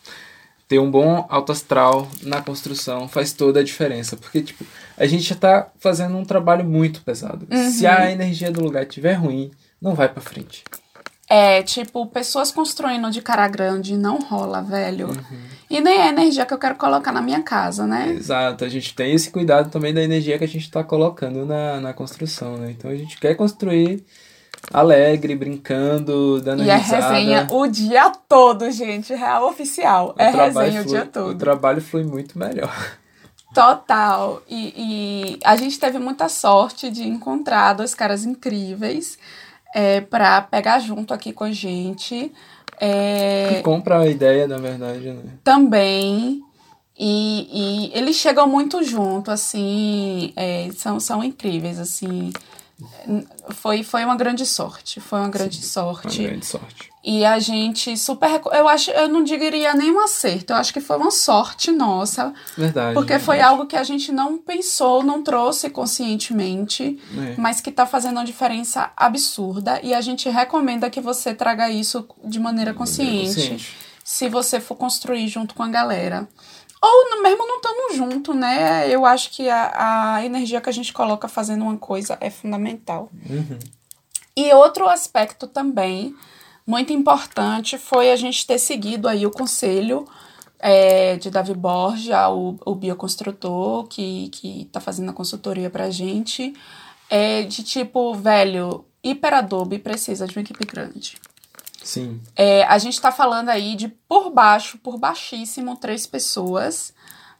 ter 0.70 0.78
um 0.78 0.88
bom 0.88 1.26
alto 1.28 1.50
astral 1.50 2.08
na 2.22 2.40
construção 2.40 3.08
faz 3.08 3.32
toda 3.32 3.58
a 3.58 3.62
diferença. 3.64 4.16
Porque, 4.16 4.40
tipo, 4.40 4.64
a 4.96 5.04
gente 5.04 5.24
já 5.24 5.34
tá 5.34 5.68
fazendo 5.80 6.16
um 6.16 6.24
trabalho 6.24 6.64
muito 6.64 7.02
pesado. 7.02 7.44
Uhum. 7.50 7.70
Se 7.72 7.88
a 7.88 8.08
energia 8.08 8.52
do 8.52 8.62
lugar 8.62 8.84
estiver 8.84 9.14
ruim, 9.14 9.50
não 9.82 9.96
vai 9.96 10.08
para 10.08 10.22
frente. 10.22 10.62
É, 11.32 11.62
tipo, 11.62 12.04
pessoas 12.06 12.50
construindo 12.50 13.08
de 13.08 13.22
cara 13.22 13.46
grande 13.46 13.96
não 13.96 14.18
rola, 14.18 14.60
velho. 14.60 15.10
Uhum. 15.10 15.38
E 15.70 15.80
nem 15.80 15.98
é 15.98 16.02
a 16.02 16.08
energia 16.08 16.44
que 16.44 16.52
eu 16.52 16.58
quero 16.58 16.74
colocar 16.74 17.12
na 17.12 17.22
minha 17.22 17.40
casa, 17.40 17.86
né? 17.86 18.10
Exato, 18.10 18.64
a 18.64 18.68
gente 18.68 18.92
tem 18.96 19.14
esse 19.14 19.30
cuidado 19.30 19.70
também 19.70 19.94
da 19.94 20.02
energia 20.02 20.36
que 20.36 20.42
a 20.42 20.48
gente 20.48 20.68
tá 20.68 20.82
colocando 20.82 21.46
na, 21.46 21.80
na 21.80 21.92
construção, 21.92 22.56
né? 22.56 22.72
Então 22.72 22.90
a 22.90 22.96
gente 22.96 23.16
quer 23.16 23.36
construir 23.36 24.04
alegre, 24.72 25.36
brincando, 25.36 26.40
dando 26.40 26.64
e 26.64 26.66
risada. 26.68 27.20
E 27.20 27.32
é 27.32 27.36
resenha 27.36 27.48
o 27.52 27.66
dia 27.68 28.10
todo, 28.28 28.68
gente. 28.72 29.14
Real 29.14 29.48
oficial. 29.48 30.16
O 30.18 30.20
é 30.20 30.30
resenha 30.30 30.52
flui, 30.52 30.80
o 30.80 30.84
dia 30.84 31.06
todo. 31.06 31.30
O 31.30 31.38
trabalho 31.38 31.80
foi 31.80 32.02
muito 32.02 32.36
melhor. 32.36 32.74
Total. 33.54 34.42
E, 34.48 34.74
e, 34.76 35.38
a 35.44 35.54
gente 35.54 35.78
teve 35.78 36.00
muita 36.00 36.28
sorte 36.28 36.90
de 36.90 37.06
encontrar 37.06 37.74
dois 37.74 37.94
caras 37.94 38.24
incríveis 38.24 39.16
é, 39.74 40.00
para 40.00 40.42
pegar 40.42 40.78
junto 40.78 41.14
aqui 41.14 41.32
com 41.32 41.44
a 41.44 41.52
gente. 41.52 42.32
É... 42.80 43.56
Que 43.56 43.62
compra 43.62 44.00
a 44.00 44.06
ideia, 44.06 44.48
na 44.48 44.56
verdade, 44.56 45.12
né? 45.12 45.22
Também. 45.44 46.42
E, 46.98 47.90
e 47.90 47.98
eles 47.98 48.16
chegam 48.16 48.46
muito 48.46 48.82
junto, 48.82 49.30
assim, 49.30 50.32
é, 50.36 50.68
são, 50.76 51.00
são 51.00 51.24
incríveis, 51.24 51.78
assim. 51.78 52.30
Foi, 53.50 53.82
foi 53.82 54.04
uma 54.04 54.16
grande 54.16 54.46
sorte. 54.46 55.00
Foi 55.00 55.18
uma 55.18 55.28
grande 55.28 55.56
Sim, 55.56 55.62
sorte. 55.62 56.20
Uma 56.20 56.28
grande 56.28 56.46
sorte. 56.46 56.90
E 57.02 57.24
a 57.24 57.38
gente 57.38 57.96
super. 57.96 58.42
Eu 58.52 58.68
acho, 58.68 58.90
eu 58.90 59.08
não 59.08 59.24
diria 59.24 59.74
nem 59.74 59.90
um 59.90 60.00
acerto, 60.00 60.52
eu 60.52 60.56
acho 60.56 60.72
que 60.72 60.80
foi 60.80 60.98
uma 60.98 61.10
sorte 61.10 61.70
nossa. 61.70 62.32
Verdade. 62.56 62.92
Porque 62.92 63.14
verdade. 63.14 63.24
foi 63.24 63.40
algo 63.40 63.66
que 63.66 63.76
a 63.76 63.82
gente 63.82 64.12
não 64.12 64.36
pensou, 64.36 65.02
não 65.02 65.22
trouxe 65.22 65.70
conscientemente, 65.70 66.98
é. 67.16 67.34
mas 67.38 67.60
que 67.60 67.70
está 67.70 67.86
fazendo 67.86 68.18
uma 68.18 68.24
diferença 68.24 68.90
absurda. 68.94 69.80
E 69.82 69.94
a 69.94 70.00
gente 70.02 70.28
recomenda 70.28 70.90
que 70.90 71.00
você 71.00 71.34
traga 71.34 71.70
isso 71.70 72.06
de 72.22 72.38
maneira 72.38 72.74
consciente. 72.74 73.10
De 73.10 73.16
maneira 73.16 73.34
consciente. 73.34 73.76
Se 74.04 74.28
você 74.28 74.60
for 74.60 74.74
construir 74.76 75.26
junto 75.28 75.54
com 75.54 75.62
a 75.62 75.68
galera. 75.68 76.28
Ou 76.82 77.22
mesmo 77.22 77.46
não 77.46 77.56
estamos 77.56 77.96
junto, 77.96 78.32
né? 78.32 78.88
Eu 78.88 79.04
acho 79.04 79.30
que 79.30 79.48
a, 79.48 80.14
a 80.14 80.24
energia 80.24 80.60
que 80.60 80.70
a 80.70 80.72
gente 80.72 80.92
coloca 80.92 81.28
fazendo 81.28 81.62
uma 81.62 81.76
coisa 81.76 82.16
é 82.20 82.30
fundamental. 82.30 83.10
Uhum. 83.28 83.58
E 84.34 84.52
outro 84.54 84.88
aspecto 84.88 85.46
também 85.46 86.14
muito 86.66 86.92
importante 86.92 87.76
foi 87.76 88.10
a 88.10 88.16
gente 88.16 88.46
ter 88.46 88.58
seguido 88.58 89.08
aí 89.08 89.26
o 89.26 89.30
conselho 89.30 90.06
é, 90.58 91.16
de 91.16 91.30
Davi 91.30 91.54
Borja, 91.54 92.28
o, 92.28 92.56
o 92.64 92.74
bioconstrutor, 92.74 93.86
que, 93.88 94.28
que 94.28 94.68
tá 94.72 94.80
fazendo 94.80 95.10
a 95.10 95.14
consultoria 95.14 95.68
pra 95.68 95.90
gente, 95.90 96.54
é 97.08 97.42
de 97.42 97.62
tipo, 97.62 98.14
velho, 98.14 98.84
Hiperadobe 99.02 99.78
precisa 99.78 100.26
de 100.26 100.36
uma 100.36 100.42
equipe 100.42 100.64
grande. 100.64 101.16
Sim. 101.82 102.20
É, 102.36 102.64
a 102.64 102.78
gente 102.78 102.94
está 102.94 103.10
falando 103.10 103.48
aí 103.48 103.74
de 103.74 103.88
por 103.88 104.30
baixo, 104.30 104.78
por 104.78 104.98
baixíssimo, 104.98 105.76
três 105.76 106.06
pessoas, 106.06 106.92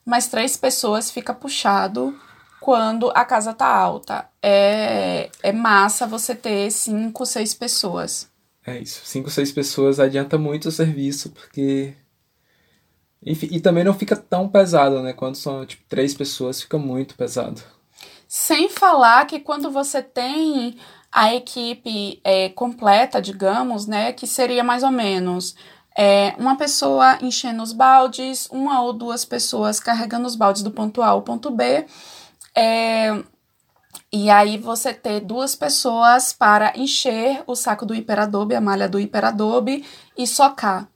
mas 0.05 0.29
três 0.29 0.57
pessoas 0.57 1.11
fica 1.11 1.35
puxado 1.35 2.19
quando 2.61 3.11
a 3.15 3.25
casa 3.25 3.53
tá 3.55 3.67
alta. 3.67 4.29
É, 4.43 5.31
é 5.43 5.53
massa 5.53 6.07
você 6.07 6.35
ter 6.35 6.71
cinco, 6.71 7.25
seis 7.27 7.55
pessoas. 7.55 8.29
É 8.67 8.79
isso. 8.79 9.01
Cinco, 9.05 9.31
seis 9.31 9.51
pessoas 9.53 9.99
adianta 10.01 10.37
muito 10.39 10.69
o 10.69 10.73
serviço, 10.73 11.31
porque 11.31 11.95
E, 13.23 13.33
e 13.57 13.61
também 13.61 13.85
não 13.85 13.93
fica 13.95 14.17
tão 14.17 14.49
pesado, 14.49 15.03
né? 15.03 15.13
Quando 15.13 15.35
são, 15.37 15.67
tipo, 15.67 15.85
três 15.89 16.15
pessoas, 16.15 16.63
fica 16.63 16.79
muito 16.79 17.15
pesado. 17.15 17.61
Sem 18.27 18.69
falar 18.71 19.27
que 19.27 19.41
quando 19.41 19.71
você 19.71 20.03
tem 20.03 20.79
a 21.13 21.35
equipe 21.35 22.21
é, 22.23 22.49
completa, 22.51 23.21
digamos, 23.21 23.87
né? 23.87 24.13
Que 24.13 24.27
seria 24.27 24.63
mais 24.63 24.83
ou 24.83 24.91
menos 24.91 25.57
é, 25.97 26.35
uma 26.39 26.57
pessoa 26.57 27.19
enchendo 27.21 27.63
os 27.63 27.73
baldes, 27.73 28.49
uma 28.51 28.81
ou 28.83 28.93
duas 28.93 29.25
pessoas 29.25 29.81
carregando 29.81 30.27
os 30.27 30.37
baldes 30.37 30.63
do 30.63 30.71
ponto 30.71 31.03
A 31.03 31.09
ao 31.09 31.23
ponto 31.23 31.51
B. 31.51 31.85
É, 32.55 33.23
e 34.13 34.31
aí 34.31 34.59
você 34.59 34.93
ter 34.95 35.21
duas 35.21 35.55
pessoas 35.55 36.33
para 36.33 36.73
encher 36.77 37.43
o 37.47 37.55
saco 37.55 37.85
do 37.85 37.95
hiperadobe, 37.95 38.55
a 38.55 38.61
malha 38.61 38.89
do 38.89 39.01
hiperadobe 39.01 39.85
e 40.17 40.27
socar. 40.27 40.89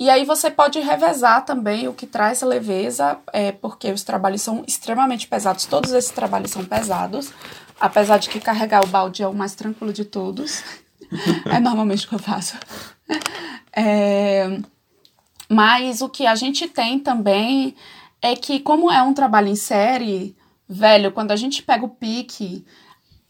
E 0.00 0.08
aí 0.08 0.24
você 0.24 0.48
pode 0.48 0.78
revezar 0.78 1.44
também 1.44 1.88
o 1.88 1.92
que 1.92 2.06
traz 2.06 2.40
leveza, 2.42 3.18
é, 3.32 3.50
porque 3.50 3.90
os 3.90 4.04
trabalhos 4.04 4.42
são 4.42 4.62
extremamente 4.66 5.26
pesados, 5.26 5.66
todos 5.66 5.92
esses 5.92 6.12
trabalhos 6.12 6.52
são 6.52 6.64
pesados, 6.64 7.32
apesar 7.80 8.18
de 8.18 8.28
que 8.28 8.40
carregar 8.40 8.82
o 8.82 8.86
balde 8.86 9.22
é 9.22 9.28
o 9.28 9.34
mais 9.34 9.54
tranquilo 9.54 9.92
de 9.92 10.04
todos. 10.04 10.62
é 11.46 11.58
normalmente 11.60 12.06
o 12.06 12.08
que 12.08 12.14
eu 12.14 12.18
faço. 12.18 12.56
É, 13.74 14.58
mas 15.48 16.02
o 16.02 16.08
que 16.08 16.26
a 16.26 16.34
gente 16.34 16.68
tem 16.68 16.98
também 16.98 17.74
é 18.20 18.34
que, 18.34 18.60
como 18.60 18.90
é 18.90 19.02
um 19.02 19.14
trabalho 19.14 19.48
em 19.48 19.56
série, 19.56 20.36
velho, 20.68 21.12
quando 21.12 21.30
a 21.30 21.36
gente 21.36 21.62
pega 21.62 21.84
o 21.84 21.88
pique, 21.88 22.64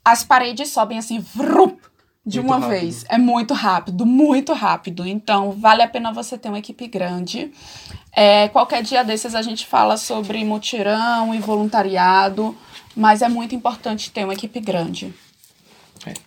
as 0.05 0.24
paredes 0.24 0.70
sobem 0.70 0.99
assim, 0.99 1.20
vrup, 1.20 1.78
de 2.24 2.40
muito 2.40 2.51
uma 2.51 2.59
rápido. 2.59 2.80
vez. 2.80 3.05
É 3.09 3.18
muito 3.18 3.55
rápido, 3.55 4.07
muito 4.07 4.53
rápido. 4.53 5.07
Então, 5.07 5.53
vale 5.53 5.82
a 5.82 5.88
pena 5.88 6.12
você 6.12 6.36
ter 6.36 6.49
uma 6.49 6.59
equipe 6.59 6.86
grande. 6.86 7.53
É, 8.12 8.49
qualquer 8.49 8.82
dia 8.82 9.03
desses 9.03 9.34
a 9.34 9.42
gente 9.42 9.66
fala 9.66 9.96
sobre 9.96 10.44
mutirão 10.44 11.34
e 11.34 11.38
voluntariado, 11.38 12.57
mas 12.97 13.22
é 13.22 13.28
muito 13.28 13.55
importante 13.55 14.11
ter 14.11 14.24
uma 14.24 14.34
equipe 14.34 14.61
grande. 14.61 15.14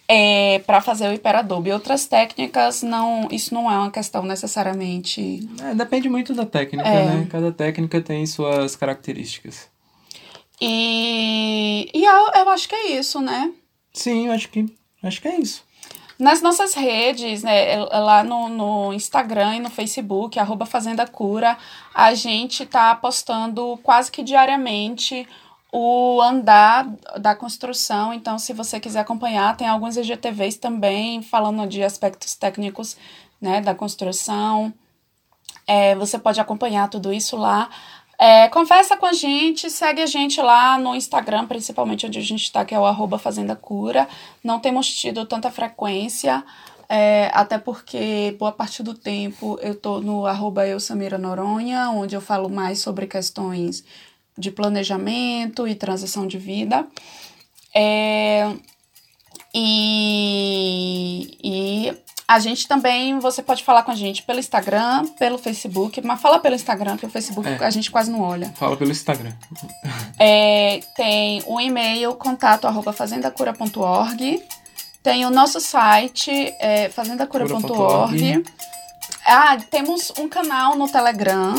É. 0.07 0.55
é 0.55 0.59
para 0.59 0.82
fazer 0.82 1.07
o 1.07 1.14
hiperadobe. 1.14 1.72
Outras 1.72 2.05
técnicas, 2.05 2.84
não, 2.84 3.28
isso 3.32 3.53
não 3.53 3.72
é 3.72 3.78
uma 3.78 3.91
questão 3.91 4.24
necessariamente. 4.24 5.47
É, 5.64 5.74
depende 5.74 6.09
muito 6.09 6.34
da 6.34 6.45
técnica, 6.45 6.88
é. 6.88 7.05
né? 7.05 7.28
Cada 7.30 7.51
técnica 7.51 8.01
tem 8.01 8.26
suas 8.26 8.76
características. 8.76 9.70
E, 10.59 11.89
e 11.93 12.05
eu, 12.05 12.32
eu 12.36 12.49
acho 12.49 12.68
que 12.68 12.76
é 12.76 12.91
isso, 12.91 13.20
né? 13.20 13.51
Sim, 13.93 14.28
eu 14.28 14.34
acho 14.34 14.49
que, 14.49 14.66
acho 15.01 15.22
que 15.22 15.28
é 15.28 15.39
isso. 15.39 15.64
Nas 16.20 16.39
nossas 16.39 16.76
redes, 16.76 17.41
né, 17.41 17.84
lá 17.84 18.24
no, 18.24 18.47
no 18.47 18.93
Instagram 18.93 19.55
e 19.55 19.59
no 19.59 19.72
Facebook, 19.72 20.38
arroba 20.38 20.68
Fazenda 20.68 21.07
Cura, 21.07 21.57
a 21.95 22.14
gente 22.14 22.64
tá 22.64 22.93
postando 22.93 23.80
quase 23.82 24.12
que 24.12 24.22
diariamente 24.22 25.28
o 25.72 26.22
andar 26.22 26.88
da 27.19 27.34
construção. 27.34 28.13
Então, 28.13 28.38
se 28.38 28.51
você 28.51 28.80
quiser 28.80 28.99
acompanhar, 28.99 29.55
tem 29.55 29.67
alguns 29.67 29.95
IGTVs 29.95 30.57
também 30.57 31.22
falando 31.22 31.65
de 31.67 31.82
aspectos 31.82 32.36
técnicos 32.36 32.97
né, 33.39 33.61
da 33.61 33.74
construção. 33.74 34.74
É, 35.65 35.95
você 35.95 36.19
pode 36.19 36.41
acompanhar 36.41 36.89
tudo 36.89 37.13
isso 37.13 37.38
lá. 37.38 37.69
É, 38.19 38.49
conversa 38.49 38.95
com 38.97 39.05
a 39.05 39.13
gente, 39.13 39.69
segue 39.69 40.01
a 40.01 40.05
gente 40.05 40.39
lá 40.41 40.78
no 40.78 40.93
Instagram, 40.93 41.47
principalmente 41.47 42.05
onde 42.05 42.19
a 42.19 42.22
gente 42.22 42.43
está, 42.43 42.63
que 42.63 42.76
é 42.76 42.80
o 42.80 42.86
arroba 42.86 43.17
Fazenda 43.17 43.55
Cura. 43.55 44.07
Não 44.43 44.59
temos 44.59 44.88
tido 44.93 45.26
tanta 45.26 45.49
frequência, 45.49 46.43
é, 46.88 47.32
até 47.34 47.57
porque 47.57 48.36
boa 48.38 48.51
parte 48.51 48.84
do 48.84 48.93
tempo 48.93 49.57
eu 49.61 49.74
tô 49.74 50.01
no 50.01 50.28
arroba 50.28 50.67
eu, 50.67 50.80
Samira 50.80 51.17
Noronha, 51.17 51.89
onde 51.89 52.13
eu 52.13 52.22
falo 52.22 52.47
mais 52.47 52.80
sobre 52.80 53.07
questões 53.07 53.84
de 54.38 54.51
planejamento 54.51 55.67
e 55.67 55.75
transição 55.75 56.25
de 56.27 56.38
vida. 56.38 56.88
É, 57.75 58.51
e, 59.53 61.38
e 61.43 61.93
a 62.27 62.39
gente 62.39 62.65
também, 62.67 63.19
você 63.19 63.43
pode 63.43 63.61
falar 63.61 63.84
com 63.84 63.91
a 63.91 63.95
gente 63.95 64.23
pelo 64.23 64.39
Instagram, 64.39 65.05
pelo 65.19 65.38
Facebook, 65.38 65.99
mas 66.01 66.21
fala 66.21 66.39
pelo 66.39 66.55
Instagram, 66.55 66.95
que 66.95 67.05
o 67.05 67.09
Facebook 67.09 67.47
é. 67.47 67.57
a 67.61 67.69
gente 67.69 67.91
quase 67.91 68.09
não 68.09 68.21
olha. 68.21 68.53
Fala 68.55 68.77
pelo 68.77 68.91
Instagram. 68.91 69.34
É, 70.17 70.79
tem 70.95 71.43
o 71.45 71.59
e-mail, 71.59 72.13
contato 72.15 72.67
arroba 72.67 72.93
fazendacura.org. 72.93 74.41
Tem 75.03 75.25
o 75.25 75.29
nosso 75.29 75.59
site, 75.59 76.32
é, 76.59 76.88
fazendacura.org. 76.89 78.43
Ah, 79.25 79.57
temos 79.69 80.13
um 80.17 80.29
canal 80.29 80.77
no 80.77 80.88
Telegram 80.88 81.55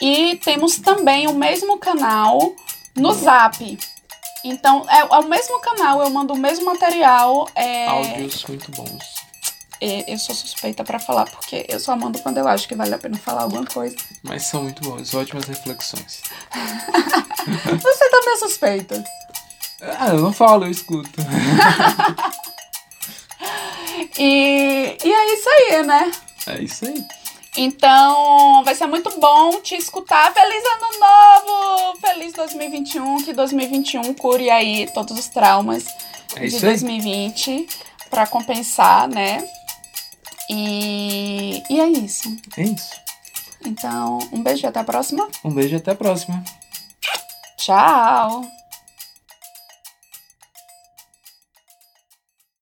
e 0.00 0.36
temos 0.36 0.78
também 0.78 1.26
o 1.26 1.34
mesmo 1.34 1.78
canal 1.78 2.54
no 2.94 3.12
Zap. 3.12 3.78
Então, 4.44 4.84
é, 4.88 5.00
é 5.00 5.18
o 5.18 5.28
mesmo 5.28 5.58
canal, 5.60 6.02
eu 6.02 6.10
mando 6.10 6.34
o 6.34 6.38
mesmo 6.38 6.66
material. 6.66 7.48
É... 7.54 7.86
Áudios 7.86 8.44
muito 8.44 8.70
bons 8.72 9.24
eu 10.06 10.18
sou 10.18 10.34
suspeita 10.34 10.82
para 10.82 10.98
falar, 10.98 11.26
porque 11.26 11.66
eu 11.68 11.78
só 11.78 11.94
mando 11.96 12.18
quando 12.20 12.38
eu 12.38 12.48
acho 12.48 12.66
que 12.66 12.74
vale 12.74 12.94
a 12.94 12.98
pena 12.98 13.18
falar 13.18 13.42
alguma 13.42 13.66
coisa. 13.66 13.94
Mas 14.22 14.44
são 14.44 14.62
muito 14.62 14.82
bons, 14.82 15.12
ótimas 15.14 15.44
reflexões. 15.44 16.22
Você 17.82 18.10
também 18.10 18.34
é 18.34 18.38
suspeita. 18.38 19.04
Ah, 19.82 20.08
eu 20.08 20.20
não 20.20 20.32
falo, 20.32 20.64
eu 20.64 20.70
escuto. 20.70 21.20
e, 24.18 24.96
e 25.04 25.12
é 25.12 25.34
isso 25.34 25.48
aí, 25.48 25.82
né? 25.86 26.10
É 26.46 26.62
isso 26.62 26.86
aí. 26.86 27.06
Então, 27.56 28.64
vai 28.64 28.74
ser 28.74 28.86
muito 28.86 29.18
bom 29.20 29.60
te 29.60 29.76
escutar. 29.76 30.32
Feliz 30.32 30.62
ano 30.64 30.98
novo! 31.00 32.00
Feliz 32.00 32.32
2021, 32.32 33.24
que 33.24 33.32
2021 33.32 34.14
cure 34.14 34.50
aí 34.50 34.88
todos 34.92 35.16
os 35.18 35.28
traumas 35.28 35.86
é 36.34 36.46
de 36.46 36.60
2020 36.60 37.68
para 38.10 38.26
compensar, 38.26 39.08
né? 39.08 39.46
E, 40.50 41.62
e 41.70 41.80
é 41.80 41.88
isso. 41.88 42.36
É 42.56 42.62
isso. 42.62 42.90
Então, 43.64 44.18
um 44.32 44.42
beijo 44.42 44.66
e 44.66 44.68
até 44.68 44.80
a 44.80 44.84
próxima. 44.84 45.28
Um 45.44 45.50
beijo 45.50 45.74
e 45.74 45.78
até 45.78 45.92
a 45.92 45.96
próxima. 45.96 46.42
Tchau! 47.56 48.44